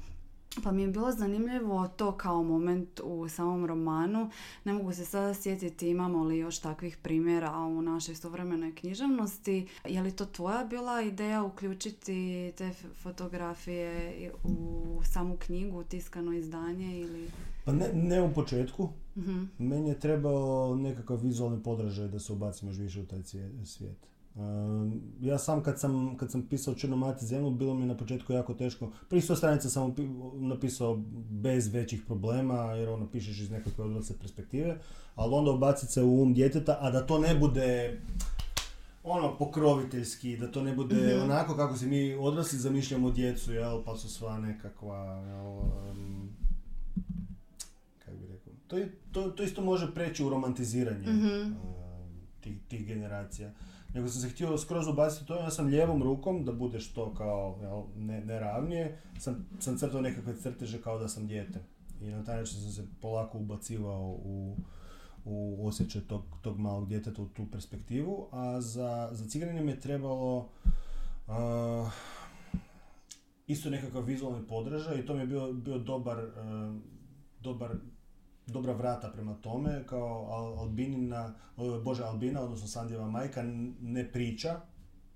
Pa 0.64 0.72
mi 0.72 0.82
je 0.82 0.88
bilo 0.88 1.12
zanimljivo 1.12 1.88
to 1.88 2.18
kao 2.18 2.44
moment 2.44 3.00
u 3.04 3.30
samom 3.30 3.66
romanu. 3.66 4.30
Ne 4.64 4.74
mogu 4.74 4.94
se 4.94 5.06
sada 5.06 5.34
sjetiti 5.34 5.90
imamo 5.90 6.24
li 6.24 6.38
još 6.38 6.60
takvih 6.60 6.98
primjera 6.98 7.58
u 7.58 7.82
našoj 7.82 8.16
suvremenoj 8.16 8.76
književnosti. 8.76 9.68
Je 9.86 10.02
li 10.02 10.12
to 10.12 10.26
tvoja 10.26 10.66
bila 10.66 11.02
ideja 11.02 11.44
uključiti 11.44 12.52
te 12.58 12.72
fotografije 13.02 14.32
u 14.44 15.02
samu 15.04 15.38
knjigu, 15.40 15.84
tiskano 15.84 16.34
izdanje 16.34 17.00
ili... 17.00 17.30
Pa 17.66 17.72
ne, 17.72 17.90
ne 17.94 18.22
u 18.22 18.34
početku. 18.34 18.90
uh 19.16 19.24
Meni 19.58 19.90
je 19.90 20.00
trebao 20.00 20.76
nekakav 20.76 21.20
vizualni 21.22 21.64
podražaj 21.64 22.08
da 22.08 22.20
se 22.20 22.34
ubacim 22.34 22.68
još 22.68 22.78
više 22.78 23.02
u 23.02 23.06
taj 23.06 23.24
svijet. 23.66 24.13
Ehm, 24.36 24.92
ja 25.22 25.38
sam 25.38 25.64
kad 25.64 25.80
sam, 25.80 26.18
kad 26.18 26.32
sam 26.32 26.48
pisao 26.48 26.76
Črnomati 26.76 27.26
zemlju, 27.26 27.52
bilo 27.52 27.74
mi 27.74 27.86
na 27.86 27.98
početku 27.98 28.34
jako 28.34 28.54
teško. 28.54 28.92
Prvi 29.10 29.22
sto 29.22 29.36
stranica 29.36 29.70
sam 29.70 29.96
napisao 30.34 31.02
bez 31.30 31.74
većih 31.74 32.02
problema, 32.06 32.56
jer 32.56 32.90
ono 32.90 33.08
pišeš 33.08 33.40
iz 33.40 33.52
nekakve 33.52 33.84
odrasle 33.84 34.16
perspektive, 34.20 34.78
ali 35.16 35.34
onda 35.34 35.52
ubaciti 35.52 35.92
se 35.92 36.02
u 36.04 36.22
um 36.22 36.34
djeteta, 36.34 36.78
a 36.82 36.92
da 36.92 37.06
to 37.06 37.20
ne 37.20 37.36
bude 37.36 38.02
ono 39.04 39.38
pokroviteljski, 39.38 40.38
da 40.38 40.52
to 40.52 40.64
ne 40.64 40.74
bude 40.74 40.96
mm 40.96 41.24
onako 41.24 41.56
kako 41.56 41.78
se 41.78 41.88
mi 41.88 42.14
odrasli 42.14 42.60
zamišljamo 42.60 43.12
djecu, 43.12 43.54
jel, 43.54 43.84
pa 43.86 43.98
su 43.98 44.10
sva 44.10 44.40
nekakva, 44.40 45.24
jel, 45.28 45.48
um, 45.48 46.30
kako 48.00 48.18
bi 48.18 48.28
rekao, 48.28 48.54
to, 48.68 48.78
to, 49.12 49.30
to, 49.30 49.44
isto 49.44 49.62
može 49.62 49.94
preći 49.94 50.24
u 50.24 50.30
romantiziranje 50.30 51.12
mm 51.12 51.56
tih, 52.42 52.58
tih 52.68 52.88
generacija 52.88 53.52
nego 53.94 54.08
sam 54.08 54.22
se 54.22 54.30
htio 54.30 54.58
skroz 54.58 54.88
ubaciti 54.88 55.26
to, 55.26 55.36
ja 55.36 55.52
sam 55.52 55.66
lijevom 55.66 56.04
rukom, 56.04 56.46
da 56.46 56.52
bude 56.52 56.80
što 56.80 57.14
kao 57.14 57.58
jel, 57.62 58.06
ne, 58.06 58.26
neravnije, 58.26 59.02
sam, 59.20 59.48
sam 59.60 59.78
crtao 59.78 60.02
nekakve 60.02 60.38
crteže 60.38 60.82
kao 60.82 61.00
da 61.00 61.08
sam 61.08 61.28
dijete. 61.28 61.60
I 62.02 62.06
na 62.06 62.24
taj 62.24 62.38
način 62.38 62.62
sam 62.62 62.72
se 62.72 62.86
polako 63.02 63.38
ubacivao 63.38 64.08
u, 64.10 64.58
u 65.26 65.68
osjećaj 65.68 66.02
tog, 66.02 66.24
tog 66.42 66.60
malog 66.60 66.88
djeteta 66.88 67.22
u 67.22 67.28
tu 67.28 67.46
perspektivu, 67.52 68.28
a 68.32 68.62
za, 68.62 69.10
za 69.12 69.30
ciganine 69.30 69.62
mi 69.62 69.72
je 69.72 69.80
trebalo 69.80 70.38
uh, 70.38 71.92
isto 73.48 73.70
nekakav 73.70 74.04
vizualni 74.04 74.48
podražaj 74.48 75.00
i 75.00 75.06
to 75.06 75.14
mi 75.14 75.20
je 75.20 75.28
bio, 75.28 75.54
bio 75.54 75.78
dobar, 75.78 76.18
uh, 76.18 76.76
dobar 77.42 77.72
dobra 78.48 78.74
vrata 78.74 79.10
prema 79.10 79.34
tome, 79.34 79.84
kao 79.88 80.28
Albinina, 80.60 81.34
Bože 81.84 82.04
Albina, 82.04 82.42
odnosno 82.42 82.68
Sandijeva 82.68 83.10
majka, 83.10 83.44
ne 83.82 84.12
priča, 84.12 84.62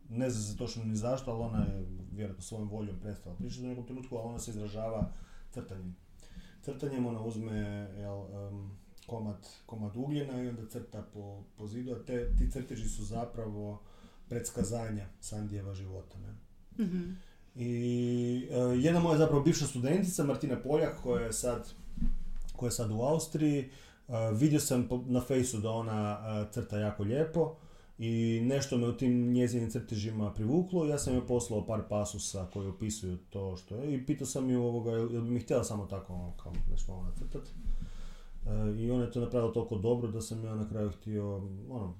ne 0.09 0.29
zna 0.29 0.41
se 0.41 0.57
točno 0.57 0.83
ni 0.83 0.95
zašto, 0.95 1.31
ali 1.31 1.43
ona 1.43 1.63
je 1.63 1.85
vjerojatno 2.11 2.43
svojom 2.43 2.69
voljom 2.69 2.99
prestala 2.99 3.35
pričati 3.35 3.65
u 3.65 3.69
nekom 3.69 3.85
trenutku, 3.85 4.17
a 4.17 4.21
ona 4.21 4.39
se 4.39 4.51
izražava 4.51 5.11
crtanjem. 5.51 5.95
Crtanjem 6.61 7.05
ona 7.05 7.21
uzme 7.21 7.57
jel, 7.99 8.17
um, 8.17 8.71
komad, 9.07 9.47
komad 9.65 9.95
ugljena 9.95 10.43
i 10.43 10.49
onda 10.49 10.67
crta 10.69 11.03
po, 11.13 11.43
po 11.57 11.67
zidu, 11.67 11.91
a 11.91 12.05
te, 12.05 12.35
ti 12.37 12.51
crteži 12.51 12.89
su 12.89 13.03
zapravo 13.03 13.81
predskazanja 14.29 15.05
Sandijeva 15.19 15.73
života. 15.73 16.17
Ne? 16.19 16.35
Mhm. 16.85 17.11
I 17.55 18.47
e, 18.51 18.57
jedna 18.57 18.99
moja 18.99 19.17
zapravo 19.17 19.43
bivša 19.43 19.65
studentica, 19.65 20.23
Martina 20.23 20.61
Poljak, 20.61 21.01
koja 21.03 21.25
je 21.25 21.33
sad, 21.33 21.73
koja 22.57 22.67
je 22.67 22.71
sad 22.71 22.91
u 22.91 23.01
Austriji, 23.01 23.59
e, 23.59 23.69
vidio 24.33 24.59
sam 24.59 24.87
na 25.05 25.21
fejsu 25.21 25.57
da 25.57 25.71
ona 25.71 26.19
e, 26.19 26.53
crta 26.53 26.79
jako 26.79 27.03
lijepo 27.03 27.55
i 27.97 28.41
nešto 28.43 28.77
me 28.77 28.87
u 28.87 28.97
tim 28.97 29.33
njezinim 29.33 29.71
crtežima 29.71 30.33
privuklo. 30.33 30.85
Ja 30.85 30.97
sam 30.97 31.13
joj 31.13 31.27
poslao 31.27 31.65
par 31.65 31.81
pasusa 31.89 32.47
koji 32.53 32.67
opisuju 32.67 33.17
to 33.29 33.57
što 33.57 33.75
je 33.75 33.95
i 33.95 34.05
pitao 34.05 34.27
sam 34.27 34.49
ju 34.49 34.63
ovoga, 34.63 34.91
jel 34.91 35.21
bi 35.21 35.31
mi 35.31 35.39
htjela 35.39 35.63
samo 35.63 35.85
tako 35.85 36.13
ono, 36.13 36.33
kao 36.43 36.53
nešto 36.71 36.91
malo 36.91 37.03
nacrtat. 37.03 37.41
E, 38.45 38.81
I 38.81 38.91
ona 38.91 39.03
je 39.03 39.11
to 39.11 39.19
napravila 39.19 39.53
toliko 39.53 39.77
dobro 39.77 40.11
da 40.11 40.21
sam 40.21 40.45
ja 40.45 40.55
na 40.55 40.69
kraju 40.69 40.89
htio 40.89 41.35
ono, 41.69 41.93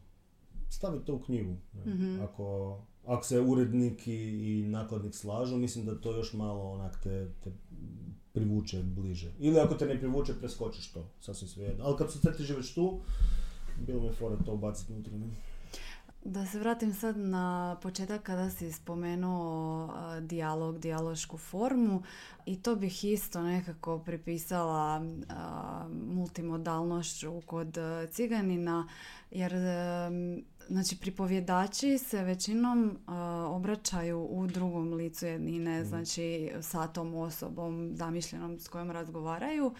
staviti 0.69 1.05
to 1.05 1.15
u 1.15 1.19
knjigu. 1.19 1.55
Mhm. 1.85 2.21
Ako, 2.21 2.77
ako 3.05 3.23
se 3.23 3.41
urednik 3.41 4.07
i, 4.07 4.13
i 4.13 4.67
nakladnik 4.67 5.15
slažu, 5.15 5.57
mislim 5.57 5.85
da 5.85 6.01
to 6.01 6.15
još 6.17 6.33
malo 6.33 6.71
onak 6.71 7.03
te, 7.03 7.31
te 7.43 7.51
privuče 8.37 8.83
bliže. 8.83 9.31
Ili 9.39 9.59
ako 9.59 9.75
te 9.75 9.85
ne 9.85 9.99
privuče, 9.99 10.33
preskočiš 10.39 10.91
to, 10.91 11.09
sasvim 11.21 11.49
svejedno. 11.49 11.85
Ali 11.85 11.97
kad 11.97 12.11
su 12.11 12.19
crteži 12.19 12.53
već 12.53 12.73
tu, 12.73 12.99
bilo 13.87 14.01
mi 14.01 14.13
fora 14.13 14.35
to 14.45 14.53
ubaciti 14.53 14.93
unutra. 14.93 15.13
Da 16.25 16.45
se 16.45 16.59
vratim 16.59 16.93
sad 16.93 17.17
na 17.17 17.77
početak 17.81 18.23
kada 18.23 18.49
si 18.49 18.71
spomenuo 18.71 19.89
dijalog, 20.21 20.79
dijalošku 20.79 21.37
formu 21.37 22.03
i 22.45 22.61
to 22.61 22.75
bih 22.75 23.03
isto 23.03 23.41
nekako 23.41 23.99
pripisala 23.99 25.01
multimodalnošću 26.09 27.41
kod 27.45 27.77
ciganina 28.11 28.87
jer 29.31 29.53
znači 30.69 30.97
pripovjedači 30.97 31.97
se 31.97 32.23
većinom 32.23 32.97
a, 33.07 33.47
obraćaju 33.49 34.27
u 34.29 34.47
drugom 34.47 34.93
licu 34.93 35.25
jednine, 35.25 35.85
znači 35.85 36.51
sa 36.61 36.87
tom 36.87 37.15
osobom 37.15 37.91
zamišljenom 37.93 38.59
s 38.59 38.67
kojom 38.67 38.91
razgovaraju. 38.91 39.73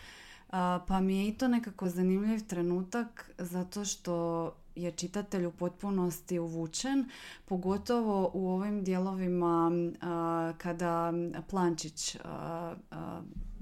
A, 0.50 0.80
pa 0.88 1.00
mi 1.00 1.18
je 1.18 1.28
i 1.28 1.34
to 1.34 1.48
nekako 1.48 1.90
zanimljiv 1.90 2.48
trenutak 2.48 3.32
zato 3.38 3.86
što 3.86 4.52
je 4.76 4.92
čitatelj 4.92 5.46
u 5.46 5.52
potpunosti 5.52 6.40
uvučen, 6.40 7.10
pogotovo 7.46 8.32
u 8.34 8.50
ovim 8.50 8.84
dijelovima 8.84 9.72
a, 10.02 10.54
kada 10.58 11.14
Plančić 11.50 12.18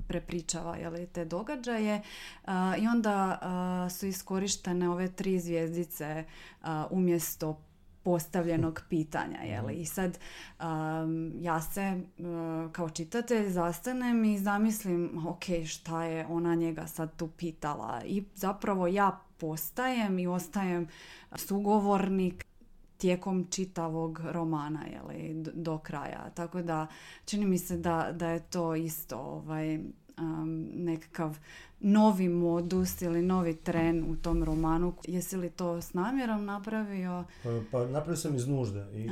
prepričava 0.07 0.77
jeli, 0.77 1.07
te 1.07 1.25
događaje 1.25 2.01
a, 2.45 2.75
i 2.77 2.87
onda 2.87 3.39
a, 3.41 3.87
su 3.89 4.07
iskorištene 4.07 4.89
ove 4.89 5.11
tri 5.11 5.39
zvijezdice 5.39 6.23
a, 6.61 6.87
umjesto 6.91 7.61
postavljenog 8.05 8.81
pitanja. 8.89 9.39
Jeli? 9.41 9.73
I 9.73 9.85
sad 9.85 10.19
um, 10.59 11.33
ja 11.41 11.61
se 11.61 12.01
kao 12.71 12.89
čitatelj 12.89 13.49
zastanem 13.49 14.23
i 14.23 14.39
zamislim 14.39 15.27
ok, 15.27 15.43
šta 15.65 16.03
je 16.03 16.25
ona 16.29 16.55
njega 16.55 16.87
sad 16.87 17.15
tu 17.15 17.27
pitala 17.27 18.01
i 18.05 18.23
zapravo 18.35 18.87
ja 18.87 19.19
postajem 19.37 20.19
i 20.19 20.27
ostajem 20.27 20.87
sugovornik 21.35 22.44
tijekom 23.05 23.47
čitavog 23.49 24.21
romana 24.23 24.85
jeli, 24.85 25.43
do 25.53 25.77
kraja. 25.77 26.29
Tako 26.35 26.61
da 26.61 26.87
čini 27.25 27.45
mi 27.45 27.57
se 27.57 27.77
da, 27.77 28.11
da 28.11 28.29
je 28.29 28.39
to 28.39 28.75
isto 28.75 29.17
ovaj, 29.17 29.75
um, 29.75 30.69
nekakav 30.73 31.37
novi 31.79 32.29
modus 32.29 33.01
ili 33.01 33.21
novi 33.21 33.55
tren 33.55 34.05
u 34.11 34.15
tom 34.15 34.43
romanu. 34.43 34.93
Jesi 35.07 35.37
li 35.37 35.49
to 35.49 35.81
s 35.81 35.93
namjerom 35.93 36.45
napravio? 36.45 37.23
Pa, 37.43 37.49
pa 37.71 37.85
napravio 37.85 38.15
sam 38.15 38.35
iz 38.35 38.47
nužde 38.47 38.87
i, 38.93 38.97
i, 38.97 39.07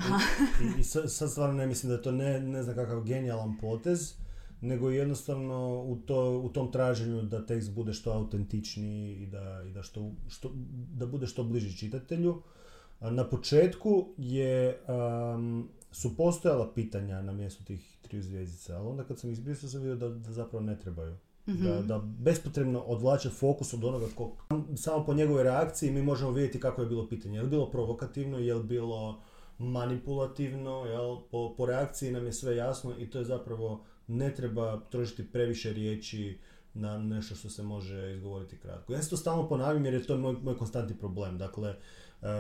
i, 0.64 0.80
i 0.80 0.84
sad, 0.84 1.12
sad 1.12 1.32
stvarno 1.32 1.56
ne 1.56 1.68
mislim 1.68 1.90
da 1.90 1.96
je 1.96 2.02
to 2.02 2.12
ne, 2.12 2.40
ne 2.40 2.64
znam 2.64 2.76
kakav 2.76 3.04
genijalan 3.04 3.58
potez, 3.62 4.16
nego 4.62 4.90
jednostavno 4.90 5.84
u, 5.84 5.96
to, 5.96 6.40
u 6.40 6.50
tom 6.50 6.72
traženju 6.72 7.22
da 7.22 7.46
tekst 7.46 7.72
bude 7.72 7.94
što 7.94 8.12
autentičniji 8.12 9.16
i 9.16 9.28
da, 9.28 9.64
i 9.68 9.72
da, 9.72 9.84
što, 9.84 10.12
što, 10.28 10.52
da 10.94 11.06
bude 11.06 11.28
što 11.28 11.44
bliži 11.44 11.78
čitatelju. 11.78 12.42
Na 13.00 13.30
početku 13.30 14.14
je, 14.18 14.82
um, 15.36 15.70
su 15.92 16.18
postojala 16.18 16.74
pitanja 16.74 17.22
na 17.22 17.32
mjestu 17.32 17.64
tih 17.64 17.98
triju 18.02 18.24
zvijezdica, 18.24 18.78
ali 18.78 18.88
onda 18.88 19.04
kad 19.04 19.20
sam 19.20 19.30
izbrisao 19.30 19.70
sam 19.70 19.82
vidio 19.82 19.96
da, 19.96 20.10
da 20.10 20.32
zapravo 20.32 20.66
ne 20.66 20.80
trebaju. 20.80 21.18
Da, 21.46 21.82
da 21.82 22.00
bespotrebno 22.00 22.80
odvlače 22.80 23.30
fokus 23.30 23.74
od 23.74 23.84
onoga 23.84 24.06
ko, 24.16 24.36
samo 24.76 25.06
po 25.06 25.14
njegovoj 25.14 25.44
reakciji 25.44 25.92
mi 25.92 26.02
možemo 26.02 26.32
vidjeti 26.32 26.60
kako 26.60 26.82
je 26.82 26.88
bilo 26.88 27.08
pitanje. 27.10 27.38
Je 27.38 27.42
li 27.42 27.50
bilo 27.50 27.72
provokativno, 27.72 28.40
je 28.40 28.56
li 28.56 28.64
bilo 28.64 29.22
manipulativno, 29.58 30.86
jel? 30.86 31.18
Po, 31.32 31.56
po 31.58 31.66
reakciji 31.66 32.12
nam 32.12 32.26
je 32.26 32.34
sve 32.34 32.56
jasno 32.56 32.94
i 33.00 33.10
to 33.10 33.20
je 33.20 33.26
zapravo 33.26 33.84
ne 34.08 34.34
treba 34.36 34.80
trošiti 34.90 35.32
previše 35.32 35.74
riječi 35.74 36.40
na 36.74 36.98
nešto 36.98 37.36
što 37.36 37.50
se 37.50 37.64
može 37.64 38.14
izgovoriti 38.14 38.60
kratko. 38.60 38.94
Ja 38.94 39.02
se 39.02 39.10
to 39.10 39.18
stalno 39.18 39.50
ponavljam 39.50 39.86
jer 39.86 39.94
je 39.94 40.04
to 40.04 40.18
moj, 40.18 40.34
moj 40.44 40.58
konstantni 40.58 40.98
problem. 40.98 41.38
Dakle, 41.38 41.76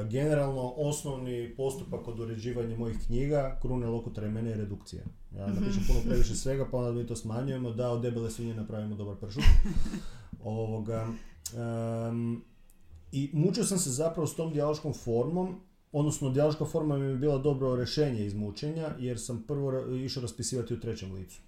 generalno 0.09 0.73
osnovni 0.77 1.53
postupak 1.57 2.03
kod 2.05 2.19
uređivanja 2.19 2.77
mojih 2.77 2.97
knjiga, 3.05 3.57
krune 3.61 3.88
lokutra 3.88 4.29
mene 4.29 4.49
je 4.49 4.57
redukcija. 4.57 5.03
Ja 5.36 5.47
napišem 5.47 5.84
puno 5.88 5.99
previše 6.05 6.36
svega, 6.36 6.67
pa 6.71 6.77
onda 6.77 6.91
mi 6.91 7.07
to 7.07 7.15
smanjujemo, 7.15 7.71
da 7.71 7.91
od 7.91 8.01
debele 8.01 8.31
svinje 8.31 8.53
napravimo 8.53 8.95
dobar 8.95 9.15
pršut. 9.15 9.43
Ovoga, 10.43 11.07
em, 11.55 12.41
I 13.11 13.29
mučio 13.34 13.63
sam 13.63 13.77
se 13.77 13.89
zapravo 13.89 14.27
s 14.27 14.36
tom 14.36 14.53
dijaloškom 14.53 14.93
formom, 14.93 15.59
odnosno 15.91 16.29
dijaloška 16.29 16.65
forma 16.65 16.97
mi 16.97 17.05
je 17.05 17.15
bila 17.15 17.38
dobro 17.38 17.75
rješenje 17.75 18.25
iz 18.25 18.34
mučenja, 18.34 18.95
jer 18.99 19.19
sam 19.19 19.43
prvo 19.47 19.95
išao 19.95 20.21
raspisivati 20.21 20.73
u 20.73 20.79
trećem 20.79 21.11
licu. 21.11 21.41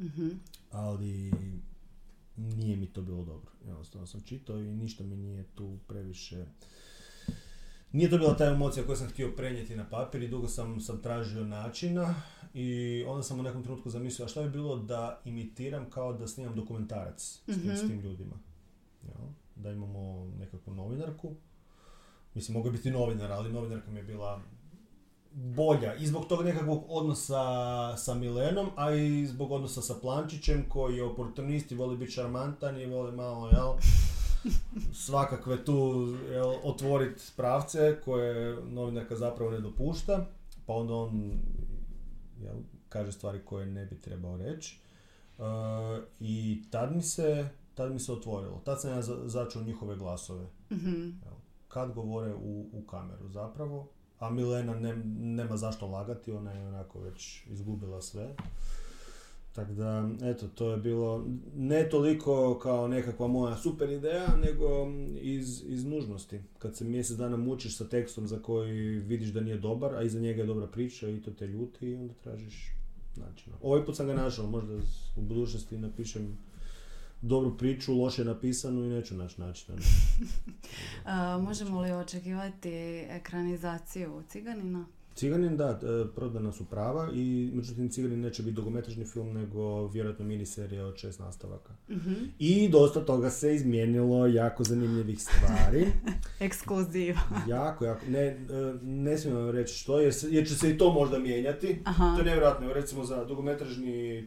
Mhm. 0.00 0.28
Ali 0.70 1.32
nije 2.36 2.76
mi 2.76 2.86
to 2.86 3.02
bilo 3.02 3.24
dobro. 3.24 3.50
Jednostavno 3.66 4.06
sam 4.06 4.20
čitao 4.20 4.58
i 4.58 4.74
ništa 4.74 5.04
mi 5.04 5.16
nije 5.16 5.44
tu 5.54 5.78
previše... 5.86 6.46
Nije 7.92 8.10
to 8.10 8.18
bila 8.18 8.36
ta 8.36 8.44
emocija 8.44 8.86
koju 8.86 8.96
sam 8.96 9.08
htio 9.08 9.32
prenijeti 9.36 9.76
na 9.76 9.88
papir 9.90 10.22
i 10.22 10.28
dugo 10.28 10.48
sam, 10.48 10.80
sam 10.80 11.02
tražio 11.02 11.44
načina 11.44 12.14
i 12.54 13.04
onda 13.08 13.22
sam 13.22 13.40
u 13.40 13.42
nekom 13.42 13.62
trenutku 13.62 13.90
zamislio, 13.90 14.26
a 14.26 14.28
šta 14.28 14.42
bi 14.42 14.50
bilo 14.50 14.76
da 14.76 15.20
imitiram 15.24 15.90
kao 15.90 16.12
da 16.12 16.28
snimam 16.28 16.54
dokumentarac 16.54 17.22
s, 17.22 17.44
tim, 17.44 17.76
s 17.76 17.80
tim 17.80 18.00
ljudima. 18.00 18.34
Jel? 19.02 19.28
Da 19.56 19.70
imamo 19.70 20.32
nekakvu 20.38 20.74
novinarku. 20.74 21.34
Mislim, 22.34 22.56
mogu 22.56 22.70
biti 22.70 22.90
novinar, 22.90 23.32
ali 23.32 23.52
novinarka 23.52 23.90
mi 23.90 24.00
je 24.00 24.04
bila 24.04 24.40
bolja 25.32 25.94
i 25.94 26.06
zbog 26.06 26.26
tog 26.26 26.44
nekakvog 26.44 26.84
odnosa 26.88 27.96
sa 27.96 28.14
Milenom, 28.14 28.70
a 28.76 28.94
i 28.94 29.26
zbog 29.26 29.52
odnosa 29.52 29.82
sa 29.82 29.94
Plančićem 29.94 30.64
koji 30.68 30.96
je 30.96 31.04
oportunist 31.04 31.72
i 31.72 31.74
voli 31.74 31.96
biti 31.96 32.12
šarmantan 32.12 32.80
i 32.80 32.86
voli 32.86 33.12
malo, 33.12 33.48
jel, 33.48 33.72
svakakve 34.94 35.64
tu, 35.64 35.74
jel, 36.26 36.54
otvorit 36.64 37.32
pravce 37.36 38.00
koje 38.00 38.56
novinarka 38.62 39.16
zapravo 39.16 39.50
ne 39.50 39.60
dopušta, 39.60 40.26
pa 40.66 40.72
onda 40.72 40.94
on, 40.94 41.32
jel, 42.38 42.54
kaže 42.88 43.12
stvari 43.12 43.40
koje 43.40 43.66
ne 43.66 43.86
bi 43.86 43.96
trebao 43.96 44.36
reći. 44.36 44.78
E, 45.38 45.42
I 46.20 46.62
tad 46.70 46.96
mi 46.96 47.02
se, 47.02 47.48
tad 47.74 47.92
mi 47.92 48.00
se 48.00 48.12
otvorilo, 48.12 48.60
tad 48.60 48.80
sam 48.80 48.90
ja 48.90 49.02
za- 49.02 49.22
začuo 49.24 49.62
njihove 49.62 49.96
glasove 49.96 50.46
Mhm. 50.70 50.92
jel, 51.00 51.34
kad 51.68 51.92
govore 51.92 52.34
u, 52.34 52.66
u 52.72 52.82
kameru 52.82 53.28
zapravo, 53.28 53.88
a 54.18 54.30
Milena 54.30 54.74
ne- 54.74 55.02
nema 55.34 55.56
zašto 55.56 55.86
lagati, 55.86 56.32
ona 56.32 56.52
je 56.52 56.68
onako 56.68 57.00
već 57.00 57.46
izgubila 57.46 58.02
sve. 58.02 58.34
Tako 59.58 59.72
da, 59.72 60.10
eto, 60.22 60.48
to 60.48 60.70
je 60.70 60.76
bilo 60.76 61.26
ne 61.56 61.88
toliko 61.88 62.58
kao 62.58 62.88
nekakva 62.88 63.26
moja 63.26 63.56
super 63.56 63.90
ideja, 63.90 64.36
nego 64.36 64.66
iz, 65.20 65.64
iz 65.66 65.84
nužnosti. 65.84 66.40
Kad 66.58 66.76
se 66.76 66.84
mjesec 66.84 67.16
dana 67.16 67.36
mučiš 67.36 67.76
sa 67.76 67.88
tekstom 67.88 68.26
za 68.26 68.38
koji 68.38 68.98
vidiš 68.98 69.28
da 69.28 69.40
nije 69.40 69.56
dobar, 69.56 69.94
a 69.94 70.02
iza 70.02 70.20
njega 70.20 70.40
je 70.40 70.46
dobra 70.46 70.66
priča 70.66 71.08
i 71.08 71.22
to 71.22 71.30
te 71.30 71.46
ljuti 71.46 71.88
i 71.88 71.96
onda 71.96 72.14
tražiš 72.14 72.72
načina. 73.16 73.56
Ovaj 73.62 73.84
put 73.84 73.96
sam 73.96 74.06
ga 74.06 74.14
našao, 74.14 74.46
možda 74.46 74.74
u 75.16 75.22
budućnosti 75.22 75.78
napišem 75.78 76.38
dobru 77.22 77.56
priču, 77.56 77.94
loše 77.94 78.24
napisanu 78.24 78.84
i 78.84 78.88
neću 78.88 79.14
naći 79.14 79.40
načina. 79.40 79.78
A, 81.04 81.38
možemo 81.38 81.80
li 81.80 81.92
očekivati 81.92 83.06
ekranizaciju 83.10 84.22
Ciganina? 84.28 84.86
Ciganin, 85.18 85.56
da, 85.56 85.80
prodana 86.14 86.52
su 86.52 86.64
prava 86.64 87.08
i 87.14 87.50
međutim 87.54 87.88
Ciganin 87.88 88.20
neće 88.20 88.42
biti 88.42 88.54
dogometražni 88.54 89.04
film 89.04 89.32
nego 89.32 89.86
vjerojatno 89.86 90.24
miniserija 90.24 90.86
od 90.86 90.96
šest 90.96 91.18
nastavaka. 91.20 91.72
Mhm. 91.90 92.12
I 92.38 92.68
dosta 92.68 93.00
toga 93.00 93.30
se 93.30 93.54
izmijenilo, 93.54 94.26
jako 94.26 94.64
zanimljivih 94.64 95.22
stvari. 95.22 95.86
Ekskluziva. 96.40 97.20
jako, 97.48 97.84
jako. 97.84 98.06
Ne, 98.06 98.20
e, 98.20 98.36
ne 98.82 99.18
smijem 99.18 99.38
vam 99.38 99.50
reći 99.50 99.74
što, 99.74 100.00
jer, 100.00 100.14
se- 100.14 100.28
jer 100.30 100.48
će 100.48 100.54
se 100.54 100.70
i 100.70 100.78
to 100.78 100.92
možda 100.92 101.18
mijenjati. 101.18 101.78
Aha. 101.84 102.12
To 102.14 102.20
je 102.20 102.24
nevjerojatno. 102.24 102.72
Recimo 102.72 103.04
za 103.04 103.24
dugometražni, 103.24 104.18
e, 104.18 104.26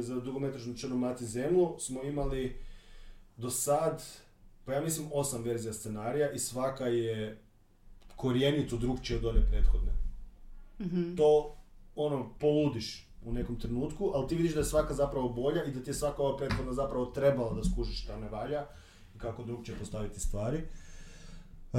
za 0.00 0.20
dugometražnu 0.20 0.74
Črnu 0.74 0.96
mati 0.96 1.26
zemlju 1.26 1.74
smo 1.78 2.02
imali 2.02 2.56
do 3.36 3.50
sad 3.50 4.02
pa 4.64 4.72
ja 4.72 4.80
mislim 4.80 5.08
osam 5.12 5.42
verzija 5.42 5.72
scenarija 5.72 6.30
i 6.30 6.38
svaka 6.38 6.86
je 6.86 7.38
korijenito 8.16 8.76
drugčije 8.76 9.18
od 9.18 9.24
one 9.24 9.40
prethodne. 9.42 9.92
Mhm. 10.82 11.16
To, 11.16 11.56
ono, 11.96 12.34
poludiš 12.40 13.08
u 13.24 13.32
nekom 13.32 13.60
trenutku, 13.60 14.12
ali 14.14 14.28
ti 14.28 14.34
vidiš 14.34 14.54
da 14.54 14.60
je 14.60 14.64
svaka 14.64 14.94
zapravo 14.94 15.28
bolja 15.28 15.64
i 15.64 15.72
da 15.72 15.82
ti 15.82 15.90
je 15.90 15.94
svaka 15.94 16.22
ova 16.22 16.36
prethodna 16.36 16.72
zapravo 16.72 17.06
trebala 17.06 17.54
da 17.54 17.64
skužiš 17.64 18.02
šta 18.02 18.18
ne 18.18 18.28
valja 18.28 18.66
i 19.16 19.18
kako 19.18 19.44
drugčije 19.44 19.78
postaviti 19.78 20.20
stvari. 20.20 20.58
E, 20.58 21.78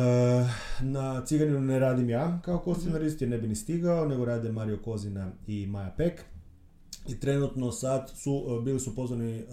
na 0.82 1.26
Ciganinu 1.26 1.62
ne 1.62 1.80
radim 1.80 2.10
ja 2.10 2.40
kao 2.46 2.60
koscenarist 2.60 3.22
jer 3.22 3.30
ne 3.30 3.38
bi 3.38 3.48
ni 3.48 3.56
stigao, 3.56 4.06
nego 4.06 4.26
rade 4.26 4.52
Mario 4.52 4.78
Kozina 4.78 5.32
i 5.48 5.68
Maja 5.68 5.94
Pek. 5.98 6.22
I 7.08 7.20
trenutno 7.20 7.72
sad 7.72 8.12
su, 8.16 8.46
e, 8.60 8.64
bili 8.64 8.80
su 8.80 8.96
pozvani 8.96 9.32
e, 9.32 9.46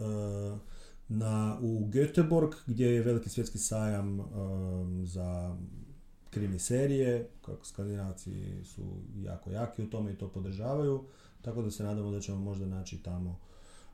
na, 1.08 1.58
u 1.62 1.86
Göteborg 1.86 2.54
gdje 2.66 2.86
je 2.86 3.02
veliki 3.02 3.28
svjetski 3.28 3.58
sajam 3.58 4.20
e, 4.20 4.24
za 5.04 5.56
krimi 6.30 6.58
serije, 6.58 7.28
kako 7.42 7.64
skandinavci 7.64 8.64
su 8.64 8.82
jako 9.16 9.50
jaki 9.50 9.82
u 9.82 9.90
tome 9.90 10.12
i 10.12 10.16
to 10.16 10.28
podržavaju, 10.28 11.04
tako 11.42 11.62
da 11.62 11.70
se 11.70 11.82
nadamo 11.84 12.10
da 12.10 12.20
ćemo 12.20 12.38
možda 12.38 12.66
naći 12.66 13.02
tamo 13.02 13.38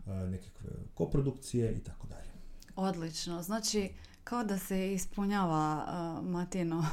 e, 0.07 0.11
nekakve 0.11 0.71
koprodukcije 0.95 1.73
i 1.73 1.81
tako 1.81 2.07
dalje. 2.07 2.31
Odlično. 2.77 3.43
Znači, 3.43 3.91
kao 4.25 4.45
da 4.45 4.59
se 4.59 4.93
ispunjava 4.93 5.87
uh, 5.87 6.29
Matino, 6.29 6.85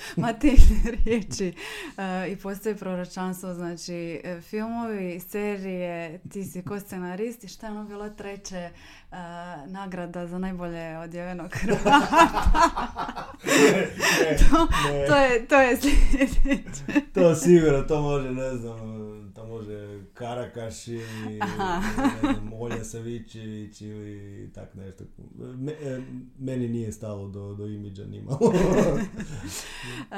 Matine 0.16 0.56
riječi 1.04 1.52
uh, 1.86 2.32
i 2.32 2.36
postoji 2.36 2.76
proročanstvo, 2.76 3.54
znači 3.54 4.20
e, 4.24 4.40
filmovi, 4.40 5.20
serije, 5.20 6.18
ti 6.18 6.44
si 6.44 6.62
ko 6.62 6.80
scenarist 6.80 7.44
i 7.44 7.48
šta 7.48 7.66
je 7.66 7.72
ono 7.72 7.84
bilo 7.84 8.10
treće 8.10 8.70
uh, 9.10 9.16
nagrada 9.66 10.26
za 10.26 10.38
najbolje 10.38 10.98
odjevenog 10.98 11.50
Hrvata. 11.60 12.00
to, 14.50 14.66
to, 15.08 15.16
je, 15.16 15.46
to 15.46 15.60
je 15.60 15.76
sljedeće. 15.76 17.00
To 17.14 17.34
sigurno, 17.34 17.82
to 17.82 18.02
može, 18.02 18.30
ne 18.30 18.56
znam, 18.56 18.78
to 19.34 19.46
može 19.46 20.04
Karakaš 20.14 20.88
ili, 20.88 21.40
Olja 22.60 22.84
Savićević 22.84 23.80
ili 23.80 24.50
tak 24.54 24.74
nešto. 24.74 25.04
Me, 25.38 25.72
meni 26.38 26.68
nije 26.68 26.92
stalo 26.92 27.28
do, 27.28 27.54
do 27.54 27.66
imidža 27.66 28.04
nimalo. 28.04 28.52
Uh, 30.10 30.16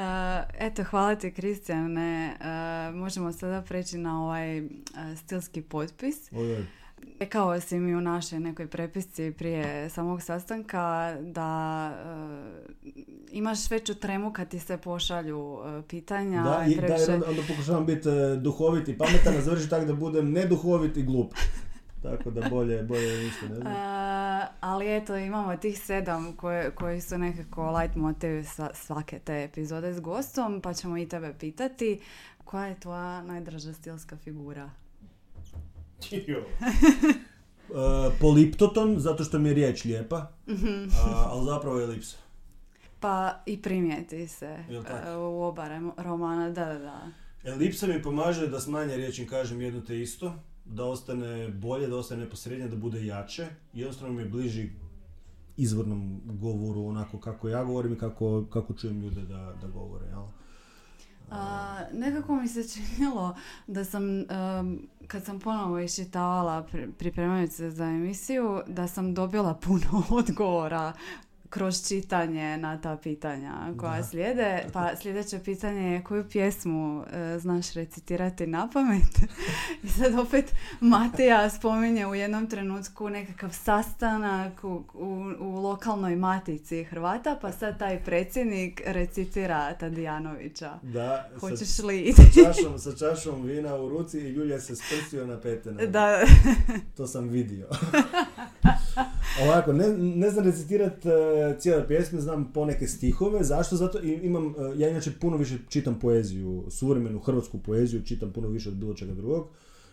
eto, 0.59 0.85
hvala 0.85 1.15
ti 1.15 1.33
Kristijane. 1.33 2.37
Uh, 2.41 2.95
možemo 2.95 3.33
sada 3.33 3.63
preći 3.63 3.99
na 3.99 4.25
ovaj 4.25 4.61
uh, 4.61 4.69
stilski 5.17 5.63
potpis. 5.63 6.33
Ojoj. 6.33 6.67
Rekao 7.21 7.61
si 7.61 7.79
mi 7.79 7.95
u 7.95 8.01
našoj 8.01 8.41
nekoj 8.41 8.67
prepisci 8.67 9.33
prije 9.33 9.91
samog 9.91 10.23
sastanka 10.23 11.17
da 11.21 11.91
uh, 12.05 12.89
imaš 13.33 13.71
veću 13.71 13.95
tremu 13.95 14.33
kad 14.33 14.49
ti 14.49 14.59
se 14.59 14.77
pošalju 14.77 15.59
pitanja. 15.89 16.43
Da, 16.43 16.65
i, 16.69 16.75
da, 16.75 16.83
previše- 16.83 17.01
jer 17.01 17.11
onda, 17.11 17.27
onda 17.29 17.43
pokušavam 17.49 17.87
biti 17.87 18.09
e, 18.09 18.37
duhovit 18.37 18.89
i 18.89 18.99
pametan, 18.99 19.37
a 19.37 19.41
završi 19.41 19.69
tako 19.69 19.85
da 19.85 19.93
budem 19.95 20.31
neduhovit 20.33 20.97
i 20.97 21.03
glup. 21.03 21.35
Tako 22.03 22.31
da 22.31 22.49
bolje, 22.49 22.83
bolje 22.83 23.25
ništa, 23.25 23.49
ne 23.49 23.55
znam. 23.55 23.73
Uh, 23.73 24.49
ali 24.61 24.97
eto, 24.97 25.17
imamo 25.17 25.57
tih 25.57 25.81
sedam 25.81 26.33
koje, 26.37 26.71
koji 26.71 27.01
su 27.01 27.19
nekako 27.19 27.79
light 27.79 27.97
motivi 27.97 28.45
sa 28.45 28.71
svake 28.75 29.19
te 29.19 29.45
epizode 29.45 29.95
s 29.95 30.01
gostom, 30.01 30.61
pa 30.61 30.75
ćemo 30.75 30.99
i 30.99 31.09
tebe 31.09 31.35
pitati 31.41 32.01
koja 32.45 32.67
je 32.67 32.81
tvoja 32.81 33.23
najdraža 33.23 33.73
stilska 33.73 34.17
figura? 34.17 34.71
E, 37.71 38.11
poliptoton, 38.21 38.99
zato 38.99 39.25
što 39.25 39.39
mi 39.39 39.49
je 39.49 39.55
riječ 39.55 39.85
lijepa, 39.85 40.17
a, 40.17 41.29
ali 41.31 41.45
zapravo 41.45 41.79
je 41.79 41.85
elipsa. 41.85 42.17
Pa 43.01 43.43
i 43.47 43.63
primijeti 43.63 44.29
se 44.29 44.65
e, 45.07 45.17
u 45.17 45.43
oba 45.43 45.69
romana, 45.97 46.51
da, 46.51 46.65
da, 46.65 46.79
da. 46.79 47.09
Elipsa 47.45 47.87
mi 47.87 48.03
pomaže 48.03 48.47
da 48.47 48.61
s 48.61 48.67
manje 48.67 48.97
riječi 48.97 49.27
kažem 49.27 49.61
jedno 49.61 49.81
te 49.81 50.01
isto, 50.01 50.35
da 50.69 50.85
ostane 50.85 51.49
bolje, 51.49 51.87
da 51.87 51.97
ostane 51.97 52.25
neposrednije, 52.25 52.69
da 52.69 52.77
bude 52.77 53.07
jače. 53.07 53.47
Jednostavno 53.73 54.15
mi 54.15 54.23
je 54.23 54.29
bliži 54.29 54.71
izvornom 55.57 56.21
govoru, 56.25 56.87
onako 56.87 57.21
kako 57.21 57.49
ja 57.49 57.65
govorim 57.65 57.93
i 57.93 57.99
kako, 57.99 58.45
kako 58.51 58.75
čujem 58.75 59.01
ljude 59.01 59.21
da, 59.23 59.55
da 59.61 59.69
govore. 59.69 60.07
Jel? 60.07 60.23
A, 61.31 61.79
nekako 61.93 62.37
mi 62.37 62.49
se 62.49 62.69
činilo 62.69 63.37
da 63.67 63.85
sam, 63.85 64.21
em, 64.21 64.89
kad 65.07 65.25
sam 65.25 65.41
ponovo 65.41 65.81
iščitavala 65.81 66.67
pri- 66.73 66.93
pripremajući 66.93 67.53
se 67.53 67.71
za 67.71 67.85
emisiju, 67.85 68.63
da 68.67 68.87
sam 68.87 69.15
dobila 69.15 69.55
puno 69.55 70.03
odgovora 70.21 70.93
kroz 71.51 71.89
čitanje 71.89 72.57
na 72.57 72.81
ta 72.81 72.97
pitanja 72.97 73.53
koja 73.77 73.97
Da. 73.97 74.03
slijede. 74.03 74.65
Pa 74.73 74.97
sljedeće 74.97 75.39
pitanje 75.45 75.93
je 75.93 76.03
koju 76.03 76.29
pjesmu 76.29 77.05
e, 77.13 77.39
znaš 77.39 77.73
recitirati 77.73 78.47
na 78.47 78.69
pamet? 78.73 79.31
I 79.85 79.89
sad 79.89 80.19
opet 80.19 80.55
Matija 80.81 81.51
spominje 81.51 82.07
u 82.07 82.15
jednom 82.15 82.47
trenutku 82.47 83.09
nekakav 83.09 83.51
sastanak 83.53 84.65
u, 84.65 84.85
u, 84.95 85.33
u 85.41 85.61
lokalnoj 85.61 86.17
matici 86.17 86.85
Hrvata, 86.85 87.39
pa 87.41 87.53
sad 87.53 87.79
taj 87.79 88.05
predsjednik 88.05 88.83
recitira 88.87 89.75
Tadijanovića. 89.75 90.71
Da, 90.83 91.29
sa, 91.33 91.39
Hoćeš 91.41 91.79
li 91.79 92.13
sa, 92.13 92.23
čašom, 92.23 92.79
sa 92.79 92.97
čašom 92.97 93.43
vina 93.43 93.75
u 93.75 93.89
ruci 93.89 94.19
i 94.19 94.29
ljulja 94.31 94.61
se 94.61 94.77
sprstio 94.77 95.27
na 95.27 95.41
petena. 95.41 95.87
Da, 95.87 96.21
To 96.97 97.07
sam 97.07 97.29
vidio. 97.29 97.69
Ovako, 99.43 99.73
ne, 99.73 99.89
ne 99.99 100.31
znam 100.31 100.45
recitirat 100.45 101.05
uh, 101.05 101.13
cijele 101.59 101.89
pjesme, 101.89 102.21
znam 102.21 102.53
poneke 102.53 102.87
stihove. 102.87 103.45
Zašto? 103.45 103.77
Zato 103.77 103.99
imam, 104.03 104.47
uh, 104.47 104.55
ja 104.77 104.89
inače 104.89 105.13
puno 105.21 105.37
više 105.37 105.59
čitam 105.69 105.99
poeziju, 105.99 106.65
suvremenu 106.71 107.19
hrvatsku 107.21 107.59
poeziju, 107.59 108.05
čitam 108.05 108.33
puno 108.33 108.49
više 108.49 108.69
od 108.69 108.75
bilo 108.75 108.95
čega 108.95 109.15
drugog. 109.15 109.49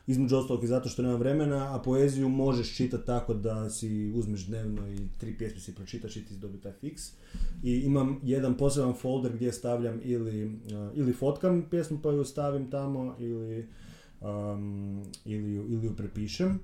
Između 0.08 0.38
ostalog 0.38 0.64
i 0.64 0.68
zato 0.68 0.90
što 0.90 1.02
nemam 1.02 1.20
vremena, 1.20 1.76
a 1.76 1.80
poeziju 1.80 2.30
možeš 2.30 2.76
čitati 2.76 3.06
tako 3.06 3.34
da 3.34 3.70
si 3.70 4.12
uzmeš 4.16 4.46
dnevno 4.46 4.88
i 4.90 4.98
tri 5.18 5.38
pjesme 5.38 5.60
si 5.60 5.76
pročitaš 5.76 6.16
i 6.16 6.26
ti 6.26 6.36
dobi 6.36 6.58
taj 6.58 6.72
fiks. 6.72 7.04
I 7.64 7.80
imam 7.80 8.20
jedan 8.24 8.58
poseban 8.58 8.94
folder 8.94 9.34
gdje 9.34 9.52
stavljam 9.52 10.00
ili, 10.04 10.46
uh, 10.46 10.52
ili 10.94 11.14
fotkam 11.14 11.68
pjesmu 11.70 12.00
pa 12.04 12.12
ju 12.12 12.26
stavim 12.26 12.72
tamo 12.72 13.16
ili, 13.20 13.68
um, 14.22 15.04
ili, 15.26 15.54
ili 15.54 15.86
ju 15.86 15.96
prepišem. 15.96 16.60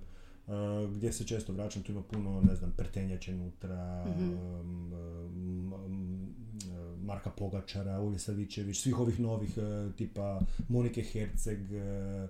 Uh, 0.52 0.92
gdje 0.92 1.14
se 1.14 1.28
često 1.28 1.54
vraćam, 1.54 1.84
tu 1.84 1.92
ima 1.92 2.02
puno, 2.02 2.42
ne 2.42 2.56
znam, 2.56 2.74
Prtenjače 2.78 3.34
unutra, 3.34 4.06
um, 4.06 4.94
Marka 7.04 7.30
Pogačara, 7.30 8.02
Ulje 8.02 8.20
Savićević, 8.20 8.80
svih 8.82 9.00
ovih 9.00 9.20
novih 9.20 9.58
uh, 9.58 9.96
tipa 9.96 10.40
Monike 10.70 11.04
Herceg, 11.04 11.60
uh, 11.62 12.30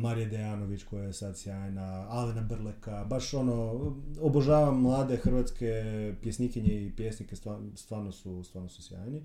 Marije 0.00 0.26
Dejanović 0.26 0.82
koja 0.82 1.04
je 1.04 1.12
sad 1.12 1.38
sjajna, 1.38 2.06
Alena 2.08 2.42
Brleka, 2.42 3.04
baš 3.04 3.34
ono, 3.34 3.92
obožavam 4.20 4.80
mlade 4.80 5.16
hrvatske 5.16 5.82
pjesnikinje 6.22 6.86
i 6.86 6.92
pjesnike, 6.96 7.36
stvarno, 7.74 8.12
su, 8.12 8.44
stvarno 8.44 8.68
su 8.68 8.82
sjajni. 8.82 9.22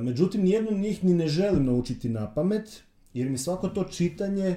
Međutim, 0.00 0.42
nijednu 0.42 0.78
njih 0.78 1.04
ni 1.04 1.14
ne 1.14 1.28
želim 1.28 1.64
naučiti 1.64 2.08
na 2.08 2.34
pamet, 2.34 2.82
jer 3.12 3.28
mi 3.28 3.38
svako 3.38 3.68
to 3.68 3.84
čitanje 3.84 4.56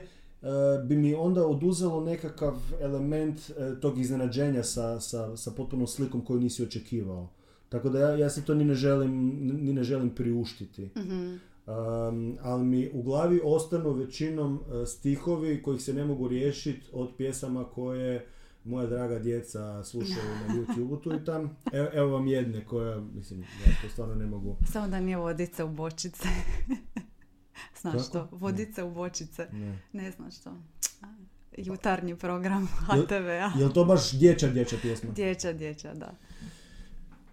bi 0.87 0.95
mi 0.95 1.15
onda 1.15 1.47
oduzelo 1.47 2.01
nekakav 2.01 2.55
element 2.81 3.49
e, 3.49 3.79
tog 3.79 3.99
iznenađenja 3.99 4.63
sa, 4.63 4.99
sa, 4.99 5.37
sa 5.37 5.51
potpunom 5.51 5.87
slikom 5.87 6.25
koju 6.25 6.39
nisi 6.39 6.63
očekivao. 6.63 7.29
Tako 7.69 7.89
da 7.89 7.99
ja, 7.99 8.17
ja 8.17 8.29
se 8.29 8.45
to 8.45 8.53
ni 8.53 8.65
ne 8.65 8.73
želim, 8.73 9.39
ni 9.41 9.73
ne 9.73 9.83
želim 9.83 10.09
priuštiti. 10.09 10.89
Mhm. 10.97 11.35
Um, 11.67 12.37
ali 12.41 12.65
mi 12.65 12.89
u 12.93 13.01
glavi 13.03 13.41
ostanu 13.43 13.91
većinom 13.93 14.59
e, 14.59 14.85
stihovi 14.85 15.61
kojih 15.61 15.81
se 15.81 15.93
ne 15.93 16.05
mogu 16.05 16.27
riješiti 16.27 16.87
od 16.93 17.09
pjesama 17.17 17.63
koje 17.63 18.25
moja 18.63 18.87
draga 18.87 19.19
djeca 19.19 19.83
slušaju 19.83 20.29
na 20.47 20.53
YouTube 20.55 21.03
tu 21.03 21.13
i 21.13 21.25
tam. 21.25 21.57
Evo, 21.73 21.87
evo 21.93 22.11
vam 22.11 22.27
jedne 22.27 22.65
koja, 22.65 23.01
mislim, 23.15 23.39
ja 23.39 23.71
to 23.81 23.89
stvarno 23.89 24.15
ne 24.15 24.25
mogu. 24.25 24.55
Samo 24.71 24.87
da 24.87 24.99
nije 24.99 25.17
vodice 25.17 25.63
u 25.63 25.69
bočice. 25.69 26.27
znaš 27.81 27.93
Kako? 27.93 28.09
to? 28.11 28.27
Vodice 28.31 28.83
u 28.83 28.91
bočice. 28.91 29.47
Ne. 29.51 29.79
Ne 29.93 30.11
znaš 30.11 30.37
to. 30.37 30.53
Jutarnji 31.57 32.15
program 32.15 32.67
HTV-a. 32.67 33.51
Je 33.59 33.65
li 33.65 33.73
to 33.73 33.85
baš 33.85 34.11
dječja 34.11 34.49
dječja 34.49 34.77
pjesma? 34.81 35.11
Dječa, 35.11 35.53
dječa, 35.53 35.93
da. 35.93 36.11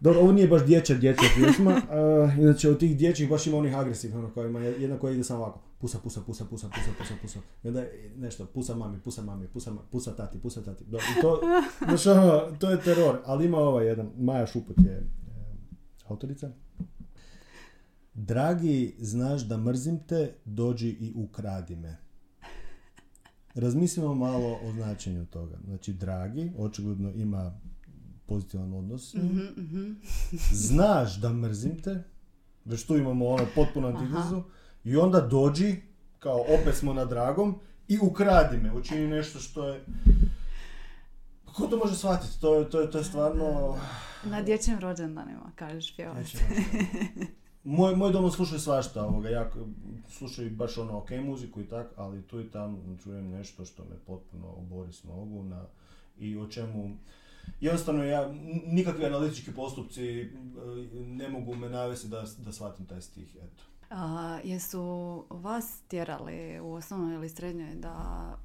Dobro, 0.00 0.20
ovo 0.20 0.32
nije 0.32 0.48
baš 0.48 0.64
dječja 0.64 0.96
dječja 0.96 1.28
pjesma, 1.36 1.70
uh, 1.80 2.38
inače 2.38 2.70
od 2.70 2.78
tih 2.78 2.96
dječjih 2.96 3.30
baš 3.30 3.46
ima 3.46 3.56
onih 3.56 3.76
agresivnih, 3.76 4.18
ono 4.18 4.30
koja 4.30 4.48
ima 4.48 4.60
jedna 4.60 4.98
koja 4.98 5.12
ide 5.14 5.24
samo 5.24 5.40
ovako, 5.40 5.60
pusa, 5.80 5.98
pusa, 5.98 6.20
pusa, 6.26 6.44
pusa, 6.44 6.68
pusa, 6.68 6.90
pusa, 6.98 7.14
pusa, 7.22 7.38
i 7.62 7.68
onda 7.68 7.80
je 7.80 8.12
nešto, 8.16 8.46
pusa 8.46 8.74
mami, 8.74 8.98
pusa 8.98 9.22
mami, 9.22 9.48
pusa, 9.90 10.16
tati, 10.16 10.38
pusa 10.38 10.62
tati, 10.62 10.84
Dobro, 10.84 11.06
i 11.18 11.20
to, 11.20 11.40
ono, 12.12 12.56
to 12.58 12.70
je 12.70 12.80
teror, 12.80 13.18
ali 13.24 13.44
ima 13.44 13.58
ovaj 13.58 13.86
jedan, 13.86 14.10
Maja 14.18 14.46
Šuput 14.46 14.76
je 14.78 14.92
e, 14.92 15.04
autorica. 16.08 16.50
Dragi, 18.14 18.94
znaš 18.98 19.42
da 19.42 19.58
mrzim 19.58 19.98
te, 20.06 20.34
dođi 20.44 20.88
i 20.88 21.12
ukradi 21.16 21.76
me. 21.76 21.96
Razmislimo 23.54 24.14
malo 24.14 24.58
o 24.62 24.72
značenju 24.72 25.26
toga. 25.26 25.56
Znači, 25.64 25.92
dragi, 25.92 26.52
očigledno 26.58 27.10
ima 27.10 27.60
pozitivan 28.26 28.74
odnos. 28.74 29.14
Mhm, 29.14 29.38
mhm. 29.56 29.92
Znaš 30.68 31.20
da 31.20 31.32
mrzim 31.32 31.82
te, 31.82 32.02
već 32.64 32.86
tu 32.86 32.96
imamo 32.96 33.26
ono 33.26 33.46
potpuno 33.54 33.88
antitezu, 33.88 34.42
i 34.84 34.96
onda 34.96 35.20
dođi, 35.20 35.76
kao 36.18 36.40
opet 36.60 36.74
smo 36.74 36.92
na 36.92 37.04
dragom, 37.04 37.58
i 37.88 37.98
ukradi 38.02 38.56
me, 38.56 38.72
učini 38.72 39.08
nešto 39.08 39.38
što 39.38 39.68
je... 39.68 39.84
Ko 41.44 41.66
to 41.66 41.76
može 41.76 41.96
shvatiti? 41.96 42.40
To 42.40 42.54
je, 42.54 42.70
to 42.70 42.80
je, 42.80 42.90
to 42.90 42.98
je 42.98 43.04
stvarno... 43.04 43.76
Na 44.24 44.42
dječjim 44.42 44.78
rođendanima, 44.78 45.52
kažeš 45.54 45.96
pjevač. 45.96 46.36
Moj, 47.64 47.96
moj 47.96 48.12
dom 48.12 48.30
slušaju 48.30 48.60
svašta 48.60 49.06
ovoga, 49.06 49.28
ja 49.28 49.50
slušaju 50.08 50.50
baš 50.50 50.78
ono 50.78 50.98
ok 50.98 51.10
muziku 51.10 51.60
i 51.60 51.68
tak, 51.68 51.86
ali 51.96 52.22
tu 52.22 52.40
i 52.40 52.50
tamo 52.50 52.78
čujem 53.02 53.30
nešto 53.30 53.64
što 53.64 53.84
me 53.84 53.96
potpuno 54.06 54.48
obori 54.48 54.92
s 54.92 55.04
nogu 55.04 55.42
na, 55.42 55.64
i 56.18 56.36
o 56.36 56.46
čemu 56.46 56.96
jednostavno 57.60 58.04
ja, 58.04 58.32
nikakvi 58.66 59.06
analitički 59.06 59.52
postupci 59.52 60.20
e, 60.20 60.30
ne 61.06 61.28
mogu 61.28 61.54
me 61.54 61.68
navesti 61.68 62.08
da, 62.08 62.24
da 62.44 62.52
shvatim 62.52 62.86
taj 62.86 63.00
stih, 63.00 63.36
eto. 63.36 63.73
A, 63.97 64.38
jesu 64.45 64.80
vas 65.30 65.80
tjerali 65.80 66.32
u 66.61 66.72
osnovnoj 66.72 67.14
ili 67.14 67.28
srednjoj 67.28 67.74
da 67.74 67.95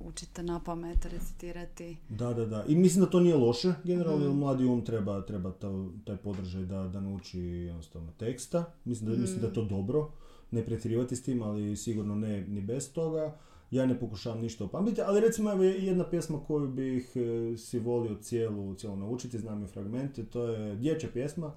učite 0.02 0.43
na 0.43 0.60
pamet 0.60 1.06
recitirati? 1.06 1.97
Da, 2.10 2.34
da, 2.34 2.45
da. 2.45 2.66
I 2.66 2.76
mislim 2.76 3.04
da 3.06 3.12
to 3.12 3.20
nije 3.20 3.36
loše, 3.36 3.74
generalno, 3.84 4.28
Mhm. 4.28 4.38
mladi 4.38 4.66
um 4.66 4.82
treba, 4.82 5.22
treba 5.22 5.52
to- 5.52 5.91
taj 6.06 6.18
podržaj 6.18 6.64
da, 6.64 6.84
da 6.84 7.02
nauči 7.02 7.39
jednostavno 7.39 8.12
teksta. 8.12 8.66
Mislim 8.86 9.12
da, 9.12 9.18
mislim 9.18 9.41
da 9.41 9.47
je 9.47 9.54
to 9.54 9.66
dobro, 9.66 10.12
ne 10.52 10.66
pretjerivati 10.66 11.16
s 11.16 11.24
tim, 11.24 11.41
ali 11.41 11.76
sigurno 11.78 12.16
ne 12.16 12.41
ni 12.41 12.62
bez 12.62 12.93
toga. 12.93 13.36
Ja 13.72 13.86
ne 13.86 14.00
pokušavam 14.00 14.39
ništa 14.39 14.64
opamiti, 14.66 15.02
ali 15.02 15.20
recimo 15.22 15.52
evo 15.52 15.64
je 15.64 15.86
jedna 15.86 16.04
pjesma 16.06 16.39
koju 16.39 16.68
bih 16.68 17.12
e, 17.16 17.58
si 17.58 17.80
volio 17.80 18.16
cijelu, 18.16 18.76
cijelu 18.76 18.95
naučiti, 18.97 19.39
znam 19.39 19.62
je 19.62 19.68
fragmente, 19.68 20.26
to 20.26 20.43
je 20.43 20.76
dječja 20.76 21.10
pjesma, 21.14 21.47
e, 21.47 21.54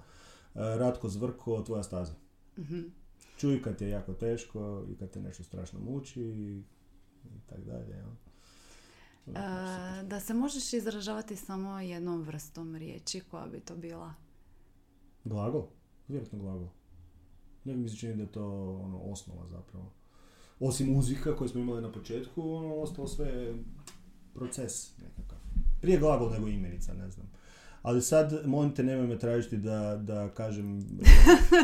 Ratko 0.55 1.09
Zvrko, 1.09 1.61
Tvoja 1.61 1.83
staza. 1.83 2.13
Mhm. 2.57 2.79
Čuj 3.43 3.61
kad 3.61 3.81
je 3.81 3.89
jako 3.89 4.13
teško 4.13 4.85
i 4.89 4.95
kad 4.95 5.09
te 5.09 5.21
nešto 5.21 5.43
strašno 5.43 5.79
muči 5.79 6.21
i, 6.21 6.63
i 7.25 7.39
tak 7.49 7.65
dalje. 7.65 7.95
jel? 7.95 8.09
E, 9.27 10.03
da 10.03 10.19
se 10.19 10.33
možeš 10.33 10.73
izražavati 10.73 11.35
samo 11.35 11.79
jednom 11.79 12.21
vrstom 12.21 12.75
riječi, 12.75 13.21
koja 13.31 13.47
bi 13.47 13.59
to 13.59 13.75
bila? 13.75 14.13
Glagol? 15.23 15.67
Vjerojatno 16.07 16.39
glagol. 16.39 16.67
Ne 17.63 17.75
mi 17.75 17.89
se 17.89 17.97
čini 17.97 18.15
da 18.15 18.21
je 18.21 18.31
to 18.31 18.77
ono, 18.83 18.99
osnova 18.99 19.47
zapravo. 19.47 19.91
Osim 20.59 20.93
muzika 20.93 21.35
koju 21.35 21.49
smo 21.49 21.61
imali 21.61 21.81
na 21.81 21.91
početku, 21.91 22.55
ono, 22.55 22.75
ostalo 22.75 23.07
sve 23.07 23.55
proces 24.33 24.97
nekakav. 24.97 25.39
Prije 25.81 25.99
glagol 25.99 26.31
nego 26.31 26.47
imenica, 26.47 26.93
ne 26.93 27.09
znam. 27.11 27.31
Ali 27.83 28.01
sad, 28.01 28.41
molim 28.45 28.71
te, 28.71 28.83
nemoj 28.83 29.07
me 29.07 29.19
tražiti 29.19 29.57
da, 29.57 29.95
da 29.97 30.29
kažem 30.29 30.77
e, 30.79 30.81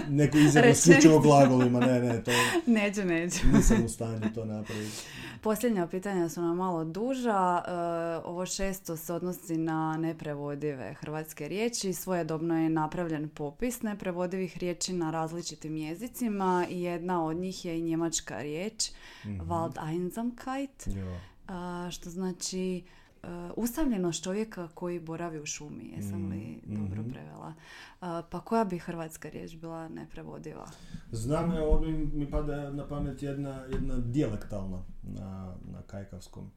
neku 0.09 0.37
izjavu 0.37 0.67
isključivo 0.69 1.19
glagolima. 1.19 1.79
Ne, 1.79 1.99
ne, 2.01 2.23
to 2.23 2.31
Neću, 2.73 3.05
neću. 3.05 3.47
nisam 3.47 3.85
u 3.85 3.89
stanju 3.89 4.33
to 4.35 4.45
napraviti. 4.45 4.97
Posljednja 5.41 5.87
pitanja 5.87 6.29
su 6.29 6.41
nam 6.41 6.57
malo 6.57 6.85
duža. 6.85 7.31
E, 7.59 7.71
ovo 8.19 8.45
šesto 8.45 8.97
se 8.97 9.13
odnosi 9.13 9.57
na 9.57 9.97
neprevodive 9.97 10.93
hrvatske 10.93 11.47
riječi. 11.47 11.93
Svojedobno 11.93 12.59
je 12.59 12.69
napravljen 12.69 13.29
popis 13.29 13.81
neprevodivih 13.81 14.57
riječi 14.57 14.93
na 14.93 15.11
različitim 15.11 15.77
jezicima 15.77 16.65
i 16.69 16.81
jedna 16.81 17.25
od 17.25 17.37
njih 17.37 17.65
je 17.65 17.79
i 17.79 17.83
njemačka 17.83 18.37
riječ 18.37 18.91
Mhm. 19.25 19.41
Wald 19.41 19.89
Einsamkeit, 19.89 20.87
Jo. 20.87 21.17
a, 21.47 21.89
što 21.91 22.09
znači 22.09 22.83
e, 23.23 23.27
usamljenost 23.55 24.23
čovjeka 24.23 24.67
koji 24.73 24.99
boravi 24.99 25.39
u 25.39 25.45
šumi. 25.45 25.93
Jesam 25.95 26.29
li 26.29 26.61
Mm, 26.67 26.75
dobro 26.75 27.01
mhm. 27.01 27.11
prevela? 27.11 27.53
A, 28.01 28.21
pa 28.29 28.39
koja 28.39 28.65
bi 28.65 28.79
hrvatska 28.79 29.29
riječ 29.29 29.55
bila 29.55 29.89
neprevodiva? 29.89 30.69
Znam, 31.11 31.51
evo, 31.51 31.67
ovdje 31.71 31.91
mi 32.13 32.31
pada 32.31 32.71
na 32.71 32.87
pamet 32.87 33.23
jedna, 33.23 33.49
jedna 33.49 33.97
dijalektalna 33.97 34.83
na, 35.03 35.55
na 35.71 35.81
kajkavskom. 35.81 36.51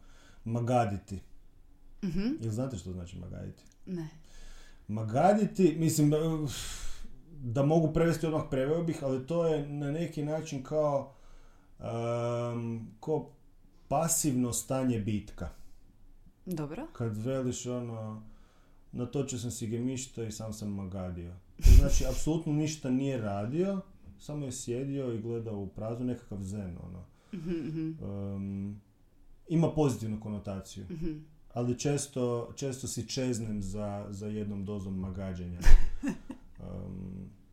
Magaditi. 0.44 1.20
Mhm, 2.04 2.28
Jel 2.40 2.52
znate 2.52 2.76
što 2.76 2.92
znači 2.92 3.18
magaditi? 3.18 3.62
Ne. 3.86 4.08
Magaditi, 4.88 5.76
mislim, 5.78 6.12
da 7.42 7.62
mogu 7.62 7.92
prevesti 7.92 8.26
odmah 8.26 8.42
preveo 8.50 8.82
bih, 8.82 8.98
ali 9.02 9.26
to 9.26 9.46
je 9.46 9.68
na 9.68 9.90
neki 9.90 10.22
način 10.22 10.62
kao, 10.62 11.12
um, 11.78 12.88
ko 13.00 13.30
pasivno 13.88 14.52
stanje 14.52 14.98
bitka. 14.98 15.48
Dobro. 16.46 16.86
Kad 16.92 17.16
veliš 17.16 17.66
ono, 17.66 18.22
natočio 18.92 19.38
sam 19.38 19.50
si 19.50 19.66
gemišta 19.66 20.24
i 20.24 20.32
sam 20.32 20.52
sam 20.52 20.70
magadio. 20.70 21.34
To 21.56 21.70
znači, 21.78 22.04
apsolutno 22.06 22.52
ništa 22.52 22.90
nije 22.90 23.20
radio, 23.20 23.80
samo 24.18 24.44
je 24.44 24.52
sjedio 24.52 25.12
i 25.12 25.20
gledao 25.20 25.58
u 25.58 25.68
praznu 25.68 26.06
nekakav 26.06 26.38
zen, 26.40 26.78
ono. 26.82 27.04
Um, 28.00 28.80
ima 29.48 29.70
pozitivnu 29.74 30.20
konotaciju, 30.20 30.84
mhm. 30.90 31.12
ali 31.54 31.78
često, 31.78 32.52
često 32.56 32.86
si 32.88 33.08
čeznem 33.08 33.62
za, 33.62 34.06
za 34.10 34.26
jednom 34.26 34.64
dozom 34.64 34.98
magađenja. 34.98 35.60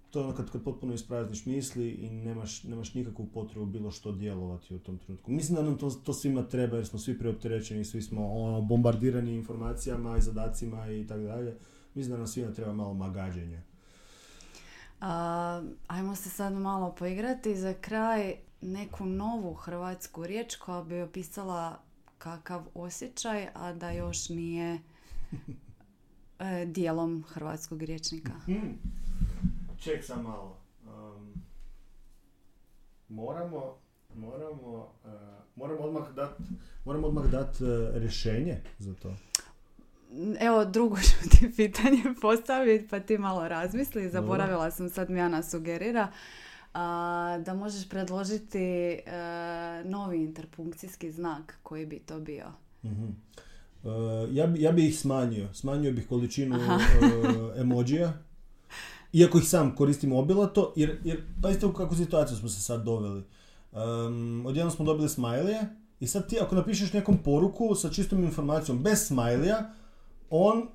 To 0.09 0.19
je 0.19 0.25
ono 0.25 0.35
kad, 0.35 0.51
kad 0.51 0.63
potpuno 0.63 0.93
isprazniš 0.93 1.45
misli 1.45 1.89
i 1.89 2.09
nemaš, 2.09 2.63
nemaš 2.63 2.93
nikakvu 2.93 3.25
potrebu 3.25 3.65
bilo 3.65 3.91
što 3.91 4.11
djelovati 4.11 4.75
u 4.75 4.79
tom 4.79 4.97
trenutku. 4.97 5.31
Mislim 5.31 5.55
da 5.55 5.61
nam 5.61 5.77
to, 5.77 5.89
to 5.89 6.13
svima 6.13 6.43
treba 6.43 6.77
jer 6.77 6.87
smo 6.87 6.99
svi 6.99 7.19
preopterećeni, 7.19 7.85
svi 7.85 8.01
smo 8.01 8.33
ono, 8.33 8.61
bombardirani 8.61 9.35
informacijama 9.35 10.17
i 10.17 10.21
zadacima 10.21 10.91
i 10.91 11.07
tako 11.07 11.21
dalje. 11.21 11.57
Mislim 11.93 12.11
da 12.11 12.17
nam 12.17 12.27
svima 12.27 12.51
treba 12.51 12.73
malo 12.73 12.93
magađenja. 12.93 13.61
A, 15.01 15.63
ajmo 15.87 16.15
se 16.15 16.29
sad 16.29 16.53
malo 16.53 16.95
poigrati 16.95 17.55
za 17.55 17.73
kraj 17.73 18.35
neku 18.61 19.05
novu 19.05 19.53
hrvatsku 19.53 20.25
riječ 20.25 20.55
koja 20.55 20.83
bi 20.83 21.01
opisala 21.01 21.79
kakav 22.17 22.65
osjećaj, 22.73 23.47
a 23.53 23.73
da 23.73 23.91
još 23.91 24.29
nije 24.29 24.79
e, 26.39 26.65
dijelom 26.65 27.23
hrvatskog 27.27 27.83
riječnika. 27.83 28.33
Hmm. 28.45 28.79
Ček 29.79 30.05
sam 30.05 30.23
malo. 30.23 30.57
Um, 30.87 31.33
moramo, 33.09 33.77
moramo, 34.15 34.93
uh, 35.05 35.11
moramo 35.55 35.79
odmah 35.79 36.13
dat, 36.15 36.37
moramo 36.85 37.07
odmah 37.07 37.25
dat 37.25 37.61
uh, 37.61 37.67
rješenje 37.95 38.61
za 38.79 38.93
to. 38.93 39.15
Evo 40.39 40.65
drugo 40.65 40.95
ću 40.95 41.29
ti 41.31 41.51
pitanje 41.55 42.03
postaviti 42.21 42.87
pa 42.87 42.99
ti 42.99 43.17
malo 43.17 43.47
razmisli. 43.47 44.09
Zaboravila 44.09 44.71
sam 44.71 44.89
sad 44.89 45.09
mi 45.09 45.21
Ana 45.21 45.43
sugerira. 45.43 46.07
A, 46.73 47.39
da 47.45 47.53
možeš 47.53 47.89
predložiti 47.89 48.59
e, 48.59 49.01
novi 49.85 50.23
interpunkcijski 50.23 51.11
znak 51.11 51.57
koji 51.63 51.85
bi 51.85 51.99
to 51.99 52.19
bio. 52.19 52.45
Mhm. 52.83 53.05
Uh, 53.83 53.91
ja, 54.31 54.47
bi, 54.47 54.61
ja 54.61 54.71
bi 54.71 54.87
ih 54.87 54.99
smanjio. 54.99 55.53
Smanjio 55.53 55.91
bih 55.91 56.07
količinu 56.07 56.55
uh, 56.55 57.61
emojija. 57.61 58.13
Iako 59.13 59.37
ih 59.37 59.47
sam 59.47 59.75
koristim 59.75 60.13
obilato, 60.13 60.73
jer, 60.75 60.99
jer 61.03 61.23
pazite 61.41 61.65
u 61.65 61.73
kakvu 61.73 61.97
situaciju 61.97 62.37
smo 62.37 62.49
se 62.49 62.61
sad 62.61 62.83
doveli. 62.83 63.23
Um, 63.71 64.45
odjednom 64.45 64.71
smo 64.71 64.85
dobili 64.85 65.09
smajlije 65.09 65.59
i 65.99 66.07
sad 66.07 66.29
ti 66.29 66.37
ako 66.41 66.55
napišeš 66.55 66.93
nekom 66.93 67.17
poruku 67.17 67.75
sa 67.75 67.89
čistom 67.89 68.23
informacijom 68.23 68.83
bez 68.83 69.07
smajlija, 69.07 69.73
on 70.29 70.67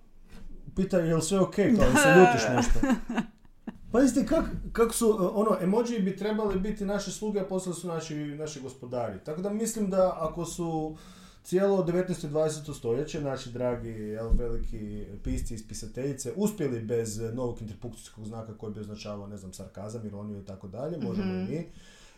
pita 0.77 0.99
je 0.99 1.17
li 1.17 1.23
sve 1.23 1.41
ok, 1.41 1.55
kao 1.55 1.91
da 1.93 2.01
se 2.01 2.09
ljutiš 2.19 2.43
nešto. 2.57 2.81
Pazite 3.93 4.27
kak, 4.27 4.45
kako 4.73 4.95
su, 4.95 5.09
uh, 5.09 5.31
ono, 5.35 5.57
emoji 5.61 5.99
bi 5.99 6.17
trebali 6.17 6.61
biti 6.61 6.85
naše 6.85 7.11
sluge, 7.11 7.41
a 7.41 7.45
postali 7.45 7.77
su 7.77 7.89
naši, 7.89 8.15
naši 8.15 8.61
gospodari. 8.61 9.19
Tako 9.25 9.43
da 9.43 9.51
mislim 9.51 9.91
da 9.91 10.17
ako 10.21 10.45
su 10.45 10.97
cijelo 11.45 11.85
19. 11.85 12.27
i 12.27 12.31
20. 12.31 12.75
stoljeće 12.75 13.21
naši 13.21 13.53
dragi 13.53 13.89
jel, 13.89 14.31
veliki 14.39 15.07
pisci 15.25 15.55
i 15.55 15.59
spisateljice 15.59 16.33
uspjeli 16.37 16.81
bez 16.81 17.21
novog 17.35 17.63
interpunkcijskog 17.63 18.25
znaka 18.25 18.59
koji 18.59 18.75
bi 18.75 18.81
označavao, 18.81 19.27
ne 19.27 19.37
znam, 19.37 19.53
sarkazam, 19.53 20.07
ironiju 20.07 20.41
i 20.41 20.45
tako 20.45 20.69
dalje, 20.69 20.99
možemo 20.99 21.35
i 21.35 21.45
mi. 21.45 21.67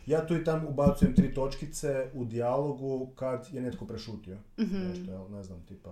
Ja 0.05 0.27
tu 0.27 0.35
i 0.35 0.43
tam 0.43 0.67
ubacujem 0.67 1.15
tri 1.15 1.33
točkice 1.33 2.09
u 2.13 2.25
dijalogu 2.25 3.07
kad 3.15 3.47
je 3.51 3.61
netko 3.61 3.85
prešutio. 3.85 4.37
Nešto, 4.57 5.11
jel, 5.11 5.31
ne 5.31 5.43
znam, 5.43 5.61
tipa, 5.67 5.91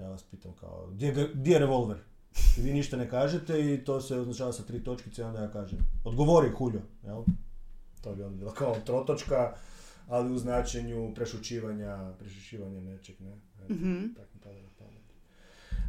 ja 0.00 0.08
vas 0.08 0.22
pitam 0.22 0.52
kao, 0.60 0.88
gdje, 0.92 1.28
je 1.44 1.58
revolver? 1.58 1.98
I 2.58 2.60
vi 2.60 2.72
ništa 2.72 2.96
ne 2.96 3.10
kažete 3.10 3.74
i 3.74 3.84
to 3.84 4.00
se 4.00 4.16
označava 4.16 4.52
sa 4.52 4.62
tri 4.62 4.84
točkice 4.84 5.22
i 5.22 5.24
onda 5.24 5.40
ja 5.40 5.50
kažem, 5.50 5.78
odgovori 6.04 6.50
huljo, 6.50 6.80
jel? 7.02 7.24
To 8.00 8.14
bi 8.14 8.22
onda 8.22 8.36
bilo 8.36 8.52
kao 8.52 8.76
trotočka, 8.84 9.54
ali 10.06 10.32
u 10.32 10.38
značenju 10.38 11.12
prešućivanja, 11.14 12.12
prešućivanja 12.18 12.80
nečeg, 12.80 13.20
ne? 13.20 13.32
Eto, 13.64 13.74
Mhm. 13.74 14.06
tak 14.16 14.34
mi 14.34 14.40
pada 14.40 14.62
na 14.62 14.68
pamet. 14.78 14.95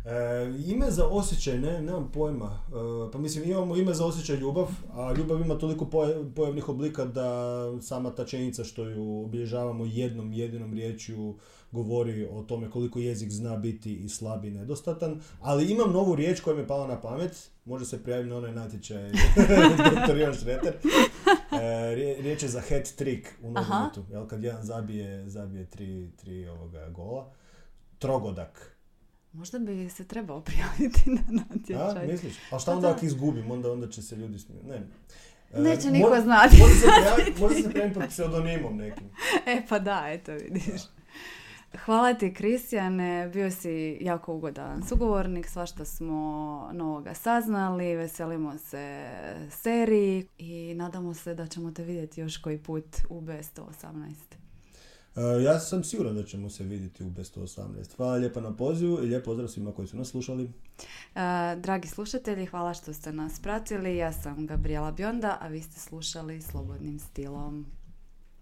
E, 0.07 0.11
ime 0.65 0.91
za 0.91 1.05
osjećaj, 1.05 1.59
ne, 1.59 1.81
nemam 1.81 2.11
pojma. 2.11 2.59
E, 2.67 2.71
pa 3.11 3.17
mislim, 3.17 3.43
imamo 3.45 3.75
ime 3.75 3.93
za 3.93 4.05
osjećaj 4.05 4.35
ljubav, 4.35 4.65
a 4.89 5.13
ljubav 5.13 5.41
ima 5.41 5.55
toliko 5.55 5.85
poja- 5.85 6.33
pojavnih 6.35 6.69
oblika 6.69 7.05
da 7.05 7.29
sama 7.81 8.11
ta 8.11 8.25
činjenica 8.25 8.63
što 8.63 8.83
ju 8.83 9.21
obilježavamo 9.21 9.85
jednom 9.85 10.33
jedinom 10.33 10.73
riječju 10.73 11.35
govori 11.71 12.27
o 12.27 12.41
tome 12.41 12.69
koliko 12.69 12.99
jezik 12.99 13.31
zna 13.31 13.57
biti 13.57 13.95
i 13.95 14.09
slab 14.09 14.45
i 14.45 14.51
nedostatan. 14.51 15.21
Ali 15.41 15.65
imam 15.65 15.91
novu 15.91 16.15
riječ 16.15 16.39
koja 16.39 16.55
mi 16.55 16.61
je 16.61 16.67
pala 16.67 16.87
na 16.87 17.01
pamet, 17.01 17.31
može 17.65 17.85
se 17.85 18.03
prijaviti 18.03 18.29
na 18.29 18.37
onaj 18.37 18.51
natječaj 18.53 19.09
dr. 20.07 20.17
Ivan 20.17 20.33
Šreter. 20.35 20.73
E, 21.53 21.95
rije- 21.95 22.21
riječ 22.21 22.43
je 22.43 22.49
za 22.49 22.61
head 22.61 22.93
trick 22.93 23.27
u 23.39 23.51
nogometu, 23.51 24.03
jel, 24.11 24.27
kad 24.27 24.43
jedan 24.43 24.63
zabije, 24.63 25.29
zabije 25.29 25.65
tri, 25.65 26.11
tri 26.13 26.47
ovoga 26.47 26.89
gola. 26.89 27.31
Trogodak. 27.99 28.76
Možda 29.37 29.59
bi 29.59 29.89
se 29.89 30.03
trebao 30.05 30.41
prijaviti 30.47 31.09
na 31.09 31.21
A, 31.21 31.33
natječaj. 31.49 32.07
misliš? 32.07 32.33
A 32.51 32.59
šta 32.59 32.71
Pa 32.71 32.71
onda 32.71 32.87
da. 32.87 32.93
ako 32.93 33.05
izgubim? 33.05 33.51
Onda, 33.51 33.71
onda 33.71 33.89
će 33.89 34.01
se 34.01 34.15
ljudi 34.15 34.39
smijeti. 34.39 34.67
Ne. 34.67 34.81
E, 35.53 35.61
Neće 35.61 35.87
mo- 35.87 35.91
niko 35.91 36.21
znati. 36.21 36.57
Može 36.57 36.73
se 36.73 36.87
prijaviti, 36.95 37.41
može 37.41 37.55
se 37.55 37.69
prijaviti 37.69 37.99
pod 37.99 38.09
pseudonimom 38.09 38.77
nekim. 38.77 39.09
E 39.45 39.61
pa 39.69 39.79
da, 39.79 40.03
eto 40.07 40.31
vidiš. 40.33 40.81
Hvala 41.77 42.13
ti 42.13 42.33
Kristijane, 42.33 43.29
bio 43.29 43.51
si 43.51 43.97
jako 44.01 44.33
ugodan 44.33 44.83
sugovornik, 44.83 45.47
svašta 45.47 45.85
smo 45.85 46.19
novoga 46.73 47.13
saznali, 47.13 47.95
veselimo 47.95 48.57
se 48.57 49.09
seriji 49.51 50.27
i 50.37 50.73
nadamo 50.73 51.13
se 51.13 51.33
da 51.33 51.47
ćemo 51.47 51.71
te 51.71 51.83
vidjeti 51.83 52.21
još 52.21 52.37
koji 52.37 52.57
put 52.57 52.85
u 53.09 53.21
B118. 53.21 54.13
E, 55.17 55.43
ja 55.43 55.59
sam 55.59 55.83
siguran 55.83 56.15
da 56.15 56.23
ćemo 56.23 56.49
se 56.49 56.63
vidjeti 56.63 57.03
u 57.03 57.09
B118. 57.09 57.95
Hvala 57.95 58.13
lijepa 58.13 58.41
na 58.41 58.55
pozivu 58.55 59.03
i 59.03 59.07
lijep 59.07 59.25
pozdrav 59.25 59.47
svima 59.47 59.71
koji 59.71 59.87
su 59.87 59.97
nas 59.97 60.07
slušali. 60.07 60.43
E, 60.43 60.49
dragi 61.55 61.87
slušatelji, 61.87 62.45
hvala 62.45 62.73
što 62.73 62.93
ste 62.93 63.11
nas 63.13 63.39
pratili. 63.39 63.97
Ja 63.97 64.13
sam 64.13 64.47
Gabriela 64.47 64.91
Bionda, 64.91 65.37
a 65.41 65.47
vi 65.47 65.61
ste 65.61 65.79
slušali 65.79 66.41
Slobodnim 66.41 66.99
stilom. 66.99 67.76